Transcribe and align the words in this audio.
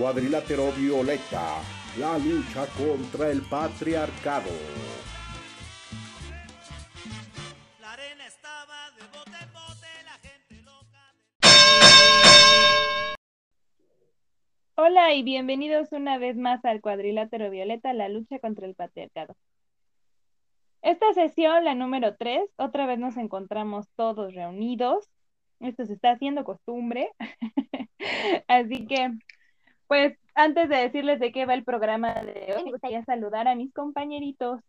Cuadrilátero 0.00 0.72
Violeta, 0.72 1.60
la 1.98 2.16
lucha 2.16 2.66
contra 2.68 3.28
el 3.30 3.42
patriarcado. 3.42 4.48
La 7.82 7.92
arena 7.92 8.26
estaba 8.26 8.92
de 8.92 9.02
bote 9.12 9.36
en 9.44 9.52
bote, 9.52 9.88
la 10.06 10.16
gente 10.26 10.62
loca. 10.64 11.12
Hola 14.76 15.12
y 15.12 15.22
bienvenidos 15.22 15.92
una 15.92 16.16
vez 16.16 16.34
más 16.38 16.64
al 16.64 16.80
Cuadrilátero 16.80 17.50
Violeta, 17.50 17.92
la 17.92 18.08
lucha 18.08 18.38
contra 18.38 18.66
el 18.66 18.74
patriarcado. 18.74 19.36
Esta 20.80 21.12
sesión, 21.12 21.62
la 21.66 21.74
número 21.74 22.16
3, 22.16 22.40
otra 22.56 22.86
vez 22.86 22.98
nos 22.98 23.18
encontramos 23.18 23.90
todos 23.96 24.32
reunidos. 24.32 25.10
Esto 25.60 25.84
se 25.84 25.92
está 25.92 26.12
haciendo 26.12 26.44
costumbre. 26.44 27.10
Así 28.48 28.86
que 28.86 29.10
pues 29.90 30.16
antes 30.36 30.68
de 30.68 30.76
decirles 30.76 31.18
de 31.18 31.32
qué 31.32 31.46
va 31.46 31.54
el 31.54 31.64
programa 31.64 32.14
de 32.14 32.54
hoy, 32.56 32.62
me 32.62 32.70
gustaría 32.70 33.04
saludar 33.04 33.48
a 33.48 33.56
mis 33.56 33.74
compañeritos. 33.74 34.60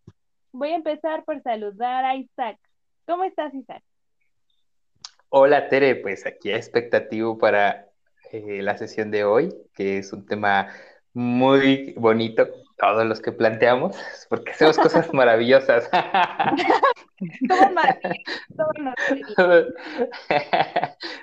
Voy 0.50 0.70
a 0.70 0.74
empezar 0.74 1.22
por 1.22 1.40
saludar 1.44 2.04
a 2.04 2.16
Isaac. 2.16 2.58
¿Cómo 3.06 3.22
estás, 3.22 3.54
Isaac? 3.54 3.84
Hola, 5.28 5.68
Tere. 5.68 5.94
Pues 5.94 6.26
aquí 6.26 6.50
expectativo 6.50 7.38
para 7.38 7.86
eh, 8.32 8.62
la 8.62 8.76
sesión 8.76 9.12
de 9.12 9.22
hoy, 9.22 9.54
que 9.74 9.98
es 9.98 10.12
un 10.12 10.26
tema 10.26 10.70
muy 11.14 11.94
bonito, 11.96 12.48
todos 12.76 13.06
los 13.06 13.20
que 13.20 13.30
planteamos, 13.30 13.96
porque 14.28 14.50
hacemos 14.50 14.76
cosas 14.76 15.14
maravillosas. 15.14 15.88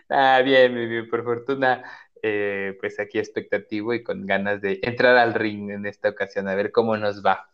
ah, 0.09 0.41
bien, 0.41 0.73
bien, 0.73 1.09
por 1.09 1.25
fortuna 1.25 1.83
eh, 2.23 2.77
pues 2.79 2.99
aquí 2.99 3.19
expectativo 3.19 3.93
y 3.93 4.03
con 4.03 4.25
ganas 4.25 4.61
de 4.61 4.79
entrar 4.83 5.17
al 5.17 5.33
ring 5.33 5.69
en 5.71 5.85
esta 5.85 6.09
ocasión, 6.09 6.47
a 6.47 6.55
ver 6.55 6.71
cómo 6.71 6.97
nos 6.97 7.23
va. 7.25 7.49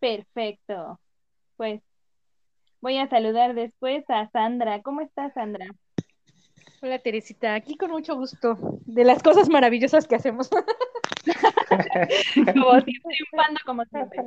Perfecto. 0.00 1.00
Pues 1.56 1.80
voy 2.80 2.98
a 2.98 3.08
saludar 3.08 3.54
después 3.54 4.04
a 4.08 4.28
Sandra. 4.30 4.82
¿Cómo 4.82 5.00
estás, 5.00 5.32
Sandra? 5.34 5.66
Hola, 6.82 6.98
Teresita. 6.98 7.54
Aquí 7.54 7.76
con 7.76 7.90
mucho 7.90 8.14
gusto 8.14 8.58
de 8.84 9.04
las 9.04 9.22
cosas 9.22 9.48
maravillosas 9.48 10.06
que 10.06 10.16
hacemos. 10.16 10.50
como 12.52 12.80
siempre, 12.82 13.16
como 13.64 13.84
siempre. 13.86 14.24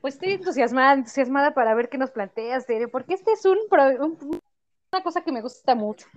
Pues 0.00 0.14
estoy 0.14 0.32
entusiasmada, 0.32 0.94
entusiasmada 0.94 1.54
para 1.54 1.74
ver 1.74 1.88
qué 1.88 1.96
nos 1.96 2.10
planteas, 2.10 2.66
Tere, 2.66 2.88
porque 2.88 3.14
este 3.14 3.32
es 3.32 3.44
un, 3.44 3.58
una 3.70 5.02
cosa 5.04 5.22
que 5.22 5.30
me 5.30 5.42
gusta 5.42 5.76
mucho. 5.76 6.08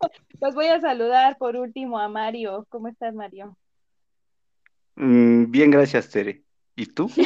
Pues 0.38 0.54
voy 0.54 0.66
a 0.66 0.80
saludar 0.80 1.38
por 1.38 1.56
último 1.56 1.98
a 1.98 2.08
Mario. 2.08 2.66
¿Cómo 2.68 2.88
estás, 2.88 3.14
Mario? 3.14 3.56
Mm, 4.96 5.50
bien, 5.50 5.70
gracias, 5.70 6.10
Tere. 6.10 6.42
¿Y 6.74 6.86
tú? 6.86 7.08
Yo 7.16 7.24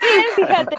también, 0.00 0.26
fíjate. 0.36 0.76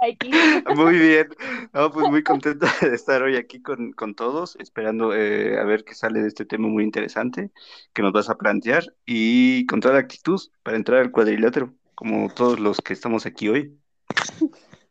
Muy 0.76 0.98
bien. 0.98 1.28
No, 1.72 1.90
pues 1.92 2.08
muy 2.08 2.22
contento 2.22 2.66
de 2.80 2.94
estar 2.94 3.22
hoy 3.22 3.36
aquí 3.36 3.60
con, 3.60 3.94
todos, 4.14 4.56
esperando 4.58 5.14
eh, 5.14 5.58
a 5.58 5.64
ver 5.64 5.84
qué 5.84 5.94
sale 5.94 6.22
de 6.22 6.28
este 6.28 6.46
tema 6.46 6.68
muy 6.68 6.84
interesante 6.84 7.50
que 7.92 8.02
nos 8.02 8.12
vas 8.12 8.30
a 8.30 8.38
plantear 8.38 8.94
y 9.04 9.66
con 9.66 9.80
toda 9.80 9.94
la 9.94 10.00
actitud 10.00 10.40
para 10.62 10.78
entrar 10.78 11.00
al 11.00 11.10
cuadrilátero, 11.10 11.74
como 11.94 12.32
todos 12.32 12.58
los 12.60 12.78
que 12.78 12.94
estamos 12.94 13.26
aquí 13.26 13.48
hoy. 13.48 13.78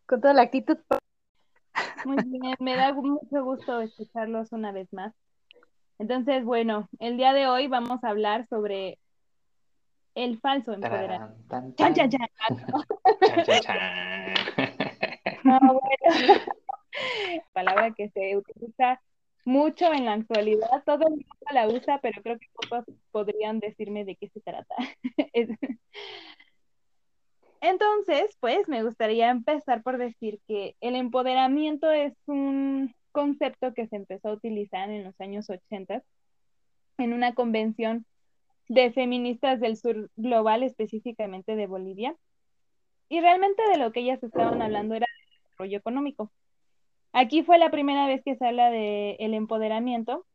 Con 0.06 0.22
toda 0.22 0.34
la 0.34 0.44
actitud 0.44 0.78
muy 2.06 2.18
bien, 2.26 2.56
me 2.60 2.76
da 2.76 2.94
mucho 2.94 3.44
gusto 3.44 3.82
escucharlos 3.82 4.52
una 4.52 4.72
vez 4.72 4.92
más. 4.94 5.14
Entonces, 6.00 6.44
bueno, 6.46 6.90
el 7.00 7.18
día 7.18 7.34
de 7.34 7.48
hoy 7.48 7.68
vamos 7.68 8.04
a 8.04 8.10
hablar 8.10 8.48
sobre 8.48 8.98
el 10.16 10.40
falso 10.40 10.74
empoderamiento. 10.74 11.36
Chan, 11.76 11.94
chan, 11.94 12.10
chan. 12.10 12.28
Palabra 17.54 17.92
que 17.92 18.10
se 18.10 18.36
utiliza 18.36 19.00
mucho 19.46 19.94
en 19.94 20.06
la 20.06 20.14
actualidad, 20.14 20.84
todo 20.86 21.08
el 21.08 21.12
mundo 21.12 21.26
la 21.52 21.68
usa, 21.68 22.00
pero 22.02 22.22
creo 22.22 22.38
que 22.38 22.48
pocos 22.54 22.86
podrían 23.12 23.60
decirme 23.60 24.06
de 24.06 24.16
qué 24.16 24.30
se 24.30 24.42
trata. 24.42 24.76
Entonces, 27.62 28.38
pues 28.40 28.68
me 28.68 28.84
gustaría 28.84 29.30
empezar 29.30 29.84
por 29.84 29.98
decir 29.98 30.40
que 30.48 30.76
el 30.80 30.96
empoderamiento 30.96 31.92
es 31.92 32.14
un 32.26 32.96
concepto 33.12 33.74
que 33.74 33.88
se 33.88 33.98
empezó 33.98 34.30
a 34.30 34.34
utilizar 34.34 34.90
en 34.90 35.04
los 35.04 35.20
años 35.20 35.50
80 35.50 36.04
en 36.98 37.14
una 37.14 37.34
convención 37.34 38.06
de 38.70 38.92
feministas 38.92 39.60
del 39.60 39.78
sur 39.78 40.10
global, 40.16 40.64
específicamente 40.64 41.56
de 41.56 41.68
Bolivia. 41.68 42.16
Y 43.10 43.20
realmente 43.20 43.64
de 43.70 43.78
lo 43.78 43.92
que 43.92 44.02
ellas 44.02 44.22
estaban 44.24 44.62
hablando 44.62 44.96
era 44.96 45.08
del 45.08 45.42
desarrollo 45.44 45.78
económico. 45.78 46.32
Aquí 47.12 47.42
fue 47.44 47.58
la 47.58 47.72
primera 47.72 48.06
vez 48.06 48.22
que 48.24 48.36
se 48.36 48.46
habla 48.46 48.70
del 48.70 49.16
el 49.20 49.34
empoderamiento, 49.34 50.26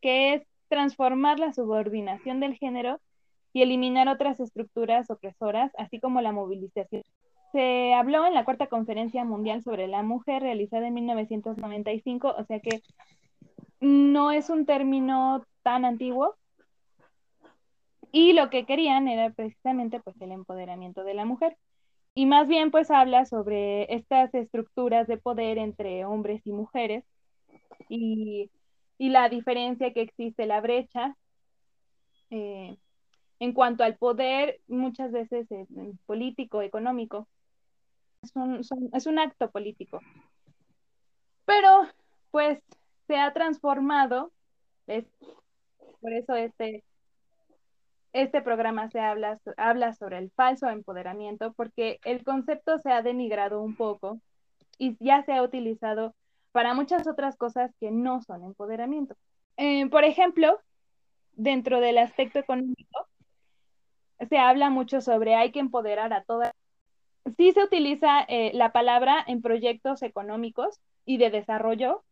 que 0.00 0.34
es 0.34 0.42
transformar 0.68 1.38
la 1.38 1.52
subordinación 1.52 2.40
del 2.40 2.56
género 2.56 3.00
y 3.52 3.62
eliminar 3.62 4.08
otras 4.08 4.40
estructuras 4.40 5.10
opresoras, 5.10 5.72
así 5.78 6.00
como 6.00 6.20
la 6.20 6.32
movilización. 6.32 7.02
Se 7.52 7.94
habló 7.94 8.26
en 8.26 8.34
la 8.34 8.44
cuarta 8.44 8.68
conferencia 8.68 9.24
mundial 9.24 9.62
sobre 9.62 9.88
la 9.88 10.02
mujer 10.02 10.42
realizada 10.42 10.86
en 10.86 10.94
1995, 10.94 12.34
o 12.36 12.44
sea 12.44 12.60
que 12.60 12.82
no 13.80 14.30
es 14.30 14.50
un 14.50 14.66
término 14.66 15.44
tan 15.62 15.84
antiguo. 15.84 16.36
Y 18.12 18.32
lo 18.32 18.50
que 18.50 18.66
querían 18.66 19.08
era 19.08 19.30
precisamente 19.30 20.00
pues 20.00 20.20
el 20.20 20.32
empoderamiento 20.32 21.04
de 21.04 21.14
la 21.14 21.24
mujer. 21.24 21.56
Y 22.14 22.26
más 22.26 22.48
bien 22.48 22.70
pues 22.70 22.90
habla 22.90 23.24
sobre 23.24 23.92
estas 23.94 24.34
estructuras 24.34 25.06
de 25.06 25.16
poder 25.16 25.58
entre 25.58 26.04
hombres 26.04 26.42
y 26.44 26.52
mujeres 26.52 27.04
y, 27.88 28.50
la 28.98 29.28
diferencia 29.28 29.92
que 29.92 30.02
existe, 30.02 30.46
la 30.46 30.60
brecha 30.60 31.16
eh, 32.30 32.76
en 33.40 33.54
cuanto 33.54 33.82
al 33.82 33.96
poder, 33.96 34.60
muchas 34.68 35.10
veces 35.10 35.48
político, 36.06 36.62
económico, 36.62 37.26
es 38.22 39.06
un, 39.06 39.18
acto 39.18 39.50
político. 39.50 39.98
Pero, 41.46 41.88
pues, 42.30 42.60
se 43.06 43.16
ha 43.16 43.32
transformado, 43.32 44.30
por 46.00 46.12
eso 46.12 46.34
este, 46.34 46.84
este 48.12 48.42
programa 48.42 48.90
se 48.90 49.00
habla, 49.00 49.40
habla 49.56 49.94
sobre 49.94 50.18
el 50.18 50.30
falso 50.32 50.68
empoderamiento, 50.68 51.54
porque 51.54 51.98
el 52.04 52.22
concepto 52.22 52.78
se 52.78 52.92
ha 52.92 53.02
denigrado 53.02 53.62
un 53.62 53.74
poco 53.74 54.20
y 54.76 54.96
ya 55.02 55.22
se 55.24 55.32
ha 55.32 55.42
utilizado 55.42 56.14
para 56.52 56.74
muchas 56.74 57.06
otras 57.06 57.36
cosas 57.36 57.72
que 57.80 57.90
no 57.90 58.20
son 58.20 58.44
empoderamiento. 58.44 59.16
Eh, 59.56 59.88
por 59.88 60.04
ejemplo, 60.04 60.58
dentro 61.32 61.80
del 61.80 61.98
aspecto 61.98 62.38
económico, 62.38 63.09
se 64.28 64.38
habla 64.38 64.70
mucho 64.70 65.00
sobre 65.00 65.34
hay 65.34 65.52
que 65.52 65.60
empoderar 65.60 66.12
a 66.12 66.24
todas. 66.24 66.52
Sí 67.36 67.52
se 67.52 67.62
utiliza 67.62 68.20
eh, 68.28 68.52
la 68.54 68.72
palabra 68.72 69.24
en 69.26 69.42
proyectos 69.42 70.02
económicos 70.02 70.80
y 71.04 71.18
de 71.18 71.30
desarrollo, 71.30 72.02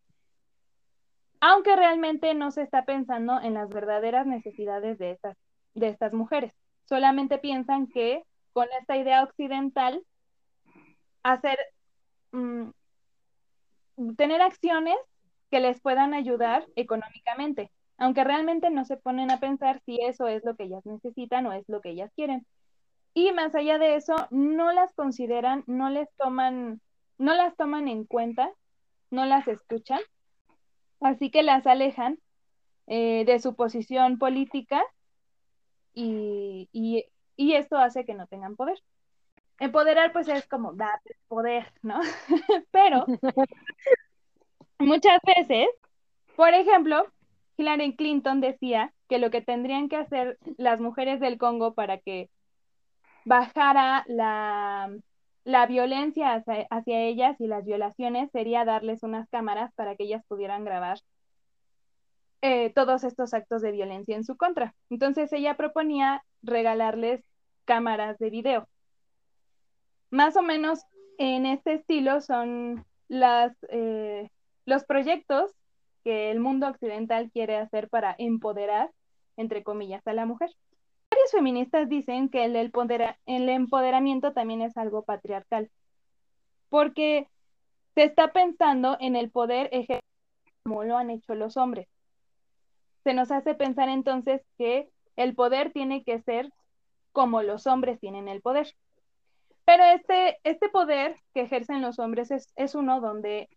aunque 1.40 1.76
realmente 1.76 2.34
no 2.34 2.50
se 2.50 2.62
está 2.62 2.84
pensando 2.84 3.40
en 3.40 3.54
las 3.54 3.68
verdaderas 3.68 4.26
necesidades 4.26 4.98
de 4.98 5.12
estas, 5.12 5.36
de 5.74 5.88
estas 5.88 6.12
mujeres. 6.12 6.52
Solamente 6.84 7.38
piensan 7.38 7.86
que 7.86 8.22
con 8.52 8.66
esta 8.80 8.96
idea 8.96 9.22
occidental, 9.22 10.02
hacer, 11.22 11.58
mm, 12.32 12.70
tener 14.16 14.42
acciones 14.42 14.96
que 15.50 15.60
les 15.60 15.80
puedan 15.80 16.14
ayudar 16.14 16.66
económicamente 16.74 17.70
aunque 17.98 18.24
realmente 18.24 18.70
no 18.70 18.84
se 18.84 18.96
ponen 18.96 19.30
a 19.30 19.40
pensar 19.40 19.80
si 19.84 19.98
eso 20.02 20.28
es 20.28 20.44
lo 20.44 20.56
que 20.56 20.64
ellas 20.64 20.86
necesitan 20.86 21.46
o 21.46 21.52
es 21.52 21.68
lo 21.68 21.80
que 21.80 21.90
ellas 21.90 22.12
quieren. 22.14 22.46
Y 23.12 23.32
más 23.32 23.54
allá 23.54 23.78
de 23.78 23.96
eso, 23.96 24.14
no 24.30 24.72
las 24.72 24.94
consideran, 24.94 25.64
no 25.66 25.90
les 25.90 26.08
toman, 26.16 26.80
no 27.18 27.34
las 27.34 27.56
toman 27.56 27.88
en 27.88 28.04
cuenta, 28.04 28.50
no 29.10 29.26
las 29.26 29.48
escuchan, 29.48 30.00
así 31.00 31.30
que 31.30 31.42
las 31.42 31.66
alejan 31.66 32.18
eh, 32.86 33.24
de 33.26 33.40
su 33.40 33.56
posición 33.56 34.18
política 34.18 34.82
y, 35.92 36.68
y 37.36 37.52
esto 37.54 37.76
hace 37.76 38.04
que 38.04 38.14
no 38.14 38.28
tengan 38.28 38.54
poder. 38.54 38.78
Empoderar 39.58 40.12
pues 40.12 40.28
es 40.28 40.46
como 40.46 40.72
dar 40.74 41.00
poder, 41.26 41.72
¿no? 41.82 41.98
Pero 42.70 43.06
muchas 44.78 45.18
veces, 45.24 45.66
por 46.36 46.54
ejemplo, 46.54 47.04
Hillary 47.58 47.96
Clinton 47.96 48.40
decía 48.40 48.94
que 49.08 49.18
lo 49.18 49.30
que 49.30 49.42
tendrían 49.42 49.88
que 49.88 49.96
hacer 49.96 50.38
las 50.56 50.80
mujeres 50.80 51.18
del 51.18 51.38
Congo 51.38 51.74
para 51.74 51.98
que 51.98 52.30
bajara 53.24 54.04
la, 54.06 54.88
violencia 55.66 56.34
hacia, 56.70 57.00
ellas 57.00 57.40
y 57.40 57.48
las 57.48 57.64
violaciones 57.64 58.30
sería 58.30 58.64
darles 58.64 59.02
unas 59.02 59.28
cámaras 59.28 59.72
para 59.74 59.96
que 59.96 60.04
ellas 60.04 60.22
pudieran 60.28 60.64
grabar 60.64 61.00
eh, 62.42 62.70
todos 62.74 63.02
estos 63.02 63.34
actos 63.34 63.60
de 63.60 63.72
violencia 63.72 64.14
en 64.14 64.24
su 64.24 64.36
contra. 64.36 64.74
Entonces 64.88 65.32
ella 65.32 65.56
proponía 65.56 66.22
regalarles 66.42 67.24
cámaras 67.64 68.18
de 68.18 68.30
video. 68.30 68.68
Más 70.10 70.36
o 70.36 70.42
menos 70.42 70.84
en 71.18 71.44
este 71.44 71.74
estilo 71.74 72.20
son 72.20 72.86
las, 73.08 73.52
eh, 73.70 74.30
los 74.64 74.84
proyectos 74.84 75.50
que 76.04 76.30
el 76.30 76.40
mundo 76.40 76.68
occidental 76.68 77.30
quiere 77.30 77.56
hacer 77.56 77.88
para 77.88 78.14
empoderar, 78.18 78.90
entre 79.36 79.62
comillas, 79.62 80.06
a 80.06 80.12
la 80.12 80.26
mujer. 80.26 80.50
Varios 81.10 81.30
feministas 81.32 81.88
dicen 81.88 82.28
que 82.28 82.44
el, 82.44 82.56
empoderamiento 83.26 84.32
también 84.32 84.62
es 84.62 84.76
algo 84.76 85.02
patriarcal, 85.02 85.70
porque 86.68 87.28
se 87.94 88.04
está 88.04 88.32
pensando 88.32 88.96
en 89.00 89.16
el 89.16 89.30
poder 89.30 89.68
ejercido 89.72 90.02
como 90.64 90.84
lo 90.84 90.98
han 90.98 91.10
hecho 91.10 91.34
los 91.34 91.56
hombres. 91.56 91.88
Se 93.04 93.14
nos 93.14 93.30
hace 93.30 93.54
pensar 93.54 93.88
entonces 93.88 94.42
que 94.58 94.90
el 95.16 95.34
poder 95.34 95.72
tiene 95.72 96.04
que 96.04 96.20
ser 96.20 96.52
como 97.12 97.42
los 97.42 97.66
hombres 97.66 97.98
tienen 98.00 98.28
el 98.28 98.42
poder. 98.42 98.74
Pero 99.64 99.84
este, 99.84 100.38
este 100.44 100.68
poder 100.68 101.16
que 101.34 101.42
ejercen 101.42 101.82
los 101.82 101.98
hombres 101.98 102.30
es, 102.30 102.52
es 102.56 102.74
uno 102.74 103.00
donde 103.00 103.48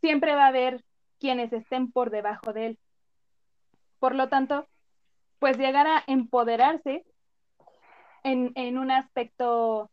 siempre 0.00 0.34
va 0.34 0.44
a 0.44 0.48
haber 0.48 0.84
quienes 1.24 1.54
estén 1.54 1.90
por 1.90 2.10
debajo 2.10 2.52
de 2.52 2.66
él. 2.66 2.78
Por 3.98 4.14
lo 4.14 4.28
tanto, 4.28 4.68
pues 5.38 5.56
llegar 5.56 5.86
a 5.86 6.04
empoderarse 6.06 7.02
en, 8.24 8.76
un 8.76 8.90
aspecto 8.90 9.90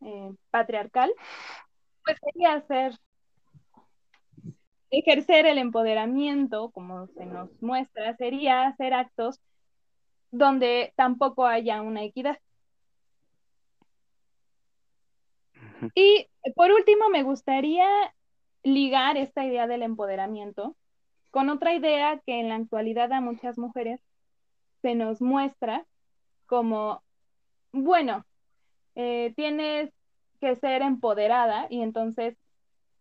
eh, 0.00 0.32
patriarcal, 0.50 1.12
pues 2.04 2.18
sería 2.20 2.54
hacer, 2.54 2.98
ejercer 4.90 5.46
el 5.46 5.58
empoderamiento, 5.58 6.72
como 6.72 7.06
se 7.06 7.26
nos 7.26 7.48
muestra, 7.62 8.16
sería 8.16 8.66
hacer 8.66 8.92
actos 8.92 9.40
donde 10.32 10.92
tampoco 10.96 11.46
haya 11.46 11.80
una 11.80 12.02
equidad. 12.02 12.40
Y 15.94 16.26
por 16.56 16.72
último, 16.72 17.08
me 17.08 17.22
gustaría 17.22 17.86
ligar 18.64 19.16
esta 19.16 19.44
idea 19.44 19.66
del 19.66 19.82
empoderamiento 19.82 20.76
con 21.30 21.50
otra 21.50 21.74
idea 21.74 22.20
que 22.24 22.40
en 22.40 22.48
la 22.48 22.56
actualidad 22.56 23.12
a 23.12 23.20
muchas 23.20 23.58
mujeres 23.58 24.00
se 24.82 24.94
nos 24.94 25.20
muestra 25.20 25.84
como, 26.46 27.02
bueno, 27.72 28.24
eh, 28.94 29.32
tienes 29.36 29.90
que 30.40 30.56
ser 30.56 30.82
empoderada 30.82 31.66
y 31.70 31.82
entonces 31.82 32.36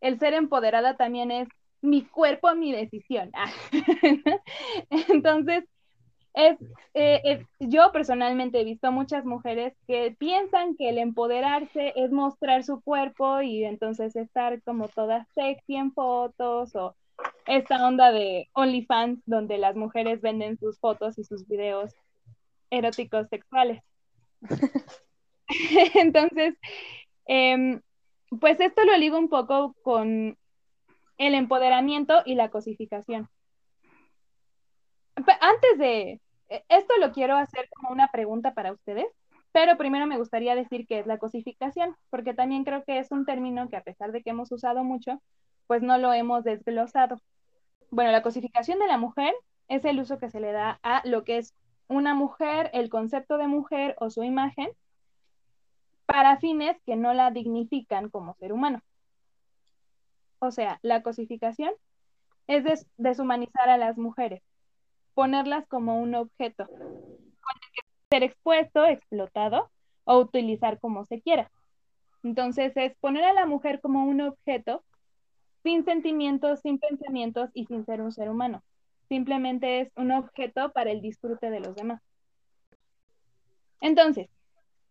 el 0.02 0.20
ser 0.20 0.34
empoderada 0.34 0.96
también 0.96 1.32
es 1.32 1.48
mi 1.82 2.04
cuerpo, 2.04 2.54
mi 2.56 2.72
decisión. 2.72 3.32
entonces, 4.90 5.66
es, 6.34 6.58
eh, 6.96 7.46
yo 7.60 7.92
personalmente 7.92 8.60
he 8.60 8.64
visto 8.64 8.92
muchas 8.92 9.24
mujeres 9.24 9.74
que 9.88 10.16
piensan 10.18 10.76
que 10.76 10.90
el 10.90 10.98
empoderarse 10.98 11.94
es 11.96 12.12
mostrar 12.12 12.64
su 12.64 12.82
cuerpo 12.82 13.42
y 13.42 13.64
entonces 13.64 14.16
estar 14.16 14.62
como 14.64 14.88
todas 14.88 15.28
sexy 15.36 15.76
en 15.76 15.94
fotos 15.94 16.76
o 16.76 16.96
esta 17.46 17.86
onda 17.88 18.12
de 18.12 18.50
OnlyFans 18.54 19.22
donde 19.26 19.60
las 19.60 19.76
mujeres 19.76 20.22
venden 20.22 20.58
sus 20.58 20.80
fotos 20.80 21.20
y 21.20 21.24
sus 21.24 21.48
videos 21.48 21.94
eróticos 22.72 23.28
sexuales. 23.28 23.84
entonces, 25.96 26.56
em, 27.26 27.82
pues 28.40 28.60
esto 28.60 28.84
lo 28.86 28.98
ligo 28.98 29.20
un 29.20 29.30
poco 29.30 29.76
con 29.84 30.36
el 31.20 31.36
empoderamiento 31.36 32.24
y 32.26 32.34
la 32.34 32.50
cosificación 32.50 33.30
antes 35.16 35.78
de 35.78 36.20
esto 36.70 36.94
lo 37.00 37.12
quiero 37.12 37.36
hacer 37.36 37.70
como 37.70 37.92
una 37.92 38.10
pregunta 38.10 38.54
para 38.54 38.72
ustedes, 38.72 39.08
pero 39.52 39.78
primero 39.78 40.08
me 40.08 40.18
gustaría 40.18 40.56
decir 40.56 40.88
qué 40.88 41.00
es 41.00 41.08
la 41.08 41.18
cosificación, 41.18 41.96
porque 42.10 42.34
también 42.34 42.64
creo 42.64 42.84
que 42.84 43.00
es 43.00 43.12
un 43.12 43.26
término 43.26 43.70
que 43.70 43.78
a 43.78 43.84
pesar 43.84 44.12
de 44.12 44.24
que 44.24 44.32
hemos 44.32 44.52
usado 44.52 44.84
mucho, 44.84 45.22
pues 45.68 45.82
no 45.82 45.98
lo 45.98 46.14
hemos 46.14 46.44
desglosado. 46.44 47.18
Bueno, 47.92 48.12
la 48.12 48.24
cosificación 48.24 48.80
de 48.80 48.88
la 48.88 48.98
mujer 48.98 49.34
es 49.68 49.86
el 49.86 50.00
uso 50.00 50.18
que 50.18 50.30
se 50.30 50.40
le 50.40 50.52
da 50.52 50.80
a 50.84 51.02
lo 51.06 51.24
que 51.24 51.38
es 51.38 51.54
una 51.88 52.16
mujer, 52.16 52.70
el 52.74 52.90
concepto 52.90 53.38
de 53.38 53.48
mujer 53.48 53.96
o 54.00 54.10
su 54.10 54.24
imagen, 54.24 54.70
para 56.06 56.38
fines 56.38 56.78
que 56.86 56.96
no 56.96 57.14
la 57.14 57.32
dignifican 57.32 58.10
como 58.10 58.36
ser 58.36 58.54
humano. 58.54 58.82
O 60.40 60.52
sea, 60.52 60.80
la 60.82 61.04
cosificación 61.04 61.72
es 62.48 62.86
deshumanizar 62.98 63.70
a 63.70 63.78
las 63.78 63.98
mujeres, 63.98 64.42
ponerlas 65.14 65.68
como 65.68 66.00
un 66.00 66.16
objeto, 66.16 66.66
con 66.66 66.80
el 66.82 67.72
que 67.74 67.82
ser 68.10 68.24
expuesto, 68.24 68.86
explotado 68.86 69.72
o 70.06 70.18
utilizar 70.18 70.80
como 70.80 71.06
se 71.06 71.22
quiera. 71.22 71.52
Entonces 72.24 72.72
es 72.76 72.96
poner 73.00 73.24
a 73.26 73.34
la 73.34 73.46
mujer 73.46 73.82
como 73.82 74.06
un 74.06 74.22
objeto 74.22 74.84
sin 75.64 75.86
sentimientos, 75.86 76.60
sin 76.62 76.78
pensamientos 76.78 77.50
y 77.54 77.66
sin 77.66 77.86
ser 77.86 78.02
un 78.02 78.12
ser 78.12 78.30
humano. 78.30 78.64
Simplemente 79.10 79.82
es 79.82 79.92
un 79.96 80.12
objeto 80.12 80.72
para 80.72 80.92
el 80.92 81.02
disfrute 81.02 81.50
de 81.50 81.60
los 81.60 81.76
demás. 81.76 82.02
Entonces, 83.82 84.30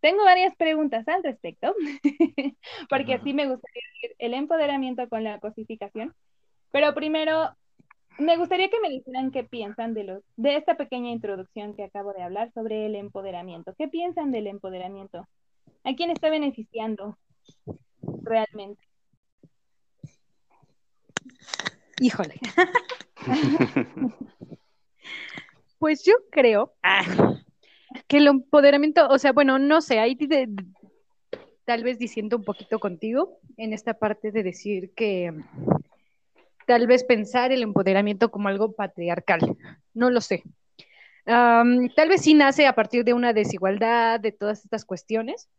tengo 0.01 0.25
varias 0.25 0.55
preguntas 0.57 1.07
al 1.09 1.23
respecto, 1.23 1.75
porque 2.91 3.15
así 3.15 3.33
me 3.33 3.47
gustaría 3.47 3.83
el 4.19 4.35
empoderamiento 4.35 5.09
con 5.09 5.25
la 5.25 5.39
cosificación. 5.39 6.15
Pero 6.73 6.95
primero, 6.95 7.55
me 8.19 8.37
gustaría 8.37 8.69
que 8.69 8.81
me 8.81 8.91
dijeran 8.91 9.31
qué 9.31 9.45
piensan 9.45 9.95
de, 9.95 10.05
los, 10.05 10.23
de 10.37 10.57
esta 10.57 10.77
pequeña 10.77 11.11
introducción 11.11 11.75
que 11.75 11.85
acabo 11.85 12.13
de 12.13 12.23
hablar 12.23 12.53
sobre 12.53 12.87
el 12.87 12.95
empoderamiento. 12.95 13.75
¿Qué 13.77 13.89
piensan 13.89 14.31
del 14.31 14.47
empoderamiento? 14.47 15.27
¿A 15.85 15.95
quién 15.95 16.11
está 16.11 16.31
beneficiando 16.31 17.19
realmente? 18.23 18.83
Híjole. 22.01 22.35
pues 25.79 26.05
yo 26.05 26.15
creo 26.31 26.73
que 28.09 28.17
el 28.19 28.27
empoderamiento, 28.27 29.09
o 29.09 29.19
sea, 29.19 29.33
bueno, 29.33 29.59
no 29.59 29.81
sé, 29.81 29.99
ahí 29.99 30.17
tal 31.65 31.85
vez 31.85 31.99
diciendo 31.99 32.37
un 32.37 32.45
poquito 32.45 32.79
contigo 32.79 33.39
en 33.57 33.73
esta 33.73 33.95
parte 33.95 34.33
de 34.33 34.43
decir 34.43 34.93
que 34.95 35.33
tal 36.73 36.87
vez 36.87 37.05
pensar 37.05 37.53
el 37.53 37.63
empoderamiento 37.63 38.31
como 38.31 38.49
algo 38.49 38.73
patriarcal, 38.73 39.59
no 39.93 40.09
lo 40.09 40.23
sé. 40.23 40.43
tal 41.27 42.09
vez 42.09 42.23
sí 42.23 42.33
nace 42.33 42.67
a 42.67 42.75
partir 42.75 43.05
de 43.05 43.13
una 43.13 43.35
desigualdad, 43.35 44.19
de 44.19 44.33
todas 44.33 44.65
estas 44.65 44.87
cuestiones, 44.87 45.51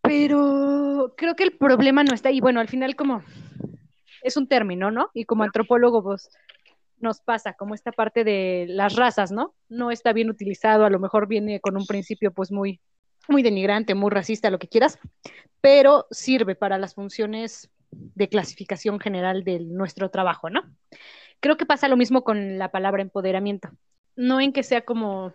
pero 0.00 1.12
creo 1.18 1.36
que 1.36 1.42
el 1.42 1.58
problema 1.58 2.02
no 2.02 2.14
está 2.14 2.30
ahí. 2.30 2.40
Bueno, 2.40 2.60
al 2.60 2.68
final 2.68 2.96
como 2.96 3.22
es 4.22 4.38
un 4.38 4.48
término, 4.48 4.90
¿no? 4.90 5.10
Y 5.12 5.26
como 5.26 5.42
antropólogos 5.42 6.02
pues, 6.02 6.30
nos 6.96 7.20
pasa 7.20 7.52
como 7.52 7.74
esta 7.74 7.92
parte 7.92 8.24
de 8.24 8.64
las 8.70 8.96
razas, 8.96 9.32
¿no? 9.32 9.54
No 9.68 9.90
está 9.90 10.14
bien 10.14 10.30
utilizado, 10.30 10.86
a 10.86 10.90
lo 10.90 10.98
mejor 10.98 11.28
viene 11.28 11.60
con 11.60 11.76
un 11.76 11.84
principio 11.84 12.32
pues 12.32 12.50
muy 12.50 12.80
muy 13.28 13.42
denigrante, 13.42 13.94
muy 13.94 14.08
racista, 14.08 14.48
lo 14.48 14.58
que 14.58 14.68
quieras, 14.68 14.98
pero 15.60 16.06
sirve 16.10 16.54
para 16.54 16.78
las 16.78 16.94
funciones 16.94 17.70
de 17.90 18.28
clasificación 18.28 19.00
general 19.00 19.44
de 19.44 19.60
nuestro 19.60 20.10
trabajo, 20.10 20.50
¿no? 20.50 20.62
Creo 21.40 21.56
que 21.56 21.66
pasa 21.66 21.88
lo 21.88 21.96
mismo 21.96 22.24
con 22.24 22.58
la 22.58 22.70
palabra 22.70 23.02
empoderamiento. 23.02 23.70
No 24.16 24.40
en 24.40 24.52
que 24.52 24.62
sea 24.62 24.82
como 24.82 25.32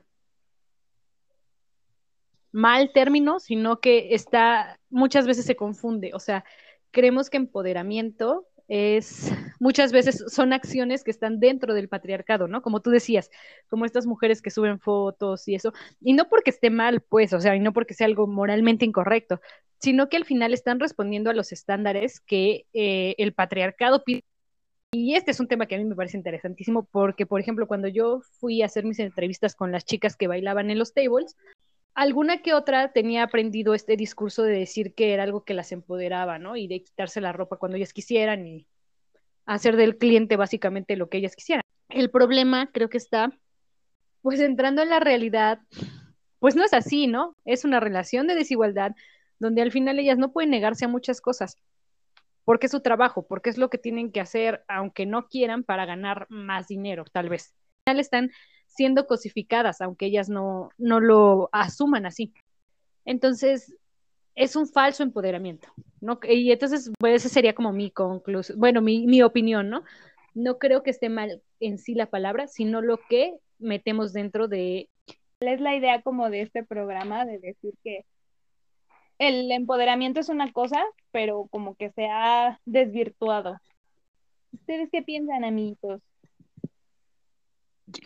mal 2.51 2.91
término, 2.93 3.39
sino 3.39 3.79
que 3.79 4.13
está, 4.13 4.79
muchas 4.89 5.25
veces 5.25 5.45
se 5.45 5.55
confunde. 5.55 6.11
O 6.13 6.19
sea, 6.19 6.45
creemos 6.91 7.29
que 7.29 7.37
empoderamiento 7.37 8.47
es 8.67 9.33
muchas 9.59 9.91
veces 9.91 10.23
son 10.27 10.53
acciones 10.53 11.03
que 11.03 11.11
están 11.11 11.39
dentro 11.39 11.73
del 11.73 11.89
patriarcado, 11.89 12.47
¿no? 12.47 12.61
Como 12.61 12.81
tú 12.81 12.91
decías, 12.91 13.29
como 13.67 13.85
estas 13.85 14.05
mujeres 14.05 14.41
que 14.41 14.51
suben 14.51 14.79
fotos 14.79 15.47
y 15.47 15.55
eso, 15.55 15.73
y 16.01 16.13
no 16.13 16.29
porque 16.29 16.51
esté 16.51 16.69
mal, 16.69 17.01
pues, 17.01 17.33
o 17.33 17.41
sea, 17.41 17.55
y 17.55 17.59
no 17.59 17.73
porque 17.73 17.93
sea 17.93 18.07
algo 18.07 18.27
moralmente 18.27 18.85
incorrecto, 18.85 19.41
sino 19.83 20.07
que 20.07 20.15
al 20.15 20.23
final 20.23 20.53
están 20.53 20.79
respondiendo 20.79 21.29
a 21.29 21.33
los 21.33 21.51
estándares 21.51 22.21
que 22.21 22.67
eh, 22.71 23.15
el 23.17 23.33
patriarcado 23.33 24.05
pide. 24.05 24.23
Y 24.93 25.15
este 25.15 25.31
es 25.31 25.41
un 25.41 25.49
tema 25.49 25.65
que 25.65 25.75
a 25.75 25.77
mí 25.77 25.83
me 25.83 25.95
parece 25.95 26.15
interesantísimo 26.15 26.87
porque, 26.89 27.25
por 27.25 27.41
ejemplo, 27.41 27.67
cuando 27.67 27.89
yo 27.89 28.21
fui 28.39 28.61
a 28.61 28.67
hacer 28.67 28.85
mis 28.85 28.99
entrevistas 28.99 29.55
con 29.55 29.73
las 29.73 29.83
chicas 29.83 30.15
que 30.15 30.27
bailaban 30.27 30.71
en 30.71 30.79
los 30.79 30.93
tables, 30.93 31.35
alguna 31.95 32.41
que 32.41 32.53
otra 32.53 32.93
tenía 32.93 33.23
aprendido 33.23 33.73
este 33.73 33.97
discurso 33.97 34.43
de 34.43 34.57
decir 34.57 34.93
que 34.93 35.13
era 35.13 35.23
algo 35.23 35.43
que 35.43 35.53
las 35.53 35.73
empoderaba, 35.73 36.39
¿no? 36.39 36.55
Y 36.55 36.67
de 36.67 36.81
quitarse 36.81 37.19
la 37.19 37.33
ropa 37.33 37.57
cuando 37.57 37.75
ellas 37.75 37.91
quisieran 37.91 38.47
y 38.47 38.65
hacer 39.45 39.75
del 39.75 39.97
cliente 39.97 40.37
básicamente 40.37 40.95
lo 40.95 41.09
que 41.09 41.17
ellas 41.17 41.35
quisieran. 41.35 41.63
El 41.89 42.09
problema 42.09 42.69
creo 42.71 42.89
que 42.89 42.97
está, 42.97 43.37
pues 44.21 44.39
entrando 44.39 44.81
en 44.81 44.91
la 44.91 45.01
realidad, 45.01 45.59
pues 46.39 46.55
no 46.55 46.63
es 46.63 46.73
así, 46.73 47.07
¿no? 47.07 47.35
Es 47.43 47.65
una 47.65 47.81
relación 47.81 48.27
de 48.27 48.35
desigualdad 48.35 48.95
donde 49.39 49.61
al 49.61 49.71
final 49.71 49.99
ellas 49.99 50.17
no 50.17 50.31
pueden 50.31 50.51
negarse 50.51 50.85
a 50.85 50.89
muchas 50.89 51.21
cosas. 51.21 51.57
porque 52.45 52.65
es 52.65 52.71
su 52.71 52.81
trabajo, 52.81 53.25
porque 53.25 53.49
es 53.49 53.57
lo 53.57 53.69
que 53.69 53.77
tienen 53.77 54.11
que 54.11 54.19
hacer, 54.19 54.63
aunque 54.67 55.05
no 55.05 55.27
quieran, 55.27 55.63
para 55.63 55.85
ganar 55.85 56.27
más 56.29 56.67
dinero, 56.67 57.05
tal 57.11 57.29
vez. 57.29 57.53
Al 57.85 57.93
final 57.93 57.99
están 58.01 58.31
siendo 58.67 59.07
cosificadas, 59.07 59.81
aunque 59.81 60.07
ellas 60.07 60.29
no, 60.29 60.69
no 60.77 60.99
lo 60.99 61.49
asuman 61.53 62.05
así. 62.05 62.33
Entonces, 63.05 63.73
es 64.35 64.55
un 64.55 64.67
falso 64.67 65.03
empoderamiento, 65.03 65.69
¿no? 66.01 66.19
Y 66.23 66.51
entonces, 66.51 66.91
pues, 66.99 67.15
esa 67.23 67.29
sería 67.33 67.53
como 67.53 67.71
mi 67.71 67.91
conclusión, 67.91 68.59
bueno, 68.59 68.81
mi, 68.81 69.05
mi 69.05 69.21
opinión, 69.21 69.69
¿no? 69.69 69.83
No 70.33 70.57
creo 70.57 70.83
que 70.83 70.89
esté 70.89 71.09
mal 71.09 71.41
en 71.59 71.77
sí 71.77 71.93
la 71.93 72.07
palabra, 72.07 72.47
sino 72.47 72.81
lo 72.81 72.99
que 73.09 73.35
metemos 73.59 74.13
dentro 74.13 74.47
de... 74.47 74.89
Es 75.39 75.61
la 75.61 75.75
idea 75.75 76.01
como 76.01 76.29
de 76.29 76.41
este 76.41 76.63
programa, 76.63 77.25
de 77.25 77.39
decir 77.39 77.73
que 77.83 78.05
el 79.19 79.51
empoderamiento 79.51 80.19
es 80.19 80.29
una 80.29 80.51
cosa, 80.51 80.83
pero 81.11 81.47
como 81.49 81.75
que 81.75 81.91
se 81.91 82.07
ha 82.07 82.59
desvirtuado. 82.65 83.59
¿Ustedes 84.51 84.89
qué 84.91 85.01
piensan, 85.01 85.43
amiguitos? 85.43 86.01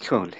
Híjole. 0.02 0.38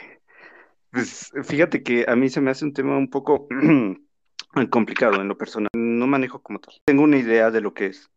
Pues 0.92 1.32
fíjate 1.44 1.84
que 1.84 2.06
a 2.08 2.16
mí 2.16 2.30
se 2.30 2.42
me 2.42 2.52
hace 2.52 2.66
un 2.66 2.74
tema 2.74 2.98
un 2.98 3.10
poco 3.10 3.48
complicado 4.70 5.22
en 5.22 5.28
lo 5.28 5.38
personal. 5.38 5.70
No 5.74 6.08
manejo 6.08 6.42
como 6.42 6.60
tal. 6.60 6.76
Tengo 6.86 7.04
una 7.04 7.18
idea 7.18 7.52
de 7.52 7.62
lo 7.62 7.74
que 7.74 7.88
es. 7.88 8.10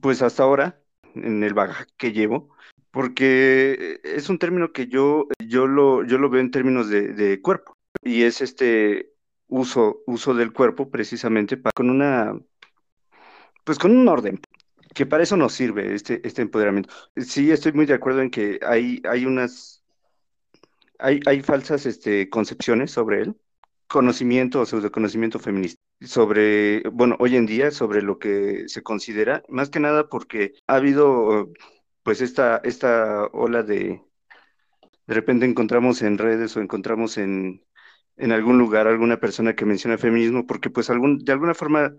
Pues 0.00 0.22
hasta 0.22 0.42
ahora, 0.42 0.80
en 1.14 1.42
el 1.42 1.54
bagaje 1.54 1.86
que 1.96 2.12
llevo, 2.12 2.50
porque 2.90 4.00
es 4.04 4.28
un 4.28 4.38
término 4.38 4.72
que 4.72 4.86
yo, 4.86 5.26
yo, 5.44 5.66
lo, 5.66 6.04
yo 6.04 6.18
lo 6.18 6.30
veo 6.30 6.40
en 6.40 6.50
términos 6.50 6.88
de, 6.88 7.12
de 7.12 7.40
cuerpo. 7.40 7.74
Y 8.02 8.22
es 8.22 8.40
este 8.40 9.10
uso, 9.50 10.02
uso 10.06 10.34
del 10.34 10.52
cuerpo 10.52 10.90
precisamente 10.90 11.60
con 11.74 11.90
una, 11.90 12.38
pues 13.64 13.78
con 13.78 13.96
un 13.96 14.08
orden, 14.08 14.40
que 14.94 15.06
para 15.06 15.22
eso 15.22 15.36
nos 15.36 15.52
sirve 15.52 15.94
este, 15.94 16.26
este 16.26 16.42
empoderamiento. 16.42 16.90
Sí, 17.16 17.50
estoy 17.50 17.72
muy 17.72 17.86
de 17.86 17.94
acuerdo 17.94 18.22
en 18.22 18.30
que 18.30 18.58
hay, 18.66 19.02
hay 19.08 19.26
unas, 19.26 19.84
hay, 20.98 21.20
hay 21.26 21.42
falsas 21.42 21.86
este, 21.86 22.28
concepciones 22.30 22.90
sobre 22.90 23.22
él, 23.22 23.36
conocimiento 23.86 24.60
o 24.60 24.66
pseudoconocimiento 24.66 25.38
feminista 25.38 25.80
sobre, 26.00 26.82
bueno, 26.90 27.16
hoy 27.18 27.36
en 27.36 27.46
día 27.46 27.70
sobre 27.70 28.02
lo 28.02 28.18
que 28.18 28.68
se 28.68 28.82
considera, 28.82 29.42
más 29.48 29.70
que 29.70 29.80
nada 29.80 30.08
porque 30.08 30.54
ha 30.66 30.76
habido 30.76 31.52
pues 32.02 32.20
esta, 32.22 32.60
esta 32.64 33.26
ola 33.32 33.62
de, 33.62 34.02
de 35.06 35.14
repente 35.14 35.44
encontramos 35.44 36.02
en 36.02 36.18
redes 36.18 36.56
o 36.56 36.60
encontramos 36.60 37.18
en, 37.18 37.62
en 38.16 38.32
algún 38.32 38.58
lugar 38.58 38.86
alguna 38.86 39.18
persona 39.18 39.54
que 39.54 39.64
menciona 39.64 39.98
feminismo, 39.98 40.46
porque 40.46 40.70
pues 40.70 40.90
algún, 40.90 41.18
de 41.18 41.32
alguna 41.32 41.54
forma 41.54 41.94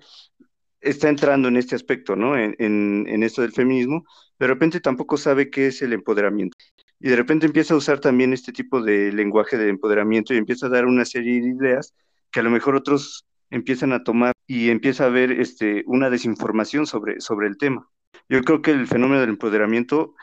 está 0.81 1.09
entrando 1.09 1.47
en 1.47 1.57
este 1.57 1.75
aspecto, 1.75 2.15
¿no? 2.15 2.37
En, 2.37 2.55
en, 2.57 3.23
esto 3.23 3.43
del 3.43 3.51
feminismo, 3.51 4.03
de 4.39 4.47
repente 4.47 4.79
tampoco 4.79 5.17
sabe 5.17 5.49
qué 5.49 5.67
es 5.67 5.81
el 5.81 5.93
empoderamiento. 5.93 6.57
Y 6.99 7.09
de 7.09 7.15
repente 7.15 7.45
empieza 7.45 7.73
a 7.73 7.77
usar 7.77 7.99
también 7.99 8.33
este 8.33 8.51
tipo 8.51 8.81
de 8.81 9.11
lenguaje 9.11 9.57
de 9.57 9.69
empoderamiento 9.69 10.33
y 10.33 10.37
empieza 10.37 10.67
a 10.67 10.69
dar 10.69 10.85
una 10.85 11.05
serie 11.05 11.41
de 11.41 11.49
ideas 11.49 11.93
que 12.31 12.39
a 12.39 12.43
lo 12.43 12.49
mejor 12.49 12.75
otros 12.75 13.25
empiezan 13.49 13.93
a 13.93 14.03
tomar 14.03 14.33
y 14.47 14.69
empieza 14.69 15.03
a 15.03 15.07
haber 15.07 15.31
este, 15.31 15.83
una 15.85 16.09
desinformación 16.09 16.87
sobre, 16.87 17.19
sobre 17.21 17.47
el 17.47 17.57
tema. 17.57 17.87
Yo 18.29 18.41
creo 18.41 18.61
que 18.61 18.71
el 18.71 18.87
fenómeno 18.87 19.21
del 19.21 19.31
empoderamiento 19.31 20.15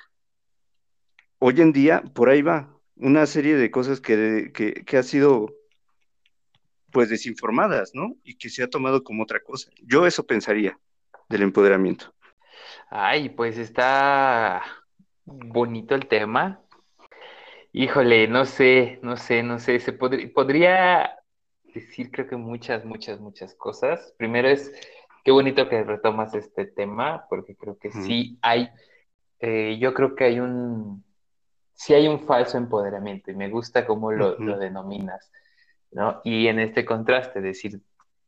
hoy 1.39 1.61
en 1.61 1.73
día 1.73 2.03
por 2.15 2.31
ahí 2.31 2.43
va. 2.43 2.75
Una 2.97 3.27
serie 3.27 3.55
de 3.57 3.71
cosas 3.71 4.01
que, 4.01 4.51
que, 4.53 4.85
que 4.85 4.97
ha 4.97 5.05
sido 5.05 5.55
pues 6.93 7.09
desinformadas, 7.11 7.95
¿no? 7.95 8.15
Y 8.25 8.37
que 8.37 8.49
se 8.49 8.63
ha 8.63 8.71
tomado 8.71 9.03
como 9.05 9.23
otra 9.23 9.41
cosa. 9.41 9.71
Yo 9.83 10.07
eso 10.07 10.25
pensaría 10.25 10.79
del 11.29 11.43
empoderamiento. 11.43 12.15
Ay, 12.91 13.29
pues 13.29 13.59
está 13.59 14.63
bonito 15.25 15.95
el 15.95 16.07
tema. 16.07 16.61
Híjole, 17.73 18.29
no 18.29 18.47
sé, 18.47 18.99
no 19.03 19.17
sé, 19.17 19.43
no 19.43 19.59
sé, 19.59 19.79
se 19.79 19.93
podría 19.93 21.19
decir 21.75 22.11
creo 22.11 22.27
que 22.27 22.37
muchas, 22.37 22.85
muchas, 22.85 23.21
muchas 23.21 23.55
cosas. 23.55 24.15
Primero 24.17 24.49
es, 24.49 24.73
qué 25.23 25.31
bonito 25.31 25.69
que 25.69 25.85
retomas 25.85 26.35
este 26.35 26.65
tema, 26.65 27.27
porque 27.29 27.55
creo 27.55 27.77
que 27.79 27.93
sí 27.93 28.39
hay, 28.41 28.71
eh, 29.41 29.77
yo 29.79 29.93
creo 29.93 30.15
que 30.15 30.25
hay 30.25 30.41
un, 30.41 31.05
sí 31.75 31.93
hay 31.95 32.09
un 32.09 32.21
falso 32.21 32.57
empoderamiento 32.57 33.31
y 33.31 33.35
me 33.35 33.51
gusta 33.51 33.87
cómo 33.87 34.13
lo, 34.13 34.39
lo 34.39 34.59
denominas. 34.59 35.31
¿No? 35.91 36.21
Y 36.25 36.49
en 36.49 36.59
este 36.59 36.85
contraste, 36.85 37.41
decir, 37.41 37.81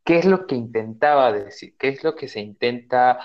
¿qué 0.05 0.19
es 0.19 0.25
lo 0.25 0.47
que 0.47 0.55
intentaba 0.55 1.33
decir? 1.33 1.75
¿Qué 1.79 1.89
es 1.89 2.05
lo 2.05 2.17
que 2.17 2.29
se 2.29 2.41
intenta 2.41 3.21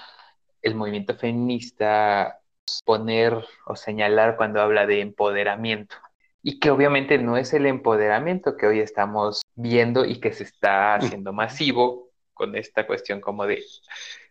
el 0.62 0.75
movimiento 0.75 1.15
feminista 1.15 2.39
poner 2.84 3.44
o 3.65 3.75
señalar 3.75 4.38
cuando 4.38 4.62
habla 4.62 4.86
de 4.86 5.01
empoderamiento? 5.01 5.96
Y 6.42 6.60
que 6.60 6.70
obviamente 6.70 7.18
no 7.18 7.38
es 7.38 7.54
el 7.54 7.65
empoderamiento 7.65 8.56
que 8.56 8.68
hoy 8.68 8.80
estamos 8.80 9.42
viendo 9.56 10.06
y 10.06 10.20
que 10.20 10.32
se 10.32 10.44
está 10.44 10.96
haciendo 10.96 11.34
masivo 11.34 12.10
con 12.34 12.56
esta 12.56 12.86
cuestión 12.86 13.20
como 13.20 13.48
de 13.48 13.63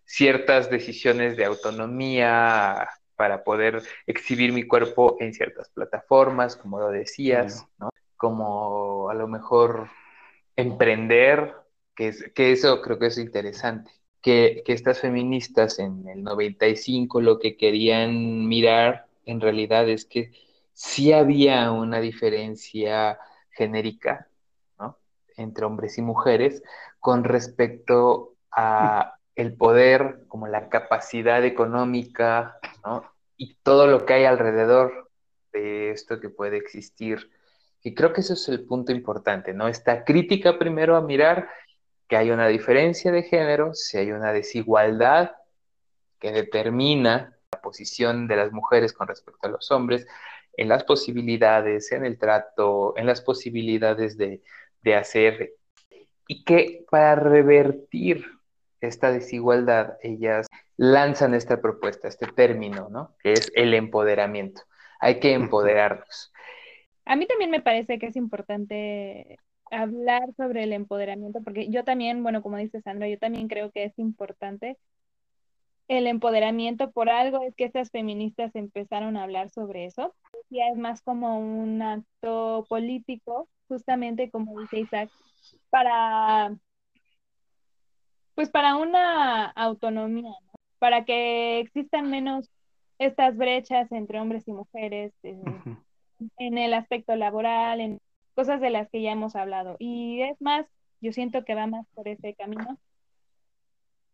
ciertas 0.05 0.71
decisiones 0.71 1.37
de 1.37 1.45
autonomía 1.45 2.89
para 3.17 3.43
poder 3.43 3.83
exhibir 4.07 4.53
mi 4.53 4.65
cuerpo 4.65 5.17
en 5.21 5.35
ciertas 5.35 5.69
plataformas, 5.71 6.57
como 6.57 6.79
lo 6.79 6.91
decías, 6.91 7.67
¿no? 7.79 7.91
Como 8.17 9.11
a 9.11 9.15
lo 9.15 9.29
mejor 9.29 9.89
emprender, 10.57 11.55
que, 11.95 12.09
es, 12.09 12.31
que 12.35 12.53
eso 12.53 12.81
creo 12.83 12.99
que 12.99 13.07
es 13.07 13.19
interesante, 13.19 13.91
que, 14.23 14.63
que 14.65 14.73
estas 14.73 15.01
feministas 15.01 15.79
en 15.79 16.09
el 16.09 16.23
95 16.23 17.21
lo 17.21 17.39
que 17.39 17.57
querían 17.57 18.47
mirar 18.49 19.07
en 19.27 19.41
realidad 19.41 19.89
es 19.89 20.05
que 20.05 20.33
sí 20.73 21.13
había 21.13 21.71
una 21.71 22.01
diferencia 22.01 23.19
genérica 23.51 24.29
¿no? 24.79 24.99
entre 25.37 25.65
hombres 25.65 25.99
y 25.99 26.03
mujeres 26.03 26.63
con 27.01 27.25
respecto 27.25 28.35
a 28.51 29.15
el 29.37 29.57
poder, 29.57 30.25
como 30.29 30.47
la 30.47 30.69
capacidad 30.69 31.45
económica, 31.45 32.59
¿no? 32.85 33.05
y 33.37 33.57
todo 33.63 33.87
lo 33.87 34.07
que 34.07 34.15
hay 34.15 34.25
alrededor 34.25 35.11
de 35.53 35.91
esto 35.91 36.21
que 36.21 36.29
puede 36.29 36.57
existir 36.57 37.31
y 37.85 37.95
creo 37.95 38.15
que 38.15 38.23
eso 38.23 38.33
es 38.33 38.49
el 38.49 38.65
punto 38.65 38.93
importante, 38.93 39.53
¿no? 39.53 39.69
Esta 39.69 40.05
crítica 40.05 40.59
primero 40.59 40.97
a 40.97 41.03
mirar 41.03 41.49
que 42.09 42.17
hay 42.17 42.31
una 42.31 42.49
diferencia 42.49 43.13
de 43.13 43.23
género, 43.23 43.75
si 43.75 43.99
hay 43.99 44.11
una 44.11 44.33
desigualdad 44.33 45.33
que 46.19 46.33
determina 46.33 47.37
la 47.53 47.61
posición 47.61 48.27
de 48.27 48.37
las 48.37 48.53
mujeres 48.53 48.95
con 48.95 49.07
respecto 49.07 49.47
a 49.47 49.51
los 49.51 49.71
hombres, 49.71 50.07
en 50.57 50.69
las 50.69 50.85
posibilidades, 50.85 51.93
en 51.93 52.07
el 52.07 52.19
trato, 52.19 52.95
en 52.97 53.07
las 53.07 53.21
posibilidades 53.21 54.17
de, 54.17 54.43
de 54.81 54.95
hacer, 54.95 55.53
y 56.27 56.43
que 56.45 56.87
para 56.91 57.17
revertir 57.17 58.25
esta 58.81 59.13
desigualdad, 59.13 59.99
ellas 60.03 60.47
lanzan 60.79 61.35
esta 61.35 61.61
propuesta, 61.61 62.09
este 62.09 62.27
término, 62.29 62.89
¿no? 62.91 63.15
Que 63.23 63.33
es 63.33 63.53
el 63.55 63.75
empoderamiento. 63.75 64.63
Hay 65.01 65.21
que 65.21 65.35
empoderarnos. 65.35 66.33
A 67.05 67.17
mí 67.17 67.27
también 67.27 67.51
me 67.51 67.61
parece 67.61 67.99
que 67.99 68.07
es 68.07 68.17
importante 68.17 69.39
hablar 69.71 70.33
sobre 70.37 70.65
el 70.65 70.73
empoderamiento, 70.73 71.41
porque 71.43 71.69
yo 71.69 71.85
también, 71.85 72.23
bueno, 72.23 72.43
como 72.43 72.57
dice 72.57 72.81
Sandra, 72.81 73.09
yo 73.09 73.19
también 73.19 73.49
creo 73.49 73.71
que 73.71 73.85
es 73.85 73.99
importante 73.99 74.79
el 75.89 76.07
empoderamiento. 76.07 76.91
Por 76.93 77.11
algo, 77.11 77.43
es 77.43 77.55
que 77.55 77.65
estas 77.65 77.91
feministas 77.91 78.55
empezaron 78.55 79.17
a 79.17 79.25
hablar 79.25 79.51
sobre 79.51 79.87
eso. 79.87 80.15
Ya 80.51 80.69
es 80.69 80.79
más 80.79 81.03
como 81.03 81.39
un 81.39 81.83
acto 81.83 82.65
político, 82.69 83.49
justamente 83.69 84.31
como 84.31 84.61
dice 84.61 84.81
Isaac, 84.81 85.11
para, 85.71 86.57
pues 88.35 88.51
para 88.51 88.77
una 88.77 89.47
autonomía, 89.51 90.33
para 90.79 91.05
que 91.05 91.61
existan 91.61 92.11
menos 92.11 92.51
estas 92.99 93.37
brechas 93.37 93.91
entre 93.93 94.21
hombres 94.21 94.47
y 94.47 94.53
mujeres, 94.53 95.13
en 96.39 96.59
el 96.59 96.75
aspecto 96.75 97.17
laboral, 97.17 97.81
en 97.81 98.01
cosas 98.35 98.61
de 98.61 98.71
las 98.71 98.89
que 98.91 99.03
ya 99.03 99.13
hemos 99.13 99.37
hablado. 99.37 99.77
Y 99.79 100.23
es 100.23 100.41
más, 100.41 100.67
yo 101.01 101.13
siento 101.13 101.45
que 101.45 101.55
va 101.55 101.67
más 101.67 101.87
por 101.95 102.09
ese 102.09 102.35
camino. 102.35 102.79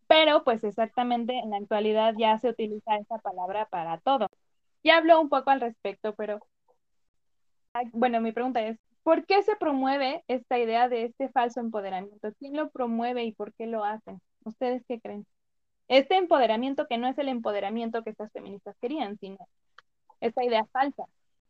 Pero 0.07 0.43
pues 0.43 0.63
exactamente 0.63 1.37
en 1.37 1.51
la 1.51 1.57
actualidad 1.57 2.13
ya 2.17 2.37
se 2.37 2.49
utiliza 2.49 2.97
esa 2.97 3.17
palabra 3.19 3.65
para 3.67 3.97
todo. 3.99 4.27
Ya 4.83 4.97
habló 4.97 5.21
un 5.21 5.29
poco 5.29 5.51
al 5.51 5.61
respecto, 5.61 6.13
pero 6.15 6.39
bueno, 7.93 8.19
mi 8.19 8.31
pregunta 8.33 8.61
es, 8.61 8.77
¿por 9.03 9.25
qué 9.25 9.41
se 9.43 9.55
promueve 9.55 10.23
esta 10.27 10.59
idea 10.59 10.89
de 10.89 11.05
este 11.05 11.29
falso 11.29 11.61
empoderamiento? 11.61 12.33
¿Quién 12.39 12.57
lo 12.57 12.69
promueve 12.69 13.23
y 13.23 13.31
por 13.31 13.53
qué 13.53 13.67
lo 13.67 13.85
hacen? 13.85 14.21
¿Ustedes 14.43 14.83
qué 14.87 14.99
creen? 14.99 15.25
Este 15.87 16.15
empoderamiento 16.15 16.87
que 16.87 16.97
no 16.97 17.07
es 17.07 17.17
el 17.17 17.29
empoderamiento 17.29 18.03
que 18.03 18.09
estas 18.11 18.31
feministas 18.33 18.75
querían, 18.81 19.17
sino 19.19 19.37
esta 20.19 20.43
idea 20.43 20.65
falsa 20.71 21.05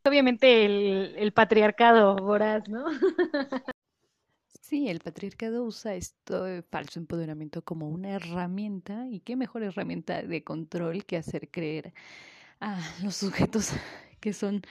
obviamente 0.06 0.66
el, 0.66 1.34
patriarcado 1.34 2.16
voraz, 2.16 2.68
¿no? 2.68 2.86
Sí, 4.62 4.88
el 4.88 5.02
patriarcado 5.02 5.66
usa 5.66 5.96
esto 5.96 6.46
de 6.46 6.62
falso 6.62 7.00
empoderamiento 7.00 7.62
como 7.62 7.90
una 7.90 8.12
herramienta 8.12 9.06
y 9.10 9.20
qué 9.20 9.36
mejor 9.36 9.64
herramienta 9.64 10.24
de 10.24 10.46
control 10.46 11.04
que 11.06 11.18
hacer 11.18 11.50
creer 11.50 11.94
a 12.62 12.80
los 13.04 13.18
sujetos 13.18 13.72
que 14.22 14.34
son 14.34 14.62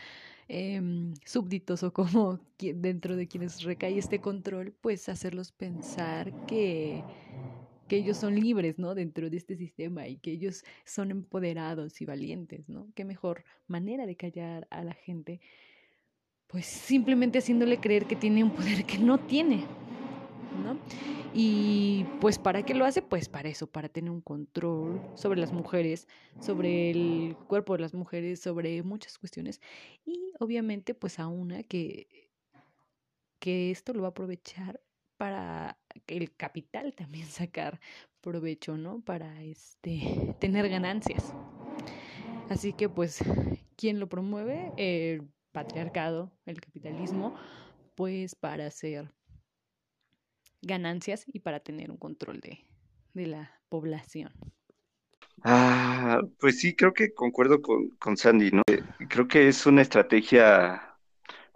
em, 0.49 1.15
súbditos 1.25 1.83
o 1.83 1.93
como 1.93 2.41
dentro 2.59 3.17
de 3.17 3.29
quienes 3.29 3.63
recae 3.63 3.99
este 3.99 4.21
control, 4.21 4.73
pues 4.81 5.09
hacerlos 5.09 5.53
pensar 5.53 6.35
que, 6.47 7.07
que 7.91 7.97
ellos 7.97 8.19
son 8.19 8.37
libres, 8.37 8.79
¿no? 8.79 8.95
Dentro 8.95 9.29
de 9.29 9.37
este 9.37 9.57
sistema 9.57 10.07
y 10.07 10.17
que 10.19 10.31
ellos 10.31 10.65
son 10.85 11.11
empoderados 11.11 12.01
y 12.01 12.05
valientes, 12.05 12.69
¿no? 12.69 12.87
Qué 12.95 13.05
mejor 13.05 13.43
manera 13.67 14.07
de 14.07 14.15
callar 14.15 14.69
a 14.71 14.85
la 14.85 14.95
gente 14.95 15.41
pues 16.47 16.67
simplemente 16.67 17.41
haciéndole 17.41 17.81
creer 17.81 18.07
que 18.07 18.15
tiene 18.15 18.45
un 18.45 18.53
poder 18.53 18.85
que 18.87 18.99
no 18.99 19.19
tiene, 19.19 19.65
¿no? 20.65 20.79
Y 21.35 22.05
pues 22.21 22.39
¿para 22.39 22.65
qué 22.65 22.75
lo 22.75 22.85
hace? 22.85 23.03
Pues 23.03 23.29
para 23.29 23.49
eso, 23.49 23.67
para 23.67 23.89
tener 23.89 24.13
un 24.13 24.21
control 24.21 25.01
sobre 25.17 25.41
las 25.41 25.53
mujeres, 25.53 26.07
sobre 26.41 26.91
el 26.91 27.37
cuerpo 27.49 27.73
de 27.73 27.81
las 27.81 27.95
mujeres, 27.95 28.39
sobre 28.39 28.85
muchas 28.85 29.19
cuestiones. 29.19 29.61
Y 30.05 30.33
obviamente 30.39 30.95
pues 30.95 31.19
a 31.19 31.27
una 31.27 31.65
que, 31.65 32.31
que 33.41 33.73
esto 33.73 33.93
lo 33.95 34.03
va 34.03 34.09
a 34.09 34.11
aprovechar 34.11 34.81
para 35.21 35.77
el 36.07 36.35
capital 36.35 36.95
también 36.95 37.27
sacar 37.29 37.79
provecho, 38.23 38.79
¿no? 38.79 39.03
Para 39.03 39.43
este 39.43 40.35
tener 40.41 40.71
ganancias. 40.71 41.35
Así 42.49 42.73
que 42.73 42.89
pues, 42.89 43.23
¿quién 43.77 44.01
lo 44.01 44.09
promueve? 44.09 44.73
El 44.79 45.29
patriarcado, 45.53 46.33
el 46.47 46.59
capitalismo, 46.59 47.35
pues 47.97 48.35
para 48.35 48.67
hacer 48.67 49.13
ganancias 50.63 51.25
y 51.27 51.41
para 51.41 51.61
tener 51.61 51.91
un 51.91 51.99
control 51.99 52.41
de, 52.41 52.65
de 53.13 53.27
la 53.27 53.61
población. 53.69 54.33
Ah, 55.43 56.21
pues 56.39 56.61
sí, 56.61 56.75
creo 56.77 56.93
que 56.93 57.15
concuerdo 57.15 57.63
con, 57.63 57.89
con 57.99 58.17
Sandy, 58.17 58.51
¿no? 58.51 58.63
Creo 59.09 59.27
que 59.29 59.49
es 59.49 59.65
una 59.67 59.83
estrategia 59.83 60.99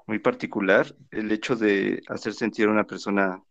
muy 0.06 0.18
particular 0.18 0.94
el 1.10 1.32
hecho 1.32 1.56
de 1.56 2.02
hacer 2.08 2.34
sentir 2.34 2.68
a 2.68 2.72
una 2.72 2.86
persona 2.86 3.42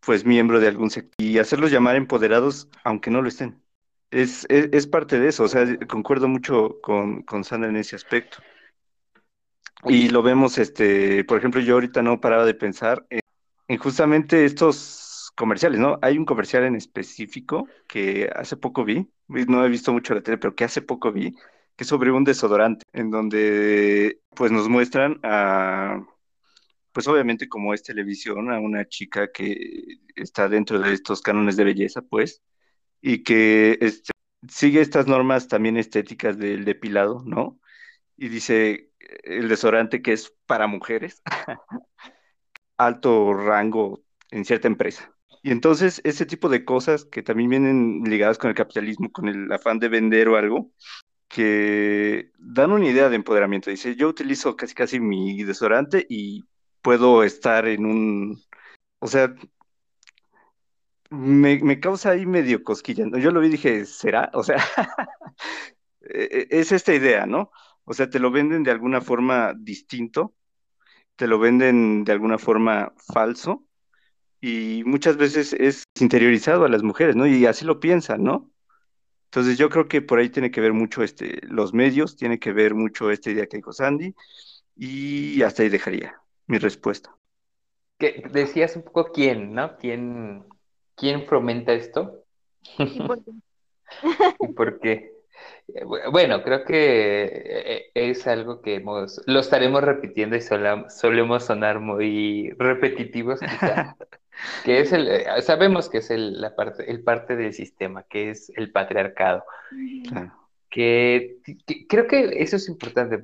pues 0.00 0.24
miembro 0.24 0.60
de 0.60 0.68
algún 0.68 0.90
sector 0.90 1.14
y 1.18 1.38
hacerlos 1.38 1.70
llamar 1.70 1.96
empoderados 1.96 2.68
aunque 2.84 3.10
no 3.10 3.22
lo 3.22 3.28
estén. 3.28 3.62
Es, 4.10 4.46
es, 4.50 4.68
es 4.72 4.86
parte 4.86 5.18
de 5.18 5.28
eso, 5.28 5.44
o 5.44 5.48
sea, 5.48 5.64
concuerdo 5.88 6.28
mucho 6.28 6.80
con, 6.82 7.22
con 7.22 7.44
Sandra 7.44 7.70
en 7.70 7.76
ese 7.76 7.96
aspecto. 7.96 8.38
Y 9.84 10.10
lo 10.10 10.22
vemos, 10.22 10.58
este, 10.58 11.24
por 11.24 11.38
ejemplo, 11.38 11.60
yo 11.60 11.74
ahorita 11.74 12.02
no 12.02 12.20
paraba 12.20 12.44
de 12.44 12.54
pensar 12.54 13.04
en, 13.10 13.78
justamente 13.78 14.44
estos 14.44 15.32
comerciales, 15.34 15.80
¿no? 15.80 15.98
Hay 16.02 16.18
un 16.18 16.24
comercial 16.24 16.64
en 16.64 16.76
específico 16.76 17.66
que 17.88 18.30
hace 18.34 18.56
poco 18.56 18.84
vi, 18.84 19.10
no 19.28 19.64
he 19.64 19.68
visto 19.68 19.92
mucho 19.92 20.14
la 20.14 20.22
tele, 20.22 20.38
pero 20.38 20.54
que 20.54 20.64
hace 20.64 20.82
poco 20.82 21.10
vi, 21.10 21.32
que 21.76 21.84
es 21.84 21.88
sobre 21.88 22.12
un 22.12 22.22
desodorante, 22.24 22.84
en 22.92 23.10
donde 23.10 24.20
pues 24.36 24.52
nos 24.52 24.68
muestran 24.68 25.18
a, 25.24 26.04
pues 26.92 27.06
obviamente 27.08 27.48
como 27.48 27.74
es 27.74 27.82
televisión, 27.82 28.50
a 28.52 28.60
una 28.60 28.86
chica 28.88 29.30
que 29.32 29.98
está 30.14 30.48
dentro 30.48 30.78
de 30.78 30.92
estos 30.92 31.22
cánones 31.22 31.56
de 31.56 31.64
belleza, 31.64 32.02
pues, 32.02 32.42
y 33.00 33.22
que 33.24 33.78
este, 33.80 34.12
sigue 34.48 34.80
estas 34.80 35.06
normas 35.06 35.48
también 35.48 35.76
estéticas 35.76 36.38
del 36.38 36.64
depilado, 36.64 37.22
¿no? 37.26 37.58
Y 38.16 38.28
dice, 38.28 38.92
el 39.24 39.48
desodorante 39.48 40.02
que 40.02 40.12
es 40.12 40.34
para 40.46 40.66
mujeres, 40.66 41.22
alto 42.76 43.34
rango 43.34 44.04
en 44.30 44.44
cierta 44.44 44.68
empresa. 44.68 45.12
Y 45.42 45.50
entonces 45.50 46.00
ese 46.04 46.26
tipo 46.26 46.48
de 46.48 46.64
cosas 46.64 47.04
que 47.04 47.22
también 47.22 47.50
vienen 47.50 48.02
ligadas 48.04 48.38
con 48.38 48.50
el 48.50 48.56
capitalismo, 48.56 49.10
con 49.10 49.28
el 49.28 49.50
afán 49.52 49.78
de 49.80 49.88
vender 49.88 50.28
o 50.28 50.36
algo, 50.36 50.70
que 51.28 52.30
dan 52.38 52.72
una 52.72 52.86
idea 52.88 53.08
de 53.08 53.16
empoderamiento. 53.16 53.70
Dice, 53.70 53.96
yo 53.96 54.08
utilizo 54.08 54.56
casi 54.56 54.74
casi 54.74 55.00
mi 55.00 55.42
desodorante 55.44 56.06
y 56.08 56.44
puedo 56.82 57.22
estar 57.24 57.66
en 57.66 57.86
un, 57.86 58.42
o 58.98 59.06
sea, 59.06 59.34
me, 61.10 61.58
me 61.62 61.80
causa 61.80 62.10
ahí 62.10 62.26
medio 62.26 62.64
cosquilla. 62.64 63.06
Yo 63.18 63.30
lo 63.30 63.40
vi 63.40 63.48
y 63.48 63.50
dije, 63.50 63.84
¿será? 63.86 64.30
O 64.34 64.42
sea, 64.42 64.56
e, 66.00 66.48
e, 66.50 66.60
es 66.60 66.72
esta 66.72 66.94
idea, 66.94 67.26
¿no? 67.26 67.50
O 67.84 67.94
sea, 67.94 68.10
te 68.10 68.18
lo 68.18 68.30
venden 68.30 68.62
de 68.62 68.70
alguna 68.70 69.00
forma 69.00 69.54
distinto, 69.56 70.34
te 71.16 71.26
lo 71.26 71.38
venden 71.38 72.04
de 72.04 72.12
alguna 72.12 72.38
forma 72.38 72.92
falso 73.12 73.66
y 74.40 74.82
muchas 74.86 75.16
veces 75.16 75.52
es 75.54 75.84
interiorizado 76.00 76.64
a 76.64 76.68
las 76.68 76.82
mujeres, 76.82 77.16
¿no? 77.16 77.26
Y 77.26 77.46
así 77.46 77.64
lo 77.64 77.80
piensan, 77.80 78.24
¿no? 78.24 78.50
Entonces 79.26 79.58
yo 79.58 79.70
creo 79.70 79.88
que 79.88 80.02
por 80.02 80.18
ahí 80.18 80.30
tiene 80.30 80.50
que 80.50 80.60
ver 80.60 80.72
mucho 80.74 81.02
este, 81.02 81.40
los 81.46 81.74
medios, 81.74 82.16
tiene 82.16 82.38
que 82.38 82.52
ver 82.52 82.74
mucho 82.74 83.10
esta 83.10 83.30
idea 83.30 83.46
que 83.46 83.58
dijo 83.58 83.72
Sandy 83.72 84.14
y 84.76 85.42
hasta 85.42 85.62
ahí 85.62 85.68
dejaría 85.70 86.22
mi 86.52 86.58
respuesta. 86.58 87.16
Que 87.98 88.22
decías 88.30 88.76
un 88.76 88.82
poco 88.82 89.10
quién, 89.10 89.54
¿no? 89.54 89.78
¿Quién, 89.78 90.44
quién 90.94 91.24
fomenta 91.26 91.72
esto? 91.72 92.24
¿Y 92.78 93.00
por 93.00 93.24
qué? 93.24 93.30
¿Y 94.40 94.48
por 94.48 94.80
qué? 94.80 95.12
Eh, 95.68 95.84
bueno, 96.10 96.42
creo 96.42 96.64
que 96.64 97.24
eh, 97.24 97.90
es 97.94 98.26
algo 98.26 98.60
que 98.60 98.74
hemos, 98.74 99.22
lo 99.26 99.40
estaremos 99.40 99.82
repitiendo 99.82 100.36
y 100.36 100.42
solemos 100.42 101.44
sonar 101.44 101.80
muy 101.80 102.50
repetitivos, 102.58 103.40
que 104.64 104.80
es 104.80 104.92
el, 104.92 105.08
eh, 105.08 105.24
sabemos 105.40 105.88
que 105.88 105.98
es 105.98 106.10
el, 106.10 106.38
la 106.38 106.54
parte, 106.54 106.90
el 106.90 107.02
parte 107.02 107.34
del 107.34 107.54
sistema, 107.54 108.02
que 108.02 108.28
es 108.28 108.52
el 108.56 108.70
patriarcado. 108.72 109.42
Que, 110.68 111.38
creo 111.88 112.06
que 112.06 112.42
eso 112.42 112.56
es 112.56 112.68
importante, 112.68 113.18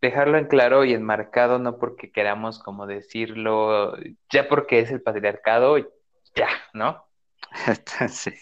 dejarlo 0.00 0.38
en 0.38 0.46
claro 0.46 0.84
y 0.84 0.94
enmarcado, 0.94 1.58
no 1.58 1.78
porque 1.78 2.10
queramos 2.10 2.58
como 2.58 2.86
decirlo, 2.86 3.96
ya 4.30 4.48
porque 4.48 4.80
es 4.80 4.90
el 4.90 5.02
patriarcado, 5.02 5.76
ya, 6.34 6.48
¿no? 6.72 7.04
sí 8.08 8.32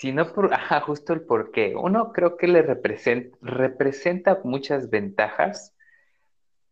sino 0.00 0.32
por, 0.32 0.54
ajá, 0.54 0.80
justo 0.80 1.12
el 1.12 1.20
por 1.20 1.52
qué. 1.52 1.74
Uno 1.76 2.10
creo 2.14 2.38
que 2.38 2.48
le 2.48 2.62
representa, 2.62 3.36
representa 3.42 4.40
muchas 4.44 4.88
ventajas 4.88 5.74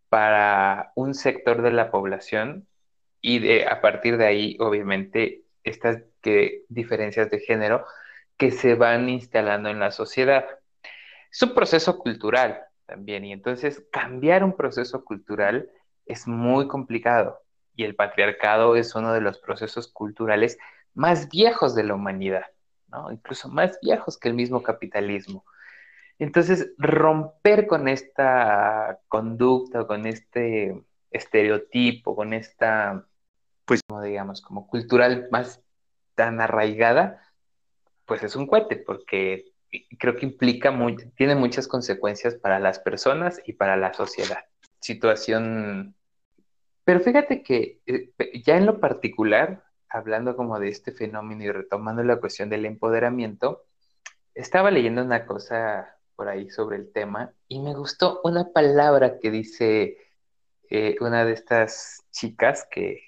para 0.09 0.93
un 0.95 1.13
sector 1.13 1.61
de 1.61 1.71
la 1.71 1.91
población 1.91 2.67
y 3.21 3.41
de, 3.41 3.67
a 3.67 3.83
partir 3.83 4.17
de 4.17 4.25
ahí, 4.25 4.57
obviamente, 4.61 5.43
estas 5.63 5.99
que, 6.23 6.65
diferencias 6.71 7.29
de 7.31 7.41
género 7.41 7.85
que 8.39 8.51
se 8.51 8.75
van 8.77 9.11
instalando 9.11 9.69
en 9.69 9.79
la 9.79 9.91
sociedad. 9.91 10.47
Es 11.31 11.43
un 11.43 11.55
proceso 11.55 11.99
cultural 11.99 12.63
también. 12.89 13.25
Y 13.25 13.33
entonces 13.33 13.87
cambiar 13.93 14.43
un 14.43 14.57
proceso 14.57 15.05
cultural 15.05 15.71
es 16.07 16.27
muy 16.27 16.67
complicado. 16.67 17.41
Y 17.77 17.85
el 17.85 17.95
patriarcado 17.95 18.75
es 18.75 18.97
uno 18.97 19.13
de 19.13 19.21
los 19.21 19.39
procesos 19.39 19.87
culturales 19.87 20.59
más 20.95 21.29
viejos 21.29 21.77
de 21.77 21.85
la 21.85 21.95
humanidad 21.95 22.47
incluso 23.13 23.49
más 23.49 23.79
viejos 23.83 24.19
que 24.19 24.29
el 24.29 24.35
mismo 24.35 24.63
capitalismo. 24.63 25.45
Entonces, 26.19 26.73
romper 26.79 27.67
con 27.67 27.89
esta 27.89 28.99
conducta, 29.09 29.87
con 29.87 30.07
este 30.07 30.83
estereotipo, 31.11 32.17
con 32.17 32.33
esta, 32.33 33.07
pues, 33.65 33.81
como 33.87 34.03
digamos, 34.03 34.43
como 34.43 34.67
cultural 34.67 35.29
más 35.31 35.63
tan 36.15 36.41
arraigada, 36.41 37.23
pues 38.05 38.23
es 38.25 38.35
un 38.35 38.47
cohete, 38.47 38.77
porque 38.77 39.53
creo 39.99 40.17
que 40.17 40.27
implica, 40.27 40.71
muy, 40.71 40.97
tiene 41.17 41.35
muchas 41.35 41.69
consecuencias 41.69 42.35
para 42.35 42.59
las 42.59 42.79
personas 42.79 43.41
y 43.45 43.55
para 43.55 43.77
la 43.77 43.93
sociedad. 43.95 44.45
Situación... 44.81 45.95
Pero 46.85 47.01
fíjate 47.01 47.43
que 47.43 47.81
eh, 47.87 48.13
ya 48.45 48.57
en 48.57 48.65
lo 48.65 48.81
particular, 48.81 49.65
hablando 49.91 50.37
como 50.37 50.59
de 50.59 50.69
este 50.69 50.93
fenómeno 50.93 51.45
y 51.45 51.51
retomando 51.51 52.03
la 52.03 52.17
cuestión 52.17 52.49
del 52.49 52.65
empoderamiento, 52.65 53.65
estaba 54.35 54.71
leyendo 54.71 55.03
una 55.03 55.27
cosa 55.27 55.99
por 56.15 56.29
ahí 56.29 56.49
sobre 56.51 56.79
el 56.79 56.93
tema 56.93 57.33
y 57.47 57.61
me 57.61 57.75
gustó 57.75 58.21
una 58.25 58.53
palabra 58.53 59.19
que 59.19 59.31
dice 59.31 59.99
eh, 60.71 60.97
una 61.01 61.25
de 61.25 61.33
estas 61.33 62.05
chicas 62.11 62.67
que, 62.71 63.05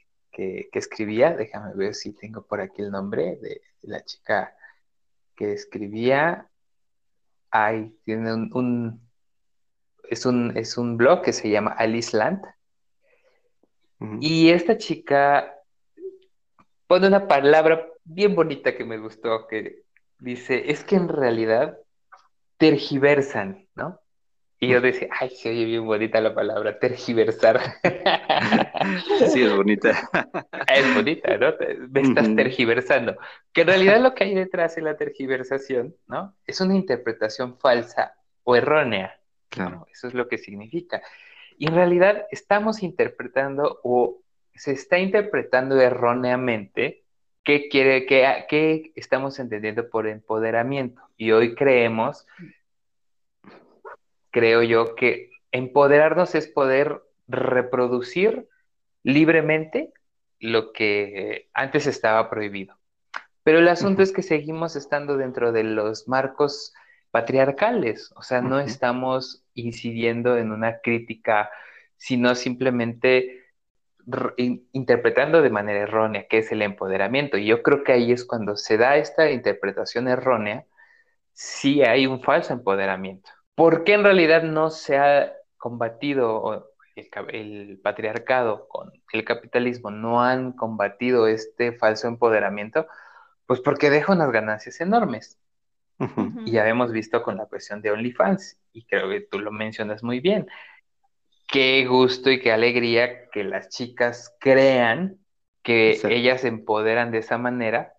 escribía, 0.73 1.37
déjame 1.37 1.75
ver 1.75 1.95
si 1.95 2.13
tengo 2.13 2.47
por 2.47 2.63
aquí 2.63 2.81
el 2.81 2.91
nombre 2.91 3.37
de, 3.43 3.61
la 3.83 4.03
chica 4.03 4.57
que 5.37 5.53
escribía, 5.53 6.50
ahí 7.51 7.95
tiene 8.05 8.33
un, 8.33 9.01
es, 10.09 10.27
un, 10.27 10.57
es 10.57 10.77
un 10.77 10.97
blog 10.97 11.23
que 11.23 11.33
se 11.33 11.51
llama 11.51 11.73
Alice 11.73 12.17
Land. 12.17 12.43
Y 14.21 14.49
esta 14.49 14.79
chica 14.79 15.55
pone 16.87 17.07
una 17.07 17.29
palabra 17.29 17.87
bien 18.05 18.35
bonita 18.35 18.75
que 18.75 18.85
me 18.85 18.99
gustó, 18.99 19.47
que 19.47 19.83
dice, 20.19 20.71
es 20.71 20.85
que 20.85 20.97
en 20.97 21.09
realidad 21.09 21.79
tergiversan. 22.57 23.67
Y 24.63 24.69
yo 24.69 24.83
decía, 24.83 25.09
ay, 25.19 25.31
se 25.31 25.49
oye 25.49 25.65
bien 25.65 25.87
bonita 25.87 26.21
la 26.21 26.35
palabra, 26.35 26.79
tergiversar. 26.79 27.61
Sí, 29.31 29.43
es 29.43 29.55
bonita. 29.55 30.09
Es 30.75 30.95
bonita, 30.95 31.37
¿no? 31.37 31.53
Me 31.91 32.01
estás 32.01 32.35
tergiversando. 32.35 33.17
Que 33.53 33.63
en 33.63 33.67
realidad 33.67 34.01
lo 34.01 34.15
que 34.15 34.25
hay 34.25 34.35
detrás 34.35 34.77
de 34.77 34.83
la 34.83 34.97
tergiversación, 34.97 35.95
¿no? 36.07 36.35
Es 36.47 36.61
una 36.61 36.77
interpretación 36.77 37.59
falsa 37.59 38.15
o 38.45 38.57
errónea. 38.57 39.19
Claro. 39.49 39.71
¿no? 39.71 39.87
Eso 39.93 40.09
es 40.09 40.15
lo 40.15 40.29
que 40.29 40.39
significa. 40.39 41.03
Y 41.59 41.67
en 41.67 41.75
realidad 41.75 42.27
estamos 42.31 42.83
interpretando 42.83 43.81
o 43.83 44.23
se 44.55 44.73
está 44.73 44.99
interpretando 44.99 45.81
erróneamente 45.81 47.03
qué 47.45 47.69
quiere, 47.69 48.07
qué, 48.07 48.47
qué 48.49 48.93
estamos 48.97 49.39
entendiendo 49.39 49.89
por 49.91 50.07
empoderamiento. 50.07 51.03
Y 51.17 51.33
hoy 51.33 51.55
creemos, 51.55 52.27
creo 54.31 54.63
yo, 54.63 54.95
que 54.95 55.31
empoderarnos 55.53 56.35
es 56.35 56.49
poder 56.49 57.03
reproducir 57.29 58.49
libremente 59.03 59.93
lo 60.39 60.73
que 60.73 61.49
antes 61.53 61.87
estaba 61.87 62.31
prohibido. 62.31 62.77
Pero 63.43 63.59
el 63.59 63.69
asunto 63.69 64.03
es 64.03 64.13
que 64.13 64.23
seguimos 64.23 64.77
estando 64.77 65.17
dentro 65.17 65.53
de 65.53 65.65
los 65.65 66.09
marcos 66.09 66.75
patriarcales, 67.11 68.13
o 68.17 68.23
sea, 68.23 68.41
no 68.41 68.61
estamos 68.61 69.45
incidiendo 69.55 70.37
en 70.37 70.53
una 70.53 70.81
crítica, 70.81 71.51
sino 71.97 72.35
simplemente 72.35 73.45
interpretando 74.73 75.43
de 75.43 75.51
manera 75.51 75.81
errónea 75.81 76.27
qué 76.29 76.39
es 76.39 76.53
el 76.53 76.63
empoderamiento. 76.63 77.37
Y 77.37 77.47
yo 77.47 77.63
creo 77.63 77.85
que 77.85 77.93
ahí 77.93 78.13
es 78.13 78.25
cuando 78.25 78.57
se 78.57 78.77
da 78.77 78.97
esta 78.97 79.31
interpretación 79.31 80.09
errónea, 80.09 80.65
sí 81.33 81.83
hay 81.83 82.07
un 82.07 82.23
falso 82.23 82.53
empoderamiento. 82.53 83.31
¿Por 83.61 83.85
qué 83.85 83.93
en 83.93 84.05
realidad 84.05 84.43
no 84.43 84.71
se 84.71 84.97
ha 84.97 85.35
combatido 85.59 86.67
el, 86.97 87.11
ca- 87.11 87.27
el 87.29 87.79
patriarcado 87.85 88.67
con 88.69 88.91
el 89.13 89.23
capitalismo, 89.23 89.91
no 89.91 90.23
han 90.23 90.53
combatido 90.53 91.27
este 91.27 91.73
falso 91.73 92.09
empoderamiento? 92.09 92.87
Pues 93.45 93.61
porque 93.61 93.91
deja 93.91 94.15
unas 94.15 94.33
ganancias 94.33 94.81
enormes. 94.81 95.39
Y 96.47 96.53
ya 96.53 96.67
hemos 96.67 96.91
visto 96.91 97.23
con 97.23 97.37
la 97.37 97.45
cuestión 97.45 97.83
de 97.83 97.91
OnlyFans, 97.91 98.59
y 98.73 98.87
creo 98.87 99.11
que 99.11 99.21
tú 99.21 99.39
lo 99.39 99.53
mencionas 99.53 100.03
muy 100.03 100.21
bien. 100.21 100.47
Qué 101.47 101.85
gusto 101.87 102.31
y 102.31 102.41
qué 102.41 102.53
alegría 102.53 103.29
que 103.29 103.45
las 103.45 103.69
chicas 103.69 104.35
crean 104.41 105.19
que 105.63 105.91
Exacto. 105.91 106.17
ellas 106.17 106.41
se 106.41 106.49
empoderan 106.49 107.11
de 107.11 107.19
esa 107.19 107.37
manera, 107.37 107.93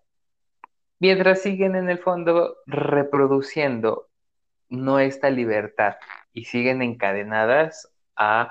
mientras 0.98 1.40
siguen 1.40 1.76
en 1.76 1.88
el 1.88 1.98
fondo 2.00 2.56
reproduciendo 2.66 4.08
nuestra 4.72 5.30
libertad 5.30 5.96
y 6.32 6.44
siguen 6.46 6.82
encadenadas 6.82 7.92
a 8.16 8.50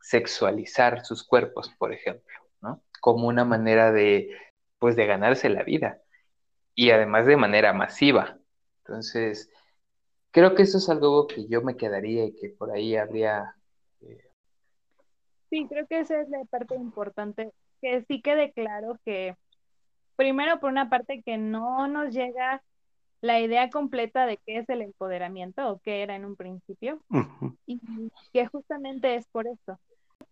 sexualizar 0.00 1.04
sus 1.04 1.26
cuerpos, 1.26 1.74
por 1.78 1.92
ejemplo, 1.92 2.34
¿no? 2.60 2.82
Como 3.00 3.28
una 3.28 3.44
manera 3.44 3.92
de, 3.92 4.30
pues, 4.78 4.96
de 4.96 5.06
ganarse 5.06 5.48
la 5.48 5.62
vida 5.62 6.00
y 6.74 6.90
además 6.90 7.26
de 7.26 7.36
manera 7.36 7.72
masiva. 7.72 8.38
Entonces, 8.78 9.50
creo 10.30 10.54
que 10.54 10.62
eso 10.62 10.78
es 10.78 10.88
algo 10.88 11.26
que 11.26 11.46
yo 11.48 11.62
me 11.62 11.76
quedaría 11.76 12.24
y 12.24 12.34
que 12.34 12.50
por 12.50 12.70
ahí 12.70 12.96
habría... 12.96 13.54
eh, 14.00 14.24
Sí, 15.50 15.66
creo 15.68 15.86
que 15.88 16.00
esa 16.00 16.20
es 16.20 16.28
la 16.28 16.44
parte 16.44 16.76
importante, 16.76 17.50
que 17.82 18.04
sí 18.06 18.22
quede 18.22 18.52
claro 18.52 18.98
que 19.04 19.36
primero 20.14 20.60
por 20.60 20.70
una 20.70 20.88
parte 20.88 21.22
que 21.24 21.38
no 21.38 21.88
nos 21.88 22.14
llega 22.14 22.62
la 23.20 23.40
idea 23.40 23.70
completa 23.70 24.26
de 24.26 24.38
qué 24.46 24.58
es 24.58 24.68
el 24.68 24.82
empoderamiento 24.82 25.68
o 25.70 25.80
qué 25.80 26.02
era 26.02 26.16
en 26.16 26.24
un 26.24 26.36
principio 26.36 27.00
y 27.66 27.80
que 28.32 28.46
justamente 28.46 29.16
es 29.16 29.26
por 29.28 29.46
esto. 29.46 29.78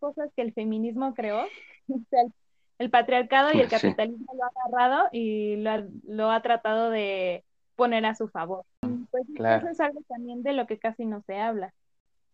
Cosas 0.01 0.31
que 0.37 0.43
el 0.43 0.53
feminismo 0.55 1.15
creó, 1.15 1.45
el, 2.13 2.33
el 2.79 2.91
patriarcado 2.91 3.53
y 3.53 3.61
el 3.61 3.69
Sí. 3.69 3.71
capitalismo 3.71 4.27
lo 4.35 4.45
ha 4.45 4.51
agarrado 4.67 5.09
y 5.13 5.57
lo 5.57 5.71
ha, 5.71 5.85
lo 6.05 6.31
ha 6.31 6.43
tratado 6.43 6.91
de 6.91 7.45
poner 7.77 8.07
a 8.07 8.15
su 8.15 8.29
favor. 8.29 8.65
Pues 9.11 9.25
Claro. 9.35 9.67
eso 9.67 9.73
es 9.73 9.81
algo 9.81 10.01
también 10.09 10.43
de 10.43 10.53
lo 10.53 10.67
que 10.67 10.79
casi 10.79 11.05
no 11.07 11.23
se 11.27 11.39
habla. 11.39 11.73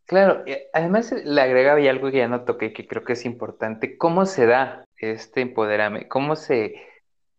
Claro, 0.07 0.45
además 0.75 1.13
le 1.13 1.41
agregaba 1.41 1.81
y 1.81 1.89
algo 1.89 2.11
que 2.11 2.19
ya 2.19 2.29
no 2.29 2.45
toqué 2.45 2.75
que 2.75 2.87
creo 2.87 3.05
que 3.05 3.15
es 3.15 3.25
importante, 3.25 3.97
¿cómo 3.97 4.27
se 4.27 4.45
da 4.47 4.85
este 4.99 5.41
empoderamiento? 5.41 6.09
¿Cómo 6.11 6.37
se, 6.37 6.75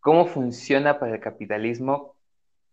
cómo 0.00 0.26
funciona 0.26 0.98
para 0.98 1.14
el 1.14 1.20
capitalismo 1.20 2.15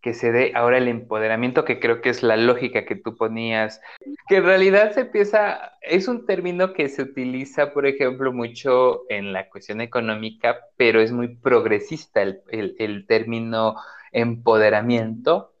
que 0.04 0.12
se 0.12 0.32
dé 0.32 0.52
ahora 0.54 0.76
el 0.76 0.88
empoderamiento, 0.88 1.64
que 1.64 1.80
creo 1.80 2.02
que 2.02 2.10
es 2.10 2.22
la 2.22 2.36
lógica 2.36 2.84
que 2.84 2.94
tú 2.94 3.16
ponías, 3.16 3.80
que 4.28 4.36
en 4.36 4.44
realidad 4.44 4.92
se 4.92 5.00
empieza, 5.00 5.72
es 5.80 6.08
un 6.08 6.26
término 6.26 6.74
que 6.74 6.90
se 6.90 7.00
utiliza, 7.00 7.72
por 7.72 7.86
ejemplo, 7.86 8.30
mucho 8.30 9.04
en 9.08 9.32
la 9.32 9.48
cuestión 9.48 9.80
económica, 9.80 10.58
pero 10.76 11.00
es 11.00 11.10
muy 11.10 11.36
progresista 11.36 12.20
el, 12.20 12.42
el- 12.50 12.76
el 12.78 13.06
término 13.06 13.76
empoderamiento 14.12 15.54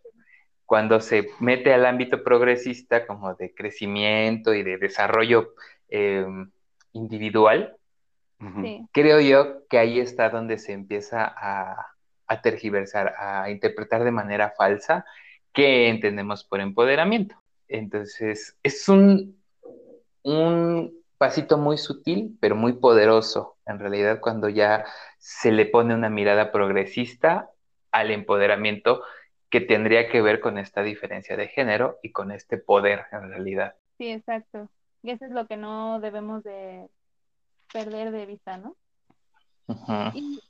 cuando 0.66 1.00
se 1.00 1.30
mete 1.40 1.72
al 1.72 1.86
ámbito 1.86 2.22
progresista 2.22 3.06
como 3.06 3.34
de 3.34 3.54
crecimiento 3.54 4.52
y 4.52 4.62
de 4.62 4.76
desarrollo 4.76 5.54
eh, 5.88 6.26
individual. 6.92 7.76
Sí. 8.60 8.86
creo 8.92 9.20
yo 9.20 9.66
que 9.70 9.78
ahí 9.78 10.00
está 10.00 10.28
donde 10.28 10.58
se 10.58 10.72
empieza 10.72 11.24
a, 11.24 11.93
a 12.26 12.40
tergiversar, 12.40 13.14
a 13.18 13.50
interpretar 13.50 14.04
de 14.04 14.10
manera 14.10 14.54
falsa 14.56 15.04
qué 15.52 15.88
entendemos 15.88 16.44
por 16.44 16.60
empoderamiento. 16.60 17.36
Entonces, 17.68 18.58
es 18.62 18.88
un, 18.88 19.40
un 20.22 20.92
pasito 21.18 21.58
muy 21.58 21.78
sutil, 21.78 22.36
pero 22.40 22.56
muy 22.56 22.74
poderoso, 22.74 23.56
en 23.66 23.78
realidad, 23.78 24.20
cuando 24.20 24.48
ya 24.48 24.84
se 25.18 25.52
le 25.52 25.66
pone 25.66 25.94
una 25.94 26.10
mirada 26.10 26.52
progresista 26.52 27.50
al 27.92 28.10
empoderamiento 28.10 29.02
que 29.48 29.60
tendría 29.60 30.08
que 30.08 30.20
ver 30.20 30.40
con 30.40 30.58
esta 30.58 30.82
diferencia 30.82 31.36
de 31.36 31.48
género 31.48 31.98
y 32.02 32.10
con 32.10 32.32
este 32.32 32.58
poder, 32.58 33.04
en 33.12 33.30
realidad. 33.30 33.76
Sí, 33.98 34.10
exacto. 34.10 34.68
Y 35.02 35.10
eso 35.10 35.24
es 35.26 35.30
lo 35.30 35.46
que 35.46 35.56
no 35.56 36.00
debemos 36.00 36.42
de 36.42 36.88
perder 37.72 38.10
de 38.10 38.26
vista, 38.26 38.58
¿no? 38.58 38.76
Y 40.12 40.40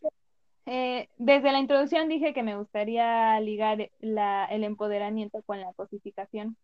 eh, 0.66 1.08
desde 1.18 1.52
la 1.52 1.60
introducción 1.60 2.08
dije 2.08 2.32
que 2.32 2.42
me 2.42 2.56
gustaría 2.56 3.38
ligar 3.40 3.90
el 4.00 4.64
empoderamiento 4.64 5.42
con 5.42 5.60
la 5.60 5.72
cosificación, 5.74 6.56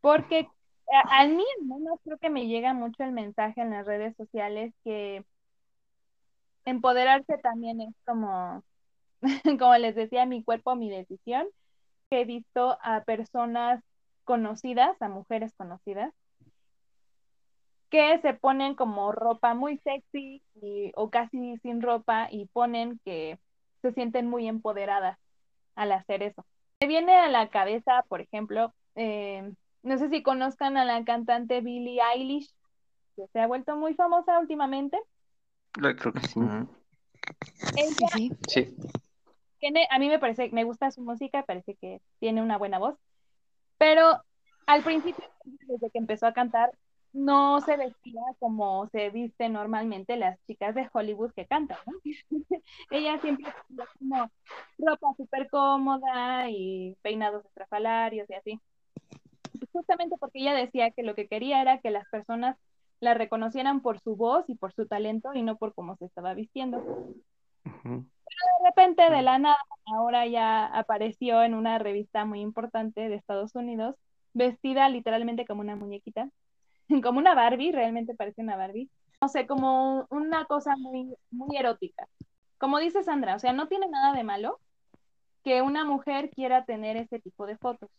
porque 0.00 0.48
a, 1.10 1.26
mí 1.26 1.44
menos 1.62 1.98
creo 2.04 2.18
que 2.18 2.30
me 2.30 2.46
llega 2.46 2.72
mucho 2.72 3.04
el 3.04 3.12
mensaje 3.12 3.60
en 3.60 3.70
las 3.70 3.86
redes 3.86 4.16
sociales 4.16 4.72
que 4.84 5.24
empoderarse 6.64 7.38
también 7.38 7.80
es 7.80 7.94
como, 8.06 8.62
como 9.58 9.76
les 9.76 9.94
decía, 9.94 10.26
mi 10.26 10.42
cuerpo, 10.42 10.76
mi 10.76 10.90
decisión. 10.90 11.46
He 12.10 12.24
visto 12.24 12.78
a 12.82 13.04
personas 13.04 13.82
conocidas, 14.24 15.00
a 15.02 15.08
mujeres 15.08 15.52
conocidas, 15.56 16.14
que 17.90 18.18
se 18.20 18.34
ponen 18.34 18.74
como 18.74 19.12
ropa 19.12 19.54
muy 19.54 19.78
sexy 19.78 20.42
y- 20.60 20.92
o 20.94 21.10
casi 21.10 21.56
sin 21.58 21.80
ropa 21.82 22.28
y 22.30 22.46
ponen 22.46 23.00
que 23.04 23.38
se 23.82 23.92
sienten 23.92 24.28
muy 24.28 24.46
empoderadas 24.48 25.18
al 25.74 25.92
hacer 25.92 26.22
eso. 26.22 26.44
Me 26.80 26.86
viene 26.86 27.14
a 27.16 27.28
la 27.28 27.48
cabeza, 27.48 28.04
por 28.08 28.20
ejemplo, 28.20 28.74
eh, 28.94 29.52
no 29.82 29.98
sé 29.98 30.08
si 30.10 30.22
conozcan 30.22 30.76
a 30.76 30.84
la 30.84 31.02
cantante 31.04 31.60
Billie 31.60 32.00
Eilish, 32.14 32.50
que 33.16 33.26
se 33.32 33.40
ha 33.40 33.46
vuelto 33.46 33.76
muy 33.76 33.94
famosa 33.94 34.38
últimamente. 34.38 34.98
La- 35.80 35.94
Creo 35.96 36.12
que 36.12 36.20
sí. 36.20 36.40
Ella 37.76 38.08
Sí, 38.12 38.30
sí. 38.48 38.74
Sí, 38.76 38.76
tiene, 39.58 39.86
a 39.90 39.98
mí 39.98 40.08
me 40.08 40.18
parece, 40.18 40.50
me 40.50 40.64
gusta 40.64 40.90
su 40.90 41.00
música, 41.02 41.42
parece 41.44 41.74
que 41.76 42.00
tiene 42.20 42.42
una 42.42 42.58
buena 42.58 42.78
voz, 42.78 42.96
pero 43.76 44.22
al 44.66 44.82
principio, 44.84 45.24
desde 45.44 45.90
que 45.90 45.98
empezó 45.98 46.26
a 46.26 46.32
cantar, 46.32 46.70
no 47.12 47.60
se 47.60 47.76
vestía 47.76 48.20
como 48.38 48.88
se 48.88 49.10
viste 49.10 49.48
normalmente 49.48 50.16
las 50.16 50.38
chicas 50.46 50.74
de 50.74 50.88
Hollywood 50.92 51.32
que 51.32 51.46
cantan, 51.46 51.78
¿no? 51.86 51.92
Ella 52.90 53.18
siempre 53.20 53.52
como 53.98 54.30
ropa 54.78 55.14
súper 55.16 55.48
cómoda 55.48 56.48
y 56.50 56.96
peinados 57.02 57.44
estrafalarios 57.44 58.28
y 58.30 58.34
así. 58.34 58.60
Justamente 59.72 60.16
porque 60.18 60.40
ella 60.40 60.54
decía 60.54 60.90
que 60.90 61.02
lo 61.02 61.14
que 61.14 61.26
quería 61.28 61.60
era 61.60 61.78
que 61.78 61.90
las 61.90 62.08
personas 62.08 62.56
la 63.00 63.14
reconocieran 63.14 63.80
por 63.80 64.00
su 64.00 64.16
voz 64.16 64.44
y 64.48 64.54
por 64.54 64.72
su 64.72 64.86
talento 64.86 65.32
y 65.34 65.42
no 65.42 65.56
por 65.56 65.74
cómo 65.74 65.96
se 65.96 66.06
estaba 66.06 66.34
vistiendo 66.34 66.78
Ujú. 67.64 68.04
de 68.28 68.66
repente 68.66 69.10
de 69.10 69.22
la 69.22 69.38
nada, 69.38 69.58
ahora 69.86 70.26
ya 70.26 70.66
apareció 70.66 71.42
en 71.42 71.54
una 71.54 71.78
revista 71.78 72.24
muy 72.24 72.40
importante 72.40 73.08
de 73.08 73.14
Estados 73.14 73.54
Unidos, 73.54 73.96
vestida 74.32 74.88
literalmente 74.88 75.46
como 75.46 75.60
una 75.60 75.76
muñequita, 75.76 76.30
como 77.02 77.18
una 77.18 77.34
Barbie, 77.34 77.72
realmente 77.72 78.14
parece 78.14 78.42
una 78.42 78.56
Barbie. 78.56 78.90
No 79.20 79.28
sé, 79.28 79.46
como 79.46 80.06
una 80.10 80.44
cosa 80.46 80.76
muy, 80.76 81.14
muy 81.30 81.56
erótica. 81.56 82.08
Como 82.58 82.78
dice 82.78 83.02
Sandra, 83.02 83.36
o 83.36 83.38
sea, 83.38 83.52
no 83.52 83.68
tiene 83.68 83.88
nada 83.88 84.12
de 84.14 84.24
malo 84.24 84.60
que 85.44 85.62
una 85.62 85.84
mujer 85.84 86.30
quiera 86.30 86.64
tener 86.64 86.96
ese 86.96 87.20
tipo 87.20 87.46
de 87.46 87.56
fotos. 87.56 87.90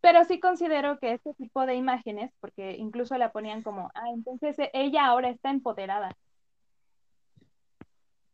Pero 0.00 0.24
sí 0.24 0.40
considero 0.40 0.98
que 0.98 1.12
este 1.12 1.32
tipo 1.34 1.64
de 1.64 1.74
imágenes, 1.74 2.32
porque 2.40 2.76
incluso 2.76 3.16
la 3.18 3.30
ponían 3.32 3.62
como, 3.62 3.90
ah, 3.94 4.10
entonces 4.14 4.58
e, 4.58 4.70
ella 4.74 5.06
ahora 5.06 5.30
está 5.30 5.50
empoderada. 5.50 6.16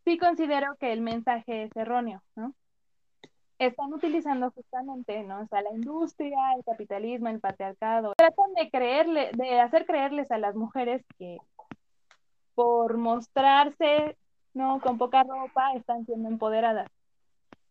Sí 0.05 0.16
considero 0.18 0.77
que 0.77 0.92
el 0.92 1.03
mensaje 1.03 1.64
es 1.64 1.77
erróneo, 1.77 2.22
¿no? 2.35 2.55
Están 3.59 3.92
utilizando 3.92 4.51
justamente, 4.53 5.23
¿no? 5.25 5.40
O 5.40 5.47
sea, 5.49 5.62
la 5.62 5.73
industria, 5.73 6.38
el 6.57 6.64
capitalismo, 6.64 7.29
el 7.29 7.40
patriarcado. 7.40 8.14
Tratan 8.16 8.55
de 8.55 8.71
creerle, 8.71 9.31
de 9.35 9.61
hacer 9.61 9.85
creerles 9.87 10.31
a 10.31 10.38
las 10.38 10.55
mujeres 10.55 11.05
que 11.18 11.38
por 12.55 12.97
mostrarse, 12.97 14.16
¿no? 14.55 14.81
Con 14.81 14.99
poca 14.99 15.23
ropa 15.25 15.73
están 15.75 16.07
siendo 16.07 16.29
empoderadas. 16.29 16.88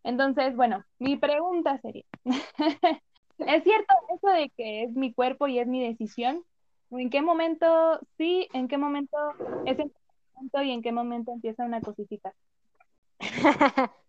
Entonces, 0.04 0.56
bueno, 0.56 0.84
mi 1.00 1.17
pregunta 1.17 1.80
sería, 1.82 2.06
¿Es 3.39 3.63
cierto 3.63 3.93
eso 4.15 4.28
de 4.30 4.50
que 4.50 4.84
es 4.84 4.91
mi 4.93 5.13
cuerpo 5.13 5.47
y 5.47 5.60
es 5.60 5.67
mi 5.67 5.86
decisión? 5.86 6.43
¿En 6.91 7.10
qué 7.10 7.21
momento 7.21 8.00
sí? 8.17 8.47
¿En 8.54 8.67
qué 8.67 8.78
momento 8.78 9.17
es 9.65 9.78
el 9.78 9.91
momento 10.34 10.63
y 10.63 10.71
en 10.71 10.82
qué 10.82 10.91
momento 10.91 11.32
empieza 11.32 11.63
una 11.63 11.82
cosita? 11.82 12.34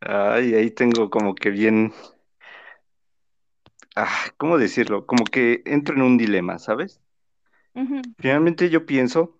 Ay, 0.00 0.54
ahí 0.54 0.70
tengo 0.70 1.10
como 1.10 1.34
que 1.34 1.50
bien, 1.50 1.92
ah, 3.96 4.08
¿cómo 4.36 4.58
decirlo? 4.58 5.06
Como 5.06 5.24
que 5.24 5.62
entro 5.66 5.94
en 5.94 6.02
un 6.02 6.18
dilema, 6.18 6.58
¿sabes? 6.58 7.00
Finalmente 8.18 8.70
yo 8.70 8.86
pienso 8.86 9.38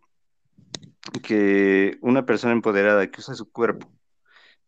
que 1.22 1.98
una 2.00 2.24
persona 2.26 2.52
empoderada 2.52 3.10
que 3.10 3.20
usa 3.20 3.34
su 3.34 3.50
cuerpo 3.50 3.90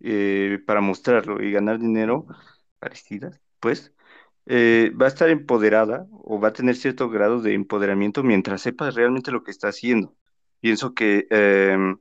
eh, 0.01 0.59
para 0.67 0.81
mostrarlo 0.81 1.43
y 1.43 1.51
ganar 1.53 1.79
dinero, 1.79 2.27
parecidas, 2.79 3.41
pues, 3.61 3.93
eh, 4.47 4.93
va 5.01 5.07
a 5.07 5.09
estar 5.09 5.29
empoderada 5.31 6.07
o 6.13 6.41
va 6.41 6.49
a 6.49 6.53
tener 6.53 6.77
cierto 6.77 7.09
grado 7.11 7.41
de 7.41 7.55
empoderamiento 7.55 8.23
mientras 8.23 8.63
sepa 8.63 8.91
realmente 8.91 9.33
lo 9.33 9.43
que 9.43 9.51
está 9.51 9.69
haciendo. 9.69 10.15
Pienso 10.61 10.95
que, 10.95 11.27
em, 11.31 11.99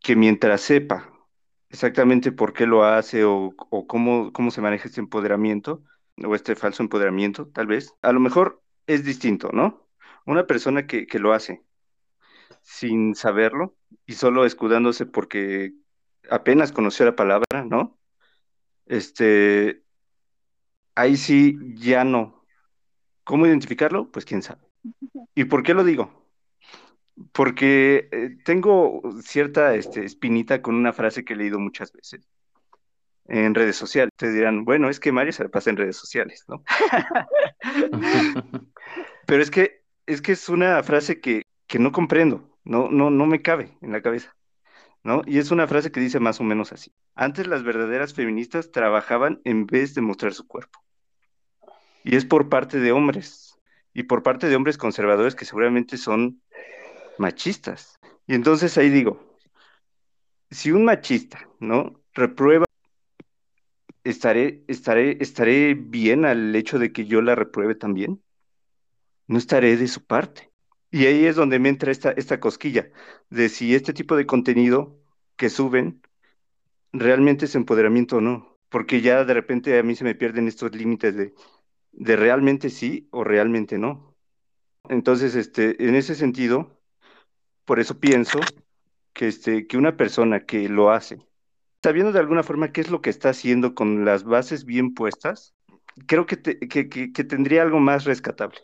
que 0.00 0.16
mientras 0.16 0.60
sepa 0.60 1.10
exactamente 1.68 2.32
por 2.32 2.52
qué 2.52 2.66
lo 2.66 2.84
hace 2.84 3.24
o, 3.24 3.54
cómo, 3.86 4.32
cómo 4.32 4.50
se 4.50 4.60
maneja 4.60 4.88
este 4.88 5.00
empoderamiento 5.00 5.82
o 6.24 6.34
este 6.34 6.54
falso 6.56 6.82
empoderamiento, 6.82 7.48
tal 7.48 7.66
vez, 7.66 7.94
a 8.02 8.12
lo 8.12 8.20
mejor 8.20 8.62
es 8.86 9.04
distinto, 9.04 9.50
¿no? 9.52 9.88
Una 10.26 10.46
persona 10.46 10.86
que, 10.86 11.06
que 11.06 11.18
lo 11.18 11.32
hace 11.32 11.62
sin 12.62 13.14
saberlo 13.14 13.76
y 14.06 14.14
solo 14.14 14.44
escudándose 14.44 15.06
porque 15.06 15.72
apenas 16.30 16.72
conoció 16.72 17.04
la 17.06 17.16
palabra, 17.16 17.64
¿no? 17.68 17.98
Este, 18.86 19.82
ahí 20.94 21.16
sí 21.16 21.56
ya 21.74 22.04
no. 22.04 22.44
¿Cómo 23.24 23.46
identificarlo? 23.46 24.10
Pues 24.10 24.24
quién 24.24 24.42
sabe. 24.42 24.62
¿Y 25.34 25.44
por 25.44 25.62
qué 25.62 25.74
lo 25.74 25.84
digo? 25.84 26.21
Porque 27.32 28.08
eh, 28.10 28.36
tengo 28.44 29.02
cierta 29.22 29.74
este, 29.74 30.04
espinita 30.04 30.62
con 30.62 30.74
una 30.74 30.92
frase 30.92 31.24
que 31.24 31.34
he 31.34 31.36
leído 31.36 31.58
muchas 31.58 31.92
veces 31.92 32.28
en 33.26 33.54
redes 33.54 33.76
sociales. 33.76 34.10
Ustedes 34.12 34.34
dirán, 34.34 34.64
bueno, 34.64 34.88
es 34.88 34.98
que 34.98 35.12
Mario 35.12 35.32
se 35.32 35.44
la 35.44 35.48
pasa 35.48 35.70
en 35.70 35.76
redes 35.76 35.96
sociales, 35.96 36.44
¿no? 36.48 36.64
Pero 39.26 39.42
es 39.42 39.50
que 39.50 39.82
es 40.06 40.20
que 40.20 40.32
es 40.32 40.48
una 40.48 40.82
frase 40.82 41.20
que, 41.20 41.42
que 41.66 41.78
no 41.78 41.92
comprendo, 41.92 42.58
no, 42.64 42.90
no, 42.90 43.10
no 43.10 43.26
me 43.26 43.42
cabe 43.42 43.76
en 43.80 43.92
la 43.92 44.02
cabeza. 44.02 44.34
¿no? 45.04 45.22
Y 45.26 45.38
es 45.38 45.50
una 45.50 45.66
frase 45.66 45.90
que 45.90 46.00
dice 46.00 46.20
más 46.20 46.40
o 46.40 46.44
menos 46.44 46.72
así. 46.72 46.92
Antes 47.14 47.46
las 47.46 47.62
verdaderas 47.62 48.14
feministas 48.14 48.70
trabajaban 48.70 49.40
en 49.44 49.66
vez 49.66 49.94
de 49.94 50.00
mostrar 50.00 50.32
su 50.32 50.46
cuerpo. 50.46 50.80
Y 52.04 52.16
es 52.16 52.24
por 52.24 52.48
parte 52.48 52.78
de 52.78 52.92
hombres, 52.92 53.58
y 53.94 54.04
por 54.04 54.22
parte 54.22 54.48
de 54.48 54.56
hombres 54.56 54.78
conservadores 54.78 55.34
que 55.34 55.44
seguramente 55.44 55.96
son 55.96 56.40
machistas. 57.18 57.98
Y 58.26 58.34
entonces 58.34 58.76
ahí 58.78 58.90
digo, 58.90 59.38
si 60.50 60.70
un 60.70 60.84
machista, 60.84 61.48
¿no? 61.60 62.00
Reprueba, 62.14 62.66
estaré, 64.04 64.64
estaré, 64.68 65.18
estaré 65.20 65.74
bien 65.74 66.24
al 66.24 66.54
hecho 66.54 66.78
de 66.78 66.92
que 66.92 67.06
yo 67.06 67.22
la 67.22 67.34
repruebe 67.34 67.74
también. 67.74 68.22
No 69.26 69.38
estaré 69.38 69.76
de 69.76 69.88
su 69.88 70.04
parte. 70.04 70.50
Y 70.90 71.06
ahí 71.06 71.24
es 71.24 71.36
donde 71.36 71.58
me 71.58 71.70
entra 71.70 71.90
esta, 71.90 72.10
esta 72.12 72.38
cosquilla 72.38 72.90
de 73.30 73.48
si 73.48 73.74
este 73.74 73.94
tipo 73.94 74.14
de 74.16 74.26
contenido 74.26 74.98
que 75.36 75.48
suben 75.48 76.02
realmente 76.92 77.46
es 77.46 77.54
empoderamiento 77.54 78.18
o 78.18 78.20
no. 78.20 78.58
Porque 78.68 79.00
ya 79.00 79.24
de 79.24 79.34
repente 79.34 79.78
a 79.78 79.82
mí 79.82 79.94
se 79.94 80.04
me 80.04 80.14
pierden 80.14 80.48
estos 80.48 80.74
límites 80.74 81.16
de, 81.16 81.34
de 81.92 82.16
realmente 82.16 82.70
sí 82.70 83.08
o 83.10 83.24
realmente 83.24 83.78
no. 83.78 84.14
Entonces, 84.88 85.34
este, 85.34 85.82
en 85.86 85.94
ese 85.94 86.14
sentido, 86.14 86.81
por 87.64 87.80
eso 87.80 87.98
pienso 87.98 88.40
que, 89.12 89.28
este, 89.28 89.66
que 89.66 89.76
una 89.76 89.96
persona 89.96 90.40
que 90.40 90.68
lo 90.68 90.90
hace, 90.90 91.18
sabiendo 91.82 92.12
de 92.12 92.20
alguna 92.20 92.42
forma 92.42 92.72
qué 92.72 92.80
es 92.80 92.90
lo 92.90 93.00
que 93.00 93.10
está 93.10 93.30
haciendo 93.30 93.74
con 93.74 94.04
las 94.04 94.24
bases 94.24 94.64
bien 94.64 94.94
puestas, 94.94 95.54
creo 96.06 96.26
que, 96.26 96.40
que, 96.40 96.88
que 96.88 97.24
tendría 97.24 97.62
algo 97.62 97.80
más 97.80 98.04
rescatable 98.04 98.60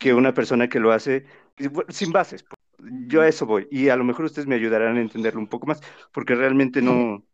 que 0.00 0.14
una 0.14 0.34
persona 0.34 0.68
que 0.68 0.80
lo 0.80 0.92
hace 0.92 1.26
sin 1.88 2.12
bases. 2.12 2.44
Yo 2.78 3.22
a 3.22 3.28
eso 3.28 3.46
voy. 3.46 3.68
Y 3.70 3.88
a 3.88 3.96
lo 3.96 4.04
mejor 4.04 4.24
ustedes 4.24 4.48
me 4.48 4.54
ayudarán 4.54 4.96
a 4.96 5.00
entenderlo 5.00 5.40
un 5.40 5.46
poco 5.46 5.66
más, 5.66 5.80
porque 6.12 6.34
realmente 6.34 6.82
no, 6.82 7.24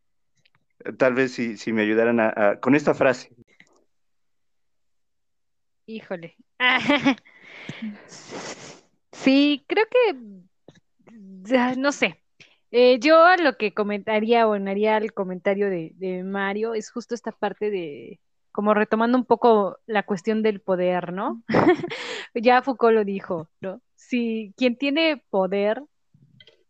tal 0.99 1.15
vez 1.15 1.33
si, 1.33 1.57
si 1.57 1.73
me 1.73 1.83
ayudaran 1.83 2.21
a, 2.21 2.59
con 2.61 2.75
esta 2.75 2.95
frase. 2.95 3.31
Híjole. 5.87 6.37
sí, 9.13 9.65
creo 9.67 9.87
que, 9.91 10.17
no 11.77 11.93
sé. 11.93 12.23
Eh, 12.73 12.99
yo 13.01 13.37
lo 13.37 13.57
que 13.57 13.75
comentaría 13.75 14.47
o 14.47 14.55
haría 14.55 14.97
el 14.97 15.13
comentario 15.13 15.69
de, 15.69 15.93
de 15.97 16.23
Mario 16.23 16.75
es 16.75 16.91
justo 16.91 17.15
esta 17.15 17.33
parte 17.33 17.71
de, 17.71 18.21
como 18.53 18.75
retomando 18.75 19.19
un 19.19 19.25
poco 19.25 19.79
la 19.87 20.05
cuestión 20.05 20.43
del 20.43 20.61
poder, 20.61 21.13
¿no? 21.13 21.43
ya 22.35 22.63
Foucault 22.63 22.95
lo 22.95 23.05
dijo, 23.05 23.49
¿no? 23.61 23.81
Si 23.95 24.55
quien 24.57 24.77
tiene 24.77 25.23
poder, 25.31 25.83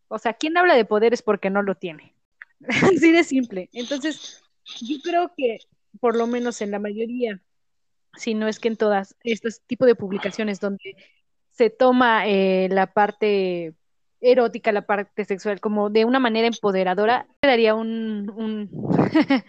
o 0.09 0.19
sea, 0.19 0.35
quien 0.35 0.57
habla 0.57 0.75
de 0.75 0.85
poder 0.85 1.15
es 1.15 1.23
porque 1.23 1.51
no 1.51 1.63
lo 1.63 1.75
tiene. 1.75 2.15
Así 2.69 3.13
de 3.13 3.25
simple. 3.25 3.69
Entonces, 3.73 4.43
yo 4.81 4.97
creo 5.03 5.33
que 5.37 5.59
por 6.01 6.17
lo 6.17 6.27
menos 6.27 6.61
en 6.61 6.71
la 6.71 6.79
mayoría, 6.79 7.41
si 8.15 8.35
no 8.35 8.49
es 8.49 8.59
que 8.59 8.69
en 8.69 8.77
todas, 8.77 9.17
estos 9.23 9.61
tipos 9.67 9.87
de 9.87 9.95
publicaciones 9.95 10.61
donde 10.61 10.97
se 11.51 11.71
toma 11.71 12.27
eh, 12.27 12.69
la 12.71 12.93
parte 12.93 13.75
erótica, 14.21 14.73
la 14.73 14.87
parte 14.87 15.25
sexual, 15.25 15.61
como 15.61 15.91
de 15.91 16.05
una 16.05 16.19
manera 16.19 16.47
empoderadora, 16.47 17.27
te 17.41 17.49
daría 17.49 17.75
un, 17.75 18.31
un 18.35 18.69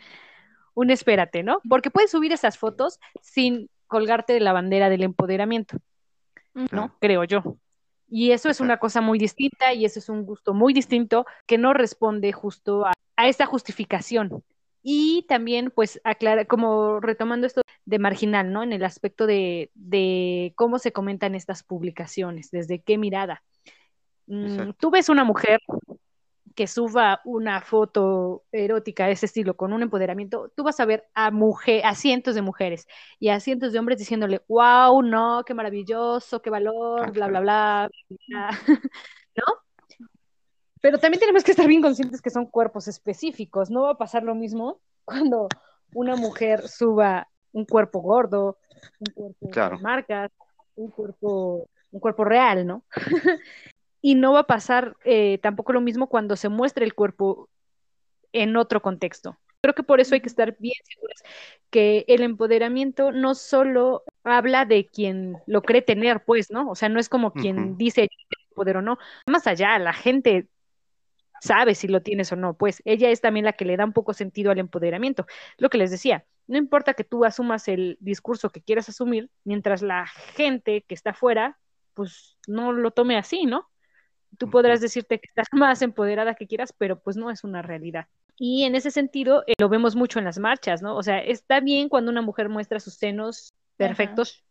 un 0.74 0.90
espérate, 0.90 1.44
¿no? 1.44 1.62
Porque 1.68 1.92
puedes 1.92 2.12
subir 2.12 2.32
esas 2.32 2.58
fotos 2.58 3.00
sin 3.22 3.70
colgarte 3.88 4.34
de 4.34 4.40
la 4.40 4.54
bandera 4.54 4.90
del 4.90 5.04
empoderamiento, 5.04 5.78
¿no? 6.72 6.96
Creo 7.00 7.24
yo. 7.24 7.58
Y 8.08 8.32
eso 8.32 8.50
es 8.50 8.60
una 8.60 8.78
cosa 8.78 9.02
muy 9.02 9.18
distinta 9.18 9.74
y 9.74 9.86
eso 9.86 10.00
es 10.00 10.10
un 10.10 10.26
gusto 10.26 10.54
muy 10.54 10.74
distinto 10.74 11.26
que 11.46 11.58
no 11.58 11.74
responde 11.74 12.32
justo 12.34 12.86
a, 12.86 12.94
esta 13.28 13.46
justificación. 13.46 14.44
Y 14.84 15.26
también, 15.30 15.72
pues, 15.74 16.02
aclara, 16.04 16.46
como 16.46 17.00
retomando 17.00 17.46
esto 17.46 17.62
de 17.86 18.00
marginal, 18.00 18.52
¿no? 18.52 18.64
En 18.64 18.74
el 18.74 18.84
aspecto 18.84 19.28
de, 19.28 19.70
de 19.76 20.54
cómo 20.56 20.80
se 20.80 20.92
comentan 20.92 21.36
estas 21.36 21.64
publicaciones, 21.64 22.50
desde 22.50 22.82
qué 22.82 22.98
mirada. 22.98 23.44
Mm, 24.32 24.72
tú 24.80 24.90
ves 24.92 25.10
una 25.10 25.26
mujer 25.26 25.60
que 26.56 26.66
suba 26.66 27.20
una 27.26 27.60
foto 27.62 28.44
erótica 28.52 29.06
de 29.06 29.14
ese 29.14 29.26
estilo 29.26 29.58
con 29.58 29.74
un 29.74 29.82
empoderamiento, 29.82 30.50
tú 30.56 30.64
vas 30.64 30.80
a 30.80 30.86
ver 30.86 31.06
a, 31.14 31.32
mujer, 31.32 31.86
a 31.86 31.96
cientos 31.96 32.34
de 32.36 32.42
mujeres 32.42 32.88
y 33.20 33.28
a 33.28 33.42
cientos 33.42 33.74
de 33.74 33.80
hombres 33.80 33.98
diciéndole, 33.98 34.42
wow, 34.48 35.02
no, 35.02 35.44
qué 35.46 35.54
maravilloso, 35.54 36.42
qué 36.42 36.50
valor, 36.50 37.12
bla, 37.12 37.28
bla, 37.28 37.40
bla, 37.42 37.92
¿no? 39.36 39.44
Pero 40.80 40.98
también 40.98 41.20
tenemos 41.20 41.44
que 41.44 41.52
estar 41.52 41.68
bien 41.68 41.82
conscientes 41.82 42.22
que 42.22 42.30
son 42.30 42.46
cuerpos 42.46 42.88
específicos. 42.88 43.70
No 43.70 43.84
va 43.84 43.92
a 43.92 43.98
pasar 43.98 44.24
lo 44.24 44.34
mismo 44.34 44.80
cuando 45.04 45.48
una 45.94 46.16
mujer 46.16 46.68
suba 46.68 47.28
un 47.52 47.66
cuerpo 47.66 48.00
gordo, 48.00 48.58
un 49.16 49.34
cuerpo 49.34 49.76
de 49.76 49.82
marcas, 49.82 50.32
un 50.76 50.90
cuerpo, 50.90 51.68
un 51.92 52.00
cuerpo 52.00 52.24
real, 52.24 52.66
¿no? 52.66 52.84
y 54.02 54.16
no 54.16 54.34
va 54.34 54.42
a 54.42 54.48
pasar 54.48 54.96
eh, 55.06 55.38
tampoco 55.42 55.74
lo 55.74 55.82
mismo 55.82 56.08
cuando 56.08 56.36
se 56.36 56.50
muestre 56.50 56.86
el 56.86 56.94
cuerpo 56.94 57.50
en 58.34 58.58
otro 58.58 58.82
contexto. 58.82 59.38
Creo 59.62 59.76
que 59.76 59.84
por 59.84 60.00
eso 60.00 60.16
hay 60.16 60.22
que 60.22 60.30
estar 60.30 60.56
bien 60.58 60.74
seguros 60.84 61.22
que 61.70 62.04
el 62.08 62.22
empoderamiento 62.24 63.12
no 63.12 63.34
solo 63.34 64.04
habla 64.24 64.66
de 64.66 64.86
quien 64.86 65.38
lo 65.46 65.62
cree 65.62 65.82
tener, 65.82 66.24
pues, 66.24 66.52
¿no? 66.52 66.70
O 66.70 66.76
sea, 66.76 66.90
no 66.90 67.00
es 67.00 67.10
como 67.10 67.32
quien 67.32 67.78
dice 67.78 68.10
poder 68.54 68.78
o 68.78 68.82
no. 68.82 68.98
Más 69.26 69.48
allá, 69.48 69.80
la 69.80 69.94
gente 69.94 70.48
sabe 71.42 71.74
si 71.74 71.88
lo 71.88 72.02
tienes 72.02 72.32
o 72.32 72.36
no, 72.36 72.54
pues 72.54 72.82
ella 72.86 73.10
es 73.10 73.22
también 73.22 73.46
la 73.46 73.54
que 73.54 73.66
le 73.66 73.78
da 73.78 73.86
un 73.86 73.94
poco 73.94 74.14
sentido 74.14 74.52
al 74.52 74.60
empoderamiento. 74.60 75.26
Lo 75.58 75.70
que 75.70 75.78
les 75.78 75.90
decía, 75.90 76.26
no 76.48 76.58
importa 76.58 76.94
que 76.94 77.04
tú 77.04 77.26
asumas 77.26 77.68
el 77.68 77.98
discurso 78.00 78.50
que 78.50 78.62
quieras 78.62 78.90
asumir, 78.90 79.30
mientras 79.44 79.82
la 79.82 80.06
gente 80.08 80.84
que 80.84 80.94
está 80.94 81.12
afuera, 81.12 81.58
pues 81.94 82.38
no 82.48 82.74
lo 82.74 82.92
tome 82.92 83.18
así, 83.18 83.46
¿no? 83.46 83.71
Tú 84.38 84.50
podrás 84.50 84.82
decirte 84.82 85.20
que 85.20 85.28
estás 85.28 85.48
más 85.52 85.82
empoderada 85.82 86.36
que 86.36 86.48
quieras, 86.48 86.74
pero 86.78 87.00
pues 87.00 87.18
no 87.18 87.30
es 87.30 87.44
una 87.44 87.62
realidad. 87.62 88.08
Y 88.38 88.64
en 88.64 88.76
ese 88.76 88.92
sentido 88.92 89.44
eh, 89.46 89.54
lo 89.60 89.70
vemos 89.70 89.96
mucho 89.96 90.20
en 90.20 90.26
las 90.26 90.40
marchas, 90.40 90.82
¿no? 90.82 90.96
O 90.96 91.04
sea, 91.04 91.20
está 91.20 91.60
bien 91.60 91.90
cuando 91.90 92.12
una 92.12 92.22
mujer 92.22 92.50
muestra 92.50 92.80
sus 92.80 92.96
senos 92.96 93.54
perfectos, 93.78 94.44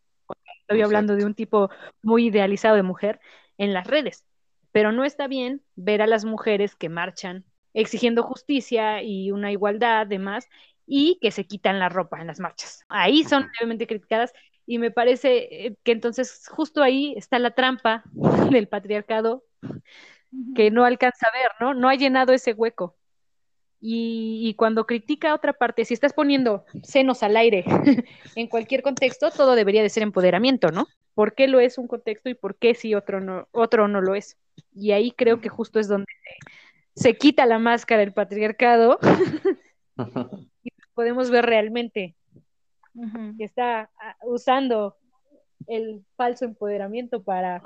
estoy 0.61 0.81
hablando 0.81 1.15
de 1.15 1.25
un 1.25 1.33
tipo 1.33 1.69
muy 2.01 2.27
idealizado 2.27 2.75
de 2.75 2.83
mujer, 2.83 3.19
en 3.57 3.73
las 3.73 3.85
redes, 3.85 4.25
pero 4.71 4.91
no 4.91 5.03
está 5.03 5.27
bien 5.27 5.61
ver 5.75 6.01
a 6.01 6.07
las 6.07 6.25
mujeres 6.25 6.75
que 6.75 6.89
marchan 6.89 7.45
exigiendo 7.73 8.23
justicia 8.23 9.03
y 9.03 9.31
una 9.31 9.51
igualdad, 9.51 10.07
demás, 10.07 10.49
y 10.85 11.19
que 11.21 11.31
se 11.31 11.45
quitan 11.45 11.79
la 11.79 11.89
ropa 11.89 12.19
en 12.19 12.27
las 12.27 12.39
marchas. 12.39 12.83
Ahí 12.89 13.23
son 13.23 13.49
levemente 13.59 13.87
criticadas 13.87 14.33
y 14.71 14.77
me 14.77 14.89
parece 14.89 15.65
eh, 15.65 15.75
que 15.83 15.91
entonces 15.91 16.47
justo 16.47 16.81
ahí 16.81 17.13
está 17.17 17.39
la 17.39 17.51
trampa 17.51 18.03
del 18.49 18.69
patriarcado 18.69 19.43
que 20.55 20.71
no 20.71 20.85
alcanza 20.85 21.27
a 21.27 21.37
ver, 21.37 21.51
¿no? 21.59 21.73
No 21.73 21.89
ha 21.89 21.95
llenado 21.95 22.31
ese 22.31 22.53
hueco. 22.53 22.95
Y, 23.81 24.53
cuando 24.57 24.85
critica 24.85 25.31
a 25.31 25.35
otra 25.35 25.51
parte, 25.51 25.83
si 25.83 25.93
estás 25.93 26.13
poniendo 26.13 26.63
senos 26.83 27.21
al 27.21 27.35
aire 27.35 27.65
en 28.35 28.47
cualquier 28.47 28.81
contexto, 28.81 29.29
todo 29.29 29.55
debería 29.55 29.81
de 29.81 29.89
ser 29.89 30.03
empoderamiento, 30.03 30.71
¿no? 30.71 30.87
¿Por 31.15 31.35
qué 31.35 31.49
lo 31.49 31.59
es 31.59 31.77
un 31.77 31.87
contexto 31.87 32.29
y 32.29 32.33
por 32.33 32.55
qué 32.55 32.73
si 32.73 32.95
otro 32.95 33.19
no, 33.19 33.49
otro 33.51 33.89
no 33.89 33.99
lo 33.99 34.15
es? 34.15 34.37
Y 34.73 34.91
ahí 34.91 35.11
creo 35.11 35.41
que 35.41 35.49
justo 35.49 35.81
es 35.81 35.89
donde 35.89 36.07
se, 36.95 37.17
quita 37.17 37.45
la 37.45 37.59
máscara 37.59 37.99
del 37.99 38.13
patriarcado 38.13 38.99
y 40.63 40.69
podemos 40.93 41.29
ver 41.29 41.45
realmente 41.45 42.15
que 43.37 43.43
está 43.43 43.89
ah, 43.99 44.15
usando 44.23 44.97
el 45.67 46.03
falso 46.15 46.45
empoderamiento 46.45 47.23
para 47.23 47.61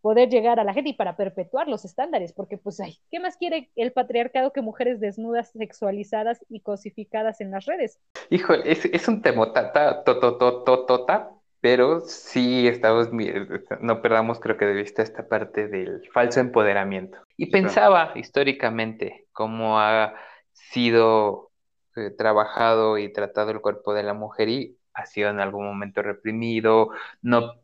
poder 0.00 0.30
llegar 0.30 0.58
a 0.58 0.64
la 0.64 0.72
gente 0.72 0.90
y 0.90 0.94
para 0.94 1.16
perpetuar 1.16 1.68
los 1.68 1.84
estándares, 1.84 2.32
porque 2.32 2.56
pues, 2.56 2.80
ay, 2.80 2.98
¿qué 3.10 3.20
más 3.20 3.36
quiere 3.36 3.70
el 3.76 3.92
patriarcado 3.92 4.52
que 4.52 4.62
mujeres 4.62 5.00
desnudas, 5.00 5.52
sexualizadas 5.52 6.44
y 6.48 6.60
cosificadas 6.60 7.40
en 7.40 7.50
las 7.50 7.66
redes? 7.66 8.00
Híjole, 8.30 8.70
es, 8.70 8.84
es 8.86 9.08
un 9.08 9.20
temotata, 9.22 10.02
totototota, 10.04 11.30
pero 11.60 12.00
sí 12.00 12.66
estamos, 12.66 13.10
no 13.80 14.02
perdamos 14.02 14.40
creo 14.40 14.56
que 14.56 14.64
de 14.64 14.72
vista 14.72 15.02
esta 15.02 15.28
parte 15.28 15.68
del 15.68 16.08
falso 16.12 16.40
empoderamiento. 16.40 17.18
Y 17.36 17.50
pensaba 17.50 18.12
históricamente 18.14 19.26
cómo 19.32 19.78
ha 19.78 20.14
sido 20.52 21.49
eh, 21.96 22.10
trabajado 22.10 22.98
y 22.98 23.12
tratado 23.12 23.50
el 23.50 23.60
cuerpo 23.60 23.94
de 23.94 24.02
la 24.02 24.14
mujer 24.14 24.48
y 24.48 24.78
ha 24.94 25.06
sido 25.06 25.30
en 25.30 25.40
algún 25.40 25.64
momento 25.64 26.02
reprimido, 26.02 26.90
no 27.22 27.54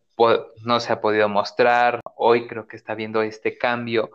no 0.65 0.81
se 0.81 0.93
ha 0.93 1.01
podido 1.01 1.29
mostrar. 1.29 2.01
Hoy 2.17 2.47
creo 2.47 2.67
que 2.67 2.77
está 2.77 2.95
viendo 2.95 3.23
este 3.23 3.59
cambio, 3.59 4.11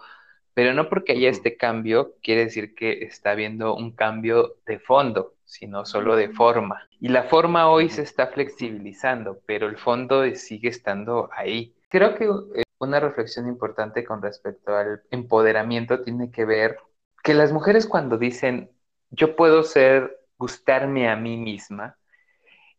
pero 0.54 0.74
no 0.74 0.90
porque 0.90 1.14
haya 1.14 1.30
este 1.30 1.58
cambio 1.58 2.16
quiere 2.22 2.46
decir 2.46 2.76
que 2.76 3.04
está 3.04 3.36
viendo 3.36 3.76
un 3.76 3.92
cambio 3.92 4.56
de 4.66 4.80
fondo, 4.80 5.36
sino 5.46 5.86
solo 5.86 6.16
de 6.16 6.30
forma. 6.30 6.88
Y 7.00 7.10
la 7.10 7.24
forma 7.24 7.70
hoy 7.70 7.90
se 7.90 8.02
está 8.04 8.28
flexibilizando, 8.28 9.40
pero 9.46 9.68
el 9.68 9.78
fondo 9.78 10.24
sigue 10.36 10.70
estando 10.70 11.30
ahí. 11.34 11.76
Creo 11.90 12.16
que 12.16 12.26
eh, 12.26 12.64
una 12.80 13.00
reflexión 13.00 13.48
importante 13.48 14.04
con 14.04 14.22
respecto 14.22 14.76
al 14.76 15.04
empoderamiento 15.12 16.02
tiene 16.02 16.32
que 16.32 16.46
ver 16.46 16.78
que 17.24 17.34
las 17.34 17.52
mujeres 17.52 17.86
cuando 17.86 18.18
dicen 18.18 18.72
yo 19.12 19.36
puedo 19.36 19.64
ser, 19.64 20.18
gustarme 20.38 21.10
a 21.10 21.16
mí 21.16 21.38
misma, 21.38 21.98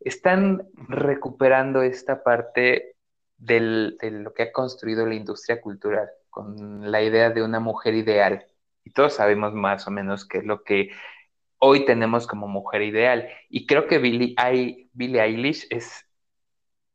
están 0.01 0.67
recuperando 0.89 1.83
esta 1.83 2.25
parte 2.25 2.97
de 3.37 3.61
lo 4.01 4.35
que 4.35 4.45
ha 4.45 4.53
construido 4.53 5.07
la 5.07 5.15
industria 5.15 5.61
cultural, 5.61 6.09
con 6.31 6.91
la 6.91 7.03
idea 7.03 7.31
de 7.31 7.43
una 7.43 7.61
mujer 7.61 7.95
ideal. 7.95 8.47
Y 8.85 8.91
todos 8.91 9.15
sabemos 9.15 9.53
más 9.53 9.87
o 9.87 9.91
menos 9.91 10.27
qué 10.27 10.39
es 10.39 10.45
lo 10.45 10.65
que 10.65 10.91
hoy 11.59 11.85
tenemos 11.85 12.27
como 12.27 12.49
mujer 12.49 12.83
ideal. 12.83 13.29
Y 13.49 13.67
creo 13.67 13.87
que 13.87 13.99
Billie, 13.99 14.35
Eilish 14.37 15.67
es 15.71 16.05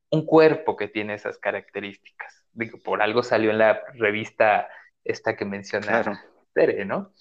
un 0.10 0.26
cuerpo 0.26 0.76
que 0.76 0.88
tiene 0.88 1.14
esas 1.14 1.38
características. 1.38 2.44
Digo, 2.52 2.80
por 2.84 3.02
algo 3.02 3.24
salió 3.24 3.52
en 3.52 3.60
la 3.60 3.82
revista 3.94 4.68
esta 5.04 5.38
que 5.38 5.46
mencionaron, 5.46 6.18
Tere, 6.54 6.84
¿no? 6.84 7.14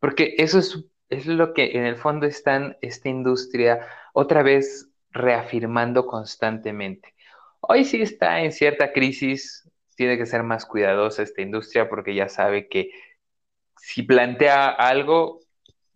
Porque 0.00 0.34
eso 0.36 0.58
es, 0.58 0.84
es 1.08 1.26
lo 1.26 1.54
que 1.54 1.76
en 1.76 1.84
el 1.84 1.96
fondo 1.96 2.26
está 2.26 2.76
esta 2.80 3.08
industria 3.08 3.86
otra 4.12 4.42
vez 4.42 4.90
reafirmando 5.10 6.06
constantemente. 6.06 7.14
Hoy 7.60 7.84
sí 7.84 8.02
está 8.02 8.40
en 8.40 8.52
cierta 8.52 8.92
crisis, 8.92 9.70
tiene 9.96 10.18
que 10.18 10.26
ser 10.26 10.42
más 10.42 10.66
cuidadosa 10.66 11.22
esta 11.22 11.42
industria 11.42 11.88
porque 11.88 12.14
ya 12.14 12.28
sabe 12.28 12.68
que 12.68 12.90
si 13.76 14.02
plantea 14.02 14.68
algo 14.70 15.40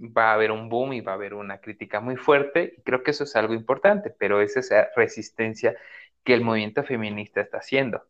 va 0.00 0.30
a 0.30 0.34
haber 0.34 0.52
un 0.52 0.68
boom 0.68 0.92
y 0.92 1.00
va 1.00 1.12
a 1.12 1.14
haber 1.16 1.34
una 1.34 1.60
crítica 1.60 2.00
muy 2.00 2.16
fuerte 2.16 2.74
y 2.76 2.82
creo 2.82 3.02
que 3.02 3.10
eso 3.10 3.24
es 3.24 3.34
algo 3.36 3.54
importante, 3.54 4.10
pero 4.10 4.40
es 4.40 4.56
esa 4.56 4.88
resistencia 4.94 5.76
que 6.24 6.34
el 6.34 6.42
movimiento 6.42 6.84
feminista 6.84 7.40
está 7.40 7.58
haciendo, 7.58 8.04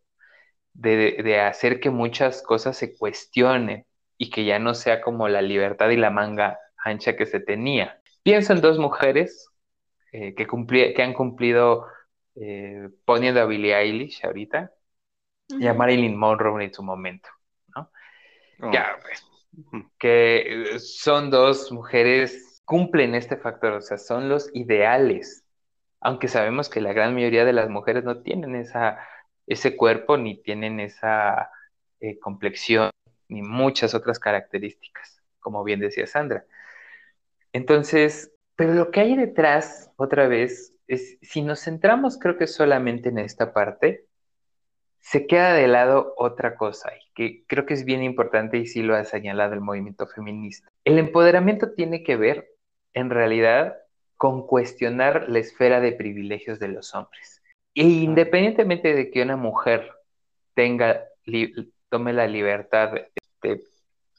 de, 0.74 1.40
hacer 1.40 1.80
que 1.80 1.90
muchas 1.90 2.42
cosas 2.42 2.76
se 2.76 2.96
cuestionen 2.96 3.86
y 4.16 4.30
que 4.30 4.44
ya 4.44 4.58
no 4.58 4.74
sea 4.74 5.00
como 5.00 5.28
la 5.28 5.42
libertad 5.42 5.90
y 5.90 5.96
la 5.96 6.10
manga 6.10 6.58
ancha 6.88 7.16
que 7.16 7.26
se 7.26 7.40
tenía. 7.40 8.00
Pienso 8.22 8.52
en 8.52 8.60
dos 8.60 8.78
mujeres 8.78 9.48
eh, 10.12 10.34
que, 10.34 10.46
que 10.46 11.02
han 11.02 11.14
cumplido 11.14 11.86
eh, 12.34 12.88
poniendo 13.04 13.40
a 13.40 13.46
Billie 13.46 13.74
Eilish 13.74 14.24
ahorita 14.24 14.72
y 15.48 15.66
a 15.66 15.74
Marilyn 15.74 16.16
Monroe 16.16 16.64
en 16.64 16.72
su 16.72 16.82
momento, 16.82 17.28
¿no? 17.74 17.90
Oh. 18.60 18.70
Ya, 18.72 18.96
pues, 19.02 19.24
que 19.98 20.74
eh, 20.74 20.78
son 20.78 21.30
dos 21.30 21.72
mujeres, 21.72 22.62
cumplen 22.64 23.14
este 23.14 23.36
factor, 23.36 23.72
o 23.72 23.80
sea, 23.80 23.98
son 23.98 24.28
los 24.28 24.50
ideales, 24.54 25.44
aunque 26.00 26.28
sabemos 26.28 26.68
que 26.68 26.80
la 26.80 26.92
gran 26.92 27.14
mayoría 27.14 27.44
de 27.44 27.52
las 27.52 27.68
mujeres 27.68 28.04
no 28.04 28.22
tienen 28.22 28.54
esa, 28.54 28.98
ese 29.46 29.76
cuerpo 29.76 30.16
ni 30.16 30.40
tienen 30.40 30.80
esa 30.80 31.50
eh, 32.00 32.18
complexión 32.18 32.90
ni 33.28 33.42
muchas 33.42 33.94
otras 33.94 34.18
características, 34.18 35.22
como 35.40 35.64
bien 35.64 35.80
decía 35.80 36.06
Sandra. 36.06 36.44
Entonces, 37.52 38.32
pero 38.56 38.74
lo 38.74 38.90
que 38.90 39.00
hay 39.00 39.16
detrás, 39.16 39.90
otra 39.96 40.28
vez, 40.28 40.74
si 41.22 41.42
nos 41.42 41.60
centramos 41.60 42.18
creo 42.18 42.36
que 42.36 42.46
solamente 42.46 43.08
en 43.08 43.18
esta 43.18 43.52
parte, 43.52 44.06
se 45.00 45.26
queda 45.26 45.54
de 45.54 45.68
lado 45.68 46.12
otra 46.16 46.56
cosa, 46.56 46.90
y 46.94 47.12
que 47.14 47.44
creo 47.46 47.64
que 47.66 47.74
es 47.74 47.84
bien 47.84 48.02
importante 48.02 48.58
y 48.58 48.66
sí 48.66 48.82
lo 48.82 48.94
ha 48.94 49.04
señalado 49.04 49.54
el 49.54 49.60
movimiento 49.60 50.06
feminista. 50.06 50.68
El 50.84 50.98
empoderamiento 50.98 51.72
tiene 51.72 52.02
que 52.02 52.16
ver, 52.16 52.48
en 52.94 53.10
realidad, 53.10 53.76
con 54.16 54.46
cuestionar 54.46 55.28
la 55.28 55.38
esfera 55.38 55.80
de 55.80 55.92
privilegios 55.92 56.58
de 56.58 56.68
los 56.68 56.94
hombres. 56.94 57.42
E 57.74 57.84
independientemente 57.84 58.94
de 58.94 59.10
que 59.10 59.22
una 59.22 59.36
mujer 59.36 59.88
tenga, 60.54 61.04
tome 61.88 62.12
la 62.12 62.26
libertad 62.26 62.90
de 63.42 63.62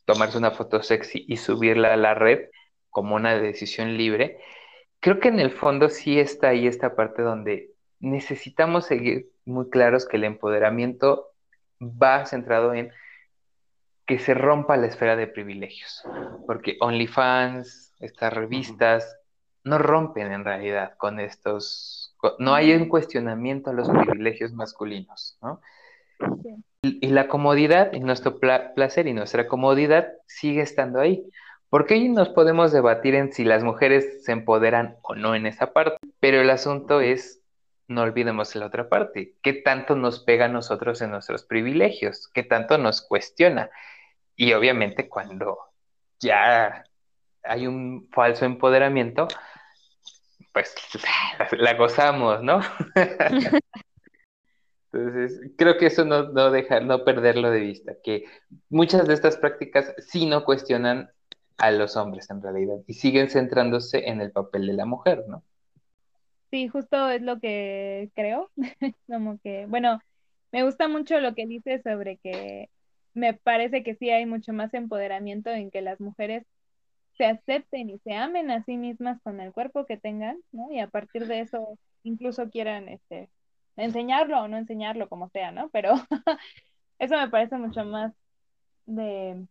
tomarse 0.05 0.37
una 0.37 0.51
foto 0.51 0.81
sexy 0.81 1.25
y 1.27 1.37
subirla 1.37 1.93
a 1.93 1.97
la 1.97 2.13
red 2.13 2.49
como 2.89 3.15
una 3.15 3.38
decisión 3.38 3.97
libre, 3.97 4.39
creo 4.99 5.19
que 5.19 5.30
en 5.30 5.39
el 5.39 5.52
fondo 5.52 5.89
sí 5.89 6.19
está 6.19 6.49
ahí 6.49 6.67
esta 6.67 6.95
parte 6.95 7.21
donde 7.21 7.71
necesitamos 7.99 8.86
seguir 8.86 9.30
muy 9.45 9.69
claros 9.69 10.08
que 10.08 10.17
el 10.17 10.23
empoderamiento 10.23 11.32
va 11.82 12.25
centrado 12.25 12.73
en 12.73 12.91
que 14.06 14.19
se 14.19 14.34
rompa 14.34 14.78
la 14.78 14.88
esfera 14.88 15.15
de 15.15 15.28
privilegios, 15.28 16.04
porque 16.47 16.78
OnlyFans, 16.80 17.93
estas 17.99 18.34
revistas, 18.34 19.19
no 19.63 19.78
rompen 19.78 20.32
en 20.32 20.43
realidad 20.43 20.95
con 20.97 21.19
estos, 21.19 22.15
no 22.39 22.56
hay 22.56 22.73
un 22.73 22.89
cuestionamiento 22.89 23.69
a 23.69 23.73
los 23.73 23.89
privilegios 23.89 24.52
masculinos, 24.54 25.38
¿no? 25.41 25.62
Y, 26.82 27.08
la 27.08 27.28
comodidad 27.28 27.93
y 27.93 27.99
nuestro 27.99 28.39
placer 28.39 29.08
y 29.08 29.13
nuestra 29.13 29.47
comodidad 29.47 30.08
sigue 30.25 30.62
estando 30.62 30.99
ahí. 30.99 31.24
Porque 31.70 31.93
hoy 31.93 32.09
nos 32.09 32.30
podemos 32.30 32.72
debatir 32.72 33.13
en 33.13 33.32
si 33.32 33.43
las 33.43 33.63
mujeres 33.63 34.24
se 34.24 34.32
empoderan 34.32 34.97
o 35.03 35.13
no 35.13 35.36
en 35.36 35.45
esa 35.45 35.72
parte, 35.72 35.97
pero 36.20 36.41
el 36.41 36.49
asunto 36.49 36.99
es, 36.99 37.43
no 37.88 38.01
olvidemos 38.01 38.55
la 38.55 38.65
otra 38.65 38.89
parte, 38.89 39.36
qué 39.43 39.53
tanto 39.53 39.95
nos 39.95 40.20
pega 40.20 40.45
a 40.45 40.49
nosotros 40.49 41.01
en 41.01 41.11
nuestros 41.11 41.43
privilegios, 41.43 42.28
qué 42.34 42.41
tanto 42.41 42.80
nos 42.80 43.01
cuestiona. 43.01 43.70
Y 44.36 44.53
obviamente 44.53 45.07
cuando 45.07 45.59
ya 46.20 46.86
hay 47.43 47.67
un 47.67 48.09
falso 48.11 48.45
empoderamiento, 48.45 49.28
pues 50.51 50.74
la 51.51 51.76
gozamos, 51.76 52.41
¿no? 52.41 52.61
Entonces, 54.91 55.51
creo 55.55 55.78
que 55.78 55.86
eso 55.86 56.03
no, 56.03 56.30
no 56.32 56.49
deja, 56.49 56.80
no 56.80 57.03
perderlo 57.03 57.51
de 57.51 57.59
vista, 57.59 57.93
que 58.03 58.26
muchas 58.70 59.07
de 59.07 59.13
estas 59.13 59.38
prácticas 59.38 59.93
sí 59.99 60.26
no 60.26 60.43
cuestionan 60.43 61.11
a 61.60 61.72
los 61.72 61.95
hombres 61.97 62.30
en 62.30 62.41
realidad 62.41 62.78
y 62.88 62.93
siguen 62.93 63.30
centrándose 63.30 64.07
en 64.10 64.22
el 64.22 64.32
papel 64.32 64.68
de 64.68 64.74
la 64.74 64.86
mujer, 64.86 65.26
¿no? 65.28 65.43
Sí, 66.51 66.68
justo 66.68 67.10
es 67.10 67.22
lo 67.22 67.39
que 67.39 68.10
creo, 68.16 68.49
como 69.07 69.39
que, 69.39 69.68
bueno, 69.68 69.99
me 70.51 70.64
gusta 70.64 70.88
mucho 70.88 71.20
lo 71.20 71.36
que 71.36 71.45
dice 71.45 71.82
sobre 71.84 72.18
que 72.18 72.70
me 73.14 73.34
parece 73.36 73.84
que 73.84 73.95
sí 73.95 74.10
hay 74.10 74.26
mucho 74.26 74.53
más 74.53 74.74
empoderamiento 74.74 75.51
en 75.51 75.70
que 75.72 75.82
las 75.82 75.99
mujeres 75.99 76.45
se 77.18 77.26
acepten 77.26 77.89
y 77.89 77.99
se 77.99 78.14
amen 78.16 78.49
a 78.51 78.64
sí 78.64 78.78
mismas 78.78 79.22
con 79.22 79.41
el 79.41 79.53
cuerpo 79.53 79.86
que 79.86 79.97
tengan, 79.97 80.39
¿no? 80.51 80.72
Y 80.72 80.80
a 80.80 80.88
partir 80.89 81.28
de 81.28 81.41
eso 81.41 81.78
incluso 82.03 82.49
quieran 82.49 82.89
este, 82.89 83.30
enseñarlo 83.78 84.41
o 84.41 84.47
no 84.47 84.57
enseñarlo, 84.57 85.10
como 85.10 85.30
sea, 85.30 85.51
¿no? 85.51 85.70
Pero 85.70 85.93
eso 86.99 87.18
me 87.18 87.30
parece 87.30 87.57
mucho 87.57 87.86
más 87.86 88.14
de, 88.86 89.47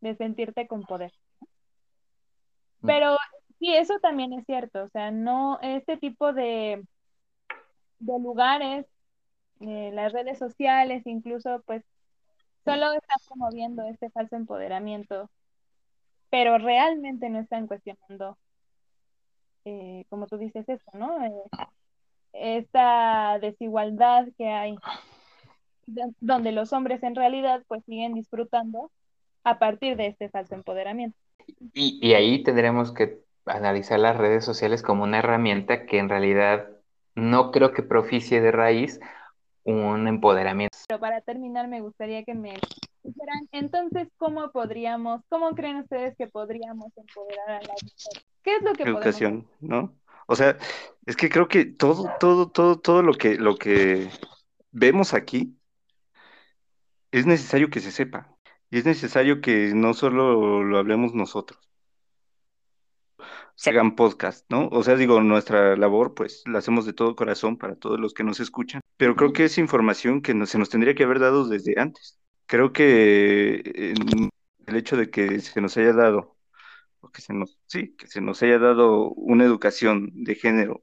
de 0.00 0.16
sentirte 0.16 0.66
con 0.68 0.82
poder. 0.84 1.12
Pero 2.86 3.16
sí, 3.58 3.74
eso 3.74 3.98
también 4.00 4.32
es 4.32 4.44
cierto, 4.46 4.84
o 4.84 4.88
sea, 4.90 5.10
no, 5.10 5.58
este 5.62 5.96
tipo 5.96 6.32
de, 6.32 6.84
de 7.98 8.18
lugares, 8.20 8.86
eh, 9.60 9.90
las 9.92 10.12
redes 10.12 10.38
sociales, 10.38 11.02
incluso, 11.06 11.62
pues, 11.66 11.82
solo 12.64 12.92
están 12.92 13.18
promoviendo 13.26 13.84
este 13.84 14.10
falso 14.10 14.36
empoderamiento 14.36 15.30
pero 16.34 16.58
realmente 16.58 17.30
no 17.30 17.38
están 17.38 17.68
cuestionando, 17.68 18.36
eh, 19.64 20.04
como 20.08 20.26
tú 20.26 20.36
dices, 20.36 20.68
esto, 20.68 20.90
¿no? 20.98 21.24
Eh, 21.24 21.32
esta 22.32 23.38
desigualdad 23.38 24.26
que 24.36 24.48
hay, 24.48 24.76
donde 25.86 26.50
los 26.50 26.72
hombres 26.72 27.04
en 27.04 27.14
realidad 27.14 27.62
pues 27.68 27.84
siguen 27.84 28.14
disfrutando 28.14 28.90
a 29.44 29.60
partir 29.60 29.96
de 29.96 30.08
este 30.08 30.28
falso 30.28 30.56
empoderamiento. 30.56 31.16
Y, 31.72 31.98
y 32.06 32.14
ahí 32.14 32.42
tendremos 32.42 32.92
que 32.92 33.20
analizar 33.46 33.98
las 33.98 34.16
redes 34.16 34.44
sociales 34.44 34.82
como 34.82 35.04
una 35.04 35.18
herramienta 35.18 35.86
que 35.86 35.98
en 35.98 36.08
realidad 36.08 36.68
no 37.14 37.50
creo 37.50 37.72
que 37.72 37.82
proficie 37.82 38.40
de 38.40 38.52
raíz 38.52 39.00
un 39.64 40.08
empoderamiento. 40.08 40.76
Pero 40.88 41.00
para 41.00 41.20
terminar 41.20 41.68
me 41.68 41.80
gustaría 41.80 42.24
que 42.24 42.34
me 42.34 42.54
entonces, 43.52 44.08
¿cómo 44.16 44.50
podríamos, 44.50 45.20
cómo 45.28 45.50
creen 45.50 45.76
ustedes 45.76 46.16
que 46.16 46.26
podríamos 46.26 46.86
empoderar 46.96 47.50
a 47.50 47.60
las 47.60 47.82
mujeres? 47.82 48.26
¿Qué 48.42 48.56
es 48.56 48.62
lo 48.62 48.72
que 48.72 48.82
Educación, 48.84 49.46
¿no? 49.60 49.94
O 50.26 50.36
sea, 50.36 50.56
es 51.04 51.16
que 51.16 51.28
creo 51.28 51.48
que 51.48 51.66
todo, 51.66 52.10
todo, 52.18 52.48
todo, 52.48 52.80
todo 52.80 53.02
lo 53.02 53.12
que, 53.12 53.36
lo 53.36 53.56
que 53.56 54.08
vemos 54.70 55.12
aquí 55.12 55.58
es 57.10 57.26
necesario 57.26 57.68
que 57.68 57.80
se 57.80 57.90
sepa. 57.90 58.33
Y 58.74 58.78
es 58.78 58.84
necesario 58.84 59.40
que 59.40 59.72
no 59.72 59.94
solo 59.94 60.64
lo 60.64 60.78
hablemos 60.78 61.14
nosotros. 61.14 61.60
Se 63.54 63.70
hagan 63.70 63.94
podcast, 63.94 64.50
¿no? 64.50 64.66
O 64.72 64.82
sea, 64.82 64.96
digo, 64.96 65.20
nuestra 65.20 65.76
labor, 65.76 66.14
pues, 66.14 66.42
la 66.46 66.58
hacemos 66.58 66.84
de 66.84 66.92
todo 66.92 67.14
corazón 67.14 67.56
para 67.56 67.76
todos 67.76 68.00
los 68.00 68.14
que 68.14 68.24
nos 68.24 68.40
escuchan. 68.40 68.80
Pero 68.96 69.14
creo 69.14 69.32
que 69.32 69.44
es 69.44 69.58
información 69.58 70.22
que 70.22 70.34
se 70.46 70.58
nos 70.58 70.70
tendría 70.70 70.96
que 70.96 71.04
haber 71.04 71.20
dado 71.20 71.46
desde 71.46 71.80
antes 71.80 72.18
creo 72.46 72.72
que 72.72 73.94
el 74.66 74.76
hecho 74.76 74.96
de 74.96 75.10
que 75.10 75.40
se 75.40 75.60
nos 75.60 75.76
haya 75.76 75.92
dado, 75.92 76.36
o 77.00 77.10
que 77.10 77.22
se 77.22 77.32
nos, 77.32 77.58
sí, 77.66 77.94
que 77.96 78.06
se 78.06 78.20
nos 78.20 78.42
haya 78.42 78.58
dado 78.58 79.10
una 79.10 79.44
educación 79.44 80.10
de 80.24 80.34
género 80.34 80.82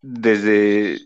desde 0.00 0.98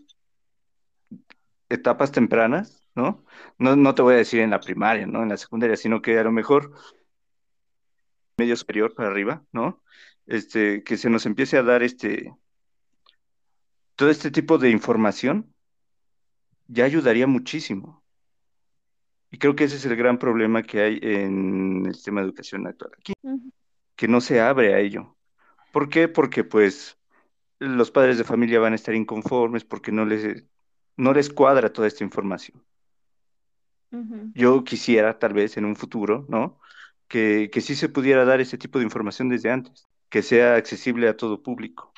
etapas 1.69 2.11
tempranas, 2.11 2.80
¿no? 2.95 3.23
¿no? 3.57 3.75
No 3.75 3.95
te 3.95 4.01
voy 4.01 4.15
a 4.15 4.17
decir 4.17 4.41
en 4.41 4.49
la 4.51 4.59
primaria, 4.59 5.05
¿no? 5.07 5.23
En 5.23 5.29
la 5.29 5.37
secundaria, 5.37 5.77
sino 5.77 6.01
que 6.01 6.17
a 6.17 6.23
lo 6.23 6.31
mejor 6.31 6.73
medio 8.37 8.55
superior 8.55 8.93
para 8.93 9.09
arriba, 9.09 9.43
¿no? 9.51 9.81
Este, 10.25 10.83
que 10.83 10.97
se 10.97 11.09
nos 11.09 11.25
empiece 11.25 11.57
a 11.57 11.63
dar 11.63 11.83
este, 11.83 12.33
todo 13.95 14.09
este 14.09 14.31
tipo 14.31 14.57
de 14.57 14.69
información, 14.69 15.53
ya 16.67 16.85
ayudaría 16.85 17.27
muchísimo. 17.27 18.03
Y 19.29 19.37
creo 19.37 19.55
que 19.55 19.65
ese 19.65 19.77
es 19.77 19.85
el 19.85 19.95
gran 19.95 20.17
problema 20.17 20.63
que 20.63 20.81
hay 20.81 20.99
en 21.01 21.85
el 21.85 21.93
sistema 21.95 22.21
de 22.21 22.27
educación 22.27 22.67
actual 22.67 22.91
aquí, 22.97 23.13
que 23.95 24.07
no 24.07 24.19
se 24.21 24.41
abre 24.41 24.73
a 24.73 24.79
ello. 24.79 25.15
¿Por 25.71 25.87
qué? 25.89 26.07
Porque 26.07 26.43
pues 26.43 26.97
los 27.59 27.91
padres 27.91 28.17
de 28.17 28.23
familia 28.23 28.59
van 28.59 28.73
a 28.73 28.75
estar 28.75 28.95
inconformes 28.95 29.63
porque 29.63 29.91
no 29.91 30.05
les, 30.05 30.43
no 30.97 31.13
les 31.13 31.29
cuadra 31.29 31.71
toda 31.71 31.87
esta 31.87 32.03
información. 32.03 32.61
Yo 34.33 34.63
quisiera, 34.63 35.19
tal 35.19 35.33
vez 35.33 35.57
en 35.57 35.65
un 35.65 35.75
futuro, 35.75 36.25
¿no? 36.29 36.59
Que, 37.07 37.49
que 37.51 37.61
sí 37.61 37.75
se 37.75 37.89
pudiera 37.89 38.25
dar 38.25 38.39
ese 38.41 38.57
tipo 38.57 38.79
de 38.79 38.85
información 38.85 39.29
desde 39.29 39.51
antes, 39.51 39.87
que 40.09 40.21
sea 40.21 40.55
accesible 40.55 41.09
a 41.09 41.17
todo 41.17 41.43
público. 41.43 41.93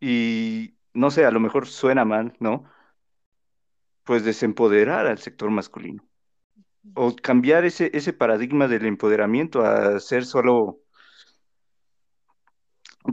Y 0.00 0.76
no 0.94 1.10
sé, 1.10 1.24
a 1.24 1.30
lo 1.30 1.40
mejor 1.40 1.66
suena 1.66 2.04
mal, 2.04 2.36
¿no? 2.40 2.64
Pues 4.04 4.24
desempoderar 4.24 5.06
al 5.06 5.18
sector 5.18 5.50
masculino 5.50 6.08
o 6.94 7.14
cambiar 7.16 7.64
ese, 7.64 7.90
ese 7.94 8.12
paradigma 8.12 8.68
del 8.68 8.86
empoderamiento 8.86 9.64
a 9.64 10.00
ser 10.00 10.24
solo, 10.24 10.80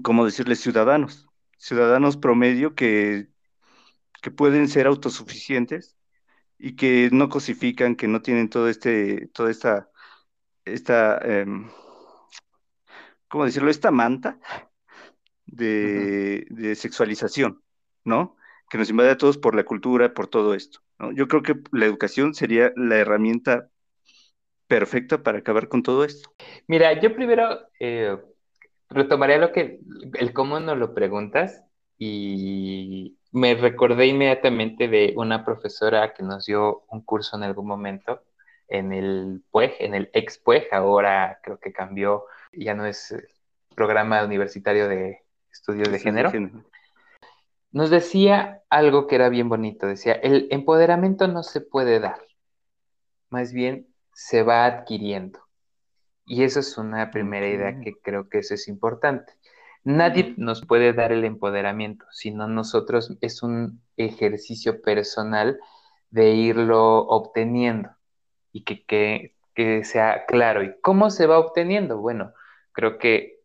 como 0.03 0.25
decirles, 0.25 0.59
ciudadanos, 0.59 1.27
ciudadanos 1.57 2.17
promedio 2.17 2.75
que, 2.75 3.29
que 4.21 4.31
pueden 4.31 4.67
ser 4.67 4.88
autosuficientes 4.88 5.95
y 6.58 6.76
que 6.76 7.10
no 7.12 7.30
cosifican, 7.30 7.95
que 7.95 8.08
no 8.08 8.22
tienen 8.22 8.49
todo 8.49 8.70
este, 8.70 9.28
toda 9.28 9.51
esta, 9.51 9.89
esta, 10.66 11.18
em, 11.20 11.70
¿cómo 13.28 13.45
decirlo? 13.45 13.70
Esta 13.70 13.91
manta 13.91 14.39
de, 15.45 16.45
de, 16.49 16.76
sexualización, 16.76 17.62
¿no? 18.03 18.38
Que 18.70 18.78
nos 18.78 18.89
invade 18.89 19.12
a 19.12 19.18
todos 19.18 19.38
por 19.38 19.56
la 19.56 19.64
cultura, 19.64 20.14
por 20.14 20.28
todo 20.28 20.53
esto. 20.53 20.80
Yo 21.14 21.28
creo 21.28 21.43
que 21.43 21.56
la 21.72 21.86
educación 21.86 22.34
sería 22.34 22.72
la 22.76 22.97
herramienta 22.97 23.70
perfecta 24.68 25.24
para 25.24 25.39
acabar 25.39 25.68
con 25.68 25.84
todo 25.84 26.03
esto. 26.03 26.30
Mira, 26.68 26.99
yo 26.99 27.14
primero 27.14 27.60
eh, 27.80 28.18
retomaría 28.89 29.38
lo 29.38 29.51
que, 29.51 29.80
el 30.14 30.34
cómo 30.34 30.60
nos 30.60 30.78
lo 30.78 30.93
preguntas 30.93 31.64
y 31.97 33.18
me 33.36 33.55
recordé 33.55 34.07
inmediatamente 34.07 34.88
de 34.88 35.13
una 35.15 35.45
profesora 35.45 36.13
que 36.13 36.23
nos 36.23 36.45
dio 36.45 36.83
un 36.89 37.01
curso 37.01 37.36
en 37.38 37.43
algún 37.43 37.67
momento 37.67 38.23
en 38.67 38.91
el 38.93 39.43
PUEG, 39.51 39.75
en 39.79 39.93
el 39.93 40.09
ex 40.13 40.39
PUEG, 40.39 40.73
ahora 40.73 41.39
creo 41.43 41.59
que 41.59 41.71
cambió, 41.71 42.25
ya 42.51 42.73
no 42.73 42.86
es 42.86 43.15
programa 43.75 44.23
universitario 44.23 44.88
de 44.88 45.21
estudios 45.51 45.91
de 45.91 45.99
género 45.99 46.31
nos 47.75 47.89
decía 47.89 48.63
algo 48.69 49.05
que 49.05 49.15
era 49.15 49.27
bien 49.27 49.49
bonito, 49.49 49.86
decía, 49.86 50.13
el 50.13 50.47
empoderamiento 50.49 51.27
no 51.27 51.43
se 51.43 51.59
puede 51.59 51.99
dar, 51.99 52.21
más 53.29 53.51
bien 53.51 53.93
se 54.13 54.43
va 54.43 54.65
adquiriendo. 54.65 55.41
Y 56.25 56.43
eso 56.43 56.61
es 56.61 56.77
una 56.77 57.11
primera 57.11 57.49
idea 57.49 57.77
que 57.81 57.99
creo 58.01 58.29
que 58.29 58.38
eso 58.38 58.53
es 58.53 58.69
importante. 58.69 59.33
Nadie 59.86 60.33
nos 60.38 60.65
puede 60.65 60.93
dar 60.93 61.11
el 61.11 61.23
empoderamiento, 61.23 62.05
sino 62.11 62.47
nosotros 62.47 63.15
es 63.21 63.43
un 63.43 63.81
ejercicio 63.97 64.81
personal 64.81 65.59
de 66.09 66.31
irlo 66.31 67.07
obteniendo 67.07 67.91
y 68.51 68.63
que, 68.63 68.83
que, 68.83 69.36
que 69.53 69.83
sea 69.83 70.25
claro. 70.25 70.63
¿Y 70.63 70.73
cómo 70.81 71.11
se 71.11 71.27
va 71.27 71.38
obteniendo? 71.38 71.99
Bueno, 71.99 72.33
creo 72.71 72.97
que 72.97 73.41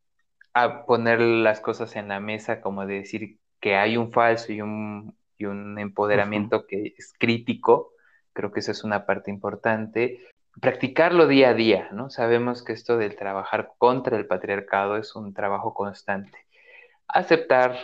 a 0.54 0.86
poner 0.86 1.20
las 1.20 1.60
cosas 1.60 1.94
en 1.96 2.08
la 2.08 2.20
mesa, 2.20 2.62
como 2.62 2.86
de 2.86 2.94
decir 3.00 3.38
que 3.60 3.76
hay 3.76 3.98
un 3.98 4.10
falso 4.10 4.50
y 4.52 4.62
un, 4.62 5.14
y 5.36 5.44
un 5.44 5.78
empoderamiento 5.78 6.66
que 6.66 6.94
es 6.96 7.12
crítico, 7.18 7.92
creo 8.32 8.50
que 8.50 8.60
eso 8.60 8.72
es 8.72 8.82
una 8.82 9.04
parte 9.04 9.30
importante. 9.30 10.26
Practicarlo 10.58 11.26
día 11.26 11.50
a 11.50 11.54
día, 11.54 11.88
¿no? 11.92 12.10
Sabemos 12.10 12.64
que 12.64 12.72
esto 12.72 12.96
del 12.96 13.16
trabajar 13.16 13.72
contra 13.78 14.16
el 14.16 14.26
patriarcado 14.26 14.96
es 14.96 15.14
un 15.14 15.32
trabajo 15.32 15.74
constante. 15.74 16.46
Aceptar 17.06 17.76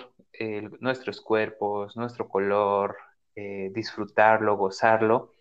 nuestros 0.81 1.21
cuerpos, 1.21 1.97
nuestro 1.97 2.29
color, 2.29 2.97
eh, 3.35 3.71
disfrutarlo, 3.73 4.57
gozarlo. 4.57 5.33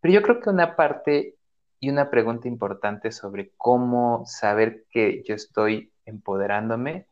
Pero 0.00 0.14
yo 0.14 0.22
creo 0.22 0.40
que 0.40 0.50
una 0.50 0.76
parte 0.76 1.36
y 1.80 1.90
una 1.90 2.10
pregunta 2.10 2.48
importante 2.48 3.12
sobre 3.12 3.52
cómo 3.56 4.24
saber 4.26 4.84
que 4.90 5.22
yo 5.24 5.34
estoy 5.34 5.92
empoderándome 6.04 7.06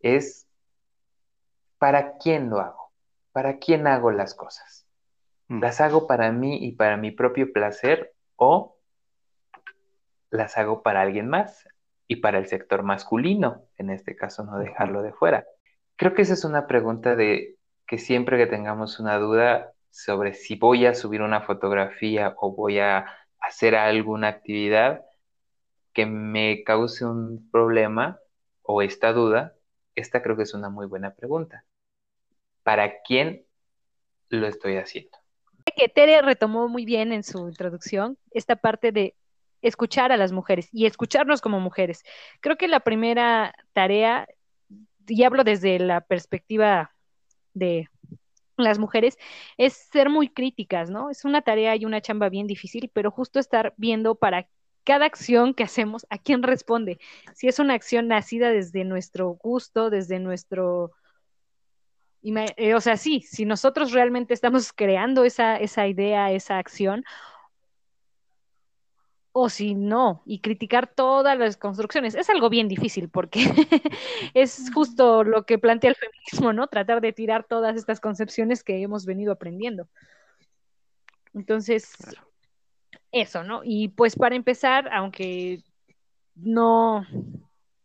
es 0.00 0.46
¿para 1.78 2.16
quién 2.18 2.50
lo 2.50 2.60
hago? 2.60 2.92
¿Para 3.32 3.58
quién 3.58 3.86
hago 3.86 4.10
las 4.10 4.34
cosas? 4.34 4.86
Mm. 5.48 5.60
¿Las 5.60 5.80
hago 5.80 6.06
para 6.06 6.32
mí 6.32 6.64
y 6.64 6.72
para 6.72 6.96
mi 6.96 7.10
propio 7.10 7.52
placer 7.52 8.14
o 8.36 8.77
las 10.30 10.56
hago 10.58 10.82
para 10.82 11.02
alguien 11.02 11.28
más 11.28 11.68
y 12.06 12.16
para 12.16 12.38
el 12.38 12.46
sector 12.46 12.82
masculino? 12.82 13.64
En 13.76 13.90
este 13.90 14.16
caso, 14.16 14.44
no 14.44 14.58
dejarlo 14.58 15.02
de 15.02 15.12
fuera. 15.12 15.46
Creo 15.96 16.14
que 16.14 16.22
esa 16.22 16.34
es 16.34 16.44
una 16.44 16.66
pregunta 16.66 17.16
de 17.16 17.56
que 17.86 17.98
siempre 17.98 18.36
que 18.36 18.46
tengamos 18.46 19.00
una 19.00 19.18
duda, 19.18 19.72
sobre 19.90 20.34
si 20.34 20.56
voy 20.56 20.86
a 20.86 20.94
subir 20.94 21.22
una 21.22 21.40
fotografía 21.40 22.34
o 22.38 22.54
voy 22.54 22.78
a 22.78 23.06
hacer 23.40 23.74
alguna 23.74 24.28
actividad 24.28 25.04
que 25.92 26.06
me 26.06 26.62
cause 26.64 27.04
un 27.04 27.50
problema 27.50 28.20
o 28.62 28.82
esta 28.82 29.12
duda, 29.12 29.54
esta 29.94 30.22
creo 30.22 30.36
que 30.36 30.42
es 30.44 30.54
una 30.54 30.68
muy 30.68 30.86
buena 30.86 31.14
pregunta. 31.14 31.64
¿Para 32.62 33.00
quién 33.02 33.44
lo 34.28 34.46
estoy 34.46 34.76
haciendo? 34.76 35.18
Que 35.76 35.88
Tere 35.88 36.22
retomó 36.22 36.68
muy 36.68 36.84
bien 36.84 37.12
en 37.12 37.22
su 37.22 37.48
introducción 37.48 38.18
esta 38.30 38.56
parte 38.56 38.92
de 38.92 39.14
escuchar 39.62 40.12
a 40.12 40.16
las 40.16 40.32
mujeres 40.32 40.68
y 40.72 40.86
escucharnos 40.86 41.40
como 41.40 41.60
mujeres. 41.60 42.02
Creo 42.40 42.56
que 42.56 42.68
la 42.68 42.80
primera 42.80 43.54
tarea, 43.72 44.28
y 45.06 45.22
hablo 45.24 45.44
desde 45.44 45.78
la 45.78 46.00
perspectiva 46.00 46.92
de 47.54 47.88
las 48.56 48.78
mujeres, 48.78 49.16
es 49.56 49.74
ser 49.74 50.10
muy 50.10 50.28
críticas, 50.28 50.90
¿no? 50.90 51.10
Es 51.10 51.24
una 51.24 51.42
tarea 51.42 51.76
y 51.76 51.84
una 51.84 52.00
chamba 52.00 52.28
bien 52.28 52.46
difícil, 52.46 52.90
pero 52.92 53.10
justo 53.10 53.38
estar 53.38 53.74
viendo 53.76 54.14
para 54.14 54.48
cada 54.84 55.04
acción 55.04 55.52
que 55.52 55.64
hacemos, 55.64 56.06
a 56.08 56.16
quién 56.16 56.42
responde. 56.42 56.98
Si 57.34 57.46
es 57.46 57.58
una 57.58 57.74
acción 57.74 58.08
nacida 58.08 58.50
desde 58.50 58.84
nuestro 58.84 59.28
gusto, 59.28 59.90
desde 59.90 60.18
nuestro... 60.18 60.92
Eh, 62.22 62.74
o 62.74 62.80
sea, 62.80 62.96
sí, 62.96 63.20
si 63.20 63.44
nosotros 63.44 63.92
realmente 63.92 64.34
estamos 64.34 64.72
creando 64.72 65.24
esa, 65.24 65.56
esa 65.58 65.86
idea, 65.86 66.32
esa 66.32 66.58
acción, 66.58 67.04
o 69.40 69.48
si 69.48 69.76
no, 69.76 70.20
y 70.26 70.40
criticar 70.40 70.88
todas 70.92 71.38
las 71.38 71.56
construcciones. 71.56 72.16
Es 72.16 72.28
algo 72.28 72.50
bien 72.50 72.66
difícil 72.66 73.08
porque 73.08 73.44
es 74.34 74.68
justo 74.74 75.22
lo 75.22 75.46
que 75.46 75.58
plantea 75.58 75.90
el 75.90 75.96
feminismo, 75.96 76.52
¿no? 76.52 76.66
Tratar 76.66 77.00
de 77.00 77.12
tirar 77.12 77.44
todas 77.44 77.76
estas 77.76 78.00
concepciones 78.00 78.64
que 78.64 78.82
hemos 78.82 79.06
venido 79.06 79.32
aprendiendo. 79.32 79.88
Entonces, 81.34 81.94
eso, 83.12 83.44
¿no? 83.44 83.60
Y 83.62 83.90
pues 83.90 84.16
para 84.16 84.34
empezar, 84.34 84.88
aunque 84.92 85.62
no, 86.34 87.06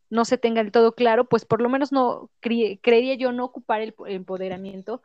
no 0.10 0.26
se 0.26 0.39
tenga 0.39 0.64
del 0.64 0.72
todo 0.72 0.95
claro, 0.95 1.30
pues 1.30 1.45
por 1.45 1.62
lo 1.62 1.70
menos 1.70 1.91
no 1.91 2.32
creería 2.39 3.14
yo 3.14 3.32
no 3.32 3.45
ocupar 3.45 3.82
el 3.82 3.93
empoderamiento 4.08 5.04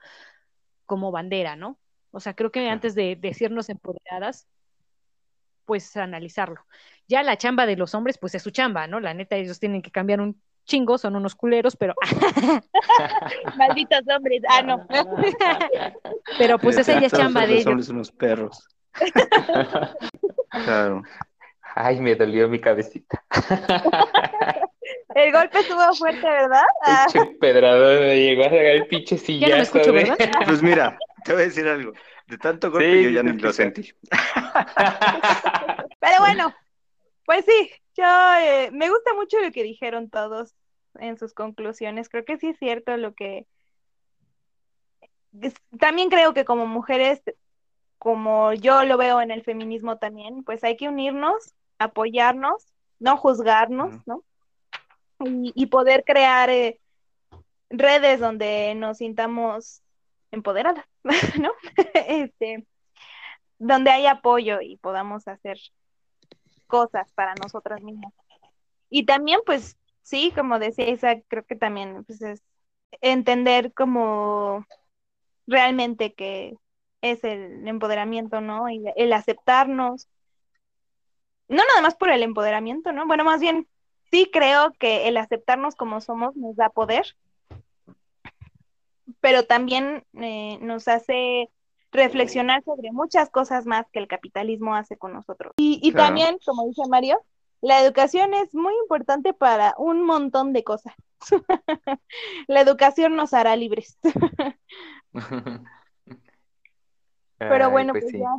como 0.86 1.12
bandera, 1.12 1.56
¿no? 1.56 1.78
O 2.10 2.20
sea, 2.20 2.32
creo 2.32 2.50
que 2.50 2.70
antes 2.70 2.94
de 2.94 3.16
decirnos 3.16 3.68
empoderadas, 3.68 4.48
pues 5.68 5.94
analizarlo. 5.98 6.64
Ya 7.06 7.22
la 7.22 7.36
chamba 7.36 7.66
de 7.66 7.76
los 7.76 7.94
hombres, 7.94 8.16
pues 8.16 8.34
es 8.34 8.42
su 8.42 8.50
chamba, 8.50 8.86
¿no? 8.86 9.00
La 9.00 9.12
neta, 9.12 9.36
ellos 9.36 9.60
tienen 9.60 9.82
que 9.82 9.90
cambiar 9.90 10.22
un 10.22 10.40
chingo, 10.64 10.96
son 10.96 11.14
unos 11.14 11.34
culeros, 11.34 11.76
pero... 11.76 11.94
Malditos 13.58 14.00
hombres, 14.16 14.42
ah, 14.48 14.62
no. 14.62 14.86
pero 16.38 16.58
pues 16.58 16.78
esa 16.78 16.98
ya 16.98 17.06
es 17.06 17.12
chamba 17.12 17.46
de 17.46 17.52
ellos. 17.52 17.66
Los 17.66 17.70
hombres 17.72 17.88
unos 17.90 18.12
perros. 18.12 18.66
claro. 20.64 21.02
Ay, 21.74 22.00
me 22.00 22.14
dolió 22.14 22.48
mi 22.48 22.60
cabecita. 22.60 23.22
El 25.14 25.32
golpe 25.32 25.58
estuvo 25.58 25.94
fuerte, 25.94 26.26
¿verdad? 26.26 26.62
Ah. 26.86 27.06
Pinche 27.12 27.36
pedrador 27.38 28.00
me 28.00 28.16
llegó 28.16 28.42
a 28.42 28.44
sacar 28.46 28.64
el 28.64 28.86
pinche 28.86 29.18
sillazo. 29.18 29.80
Pues 30.46 30.62
mira, 30.62 30.98
te 31.24 31.32
voy 31.32 31.42
a 31.42 31.44
decir 31.46 31.66
algo. 31.66 31.92
De 32.26 32.38
tanto 32.38 32.70
golpe 32.70 33.02
yo 33.02 33.10
ya 33.10 33.22
no 33.22 33.32
lo 33.32 33.52
sentí. 33.52 33.92
Pero 36.00 36.20
bueno, 36.20 36.54
pues 37.24 37.44
sí, 37.44 37.70
yo 37.96 38.04
eh, 38.40 38.70
me 38.72 38.90
gusta 38.90 39.14
mucho 39.14 39.38
lo 39.40 39.50
que 39.50 39.62
dijeron 39.62 40.10
todos 40.10 40.54
en 40.94 41.18
sus 41.18 41.34
conclusiones. 41.34 42.08
Creo 42.08 42.24
que 42.24 42.38
sí 42.38 42.48
es 42.48 42.58
cierto 42.58 42.96
lo 42.96 43.14
que... 43.14 43.46
También 45.78 46.10
creo 46.10 46.34
que 46.34 46.44
como 46.44 46.66
mujeres, 46.66 47.22
como 47.98 48.52
yo 48.52 48.84
lo 48.84 48.96
veo 48.96 49.20
en 49.20 49.30
el 49.30 49.42
feminismo 49.42 49.98
también, 49.98 50.42
pues 50.44 50.64
hay 50.64 50.76
que 50.76 50.88
unirnos, 50.88 51.54
apoyarnos, 51.78 52.66
no 52.98 53.16
juzgarnos, 53.16 54.06
¿no? 54.06 54.24
Y, 55.20 55.66
poder 55.66 56.04
crear 56.04 56.48
eh, 56.48 56.80
redes 57.70 58.20
donde 58.20 58.74
nos 58.76 58.98
sintamos 58.98 59.82
empoderadas, 60.30 60.86
¿no? 61.40 61.52
este, 61.94 62.66
donde 63.58 63.90
hay 63.90 64.06
apoyo 64.06 64.60
y 64.60 64.76
podamos 64.76 65.28
hacer 65.28 65.58
cosas 66.66 67.12
para 67.12 67.34
nosotras 67.34 67.82
mismas. 67.82 68.12
Y 68.90 69.04
también, 69.06 69.40
pues, 69.44 69.76
sí, 70.02 70.32
como 70.34 70.58
decía 70.58 70.88
Isa, 70.88 71.20
creo 71.28 71.44
que 71.44 71.56
también 71.56 72.04
pues, 72.04 72.22
es 72.22 72.42
entender 73.00 73.72
como 73.74 74.66
realmente 75.46 76.14
que 76.14 76.56
es 77.00 77.24
el 77.24 77.66
empoderamiento, 77.66 78.40
¿no? 78.40 78.68
Y 78.70 78.84
el 78.96 79.12
aceptarnos. 79.12 80.08
No 81.48 81.62
nada 81.64 81.80
más 81.80 81.94
por 81.94 82.10
el 82.10 82.22
empoderamiento, 82.22 82.92
¿no? 82.92 83.06
Bueno, 83.06 83.24
más 83.24 83.40
bien, 83.40 83.66
sí 84.10 84.28
creo 84.32 84.72
que 84.78 85.08
el 85.08 85.16
aceptarnos 85.16 85.74
como 85.74 86.00
somos 86.00 86.36
nos 86.36 86.56
da 86.56 86.68
poder, 86.70 87.16
pero 89.20 89.44
también 89.44 90.04
eh, 90.14 90.58
nos 90.60 90.88
hace 90.88 91.50
reflexionar 91.90 92.62
sobre 92.64 92.92
muchas 92.92 93.30
cosas 93.30 93.66
más 93.66 93.86
que 93.90 93.98
el 93.98 94.08
capitalismo 94.08 94.74
hace 94.74 94.96
con 94.96 95.12
nosotros. 95.12 95.54
Y, 95.56 95.92
también, 95.92 96.38
como 96.44 96.66
dice 96.66 96.82
Mario, 96.88 97.20
la 97.60 97.82
educación 97.82 98.34
es 98.34 98.54
muy 98.54 98.74
importante 98.82 99.32
para 99.32 99.74
un 99.78 100.04
montón 100.04 100.52
de 100.52 100.64
cosas. 100.64 100.94
la 102.46 102.60
educación 102.60 103.16
nos 103.16 103.34
hará 103.34 103.56
libres. 103.56 103.98
Pero 107.38 107.70
bueno, 107.70 107.92
pues, 107.92 108.12
ya 108.12 108.34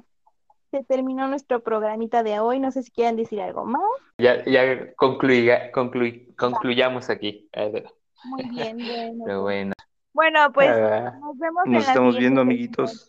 se 0.71 0.83
terminó 0.83 1.27
nuestro 1.27 1.63
programita 1.63 2.21
de 2.21 2.39
hoy. 2.39 2.59
No 2.59 2.71
sé 2.71 2.83
si 2.83 2.91
quieren 2.91 3.15
decir 3.15 3.41
algo 3.41 3.65
más. 3.65 3.81
Ya, 4.17 4.43
ya 4.45 4.93
concluyamos 4.95 7.09
aquí. 7.09 7.49
Muy 8.25 8.49
bien, 8.49 8.77
bueno. 8.87 9.23
Pero 9.25 9.41
bueno. 9.41 9.73
Bueno, 10.19 10.51
pues 10.51 10.69
nos 11.21 11.37
vemos. 11.37 11.63
Nos 11.65 11.87
estamos 11.87 12.17
viendo, 12.17 12.41
amiguitos. 12.41 13.07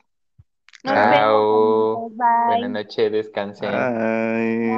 Nos 0.84 0.94
Chao. 0.94 2.08
Buenas 2.46 2.70
noches, 2.70 3.10
descansen. 3.10 3.68
Bye. 3.68 4.70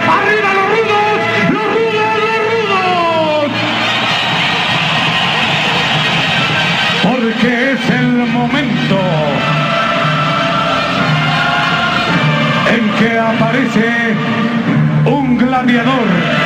¡Arriba 0.00 0.54
los 0.54 0.68
rudos! 0.72 1.18
¡Los 1.52 1.66
rudos, 1.74 2.16
los 2.24 2.40
rudos! 2.48 3.52
Porque 7.02 7.72
es 7.72 7.90
el 7.90 8.10
momento 8.32 8.98
en 12.72 12.82
que 12.98 13.18
aparece 13.18 14.16
un 15.04 15.36
gladiador. 15.36 16.36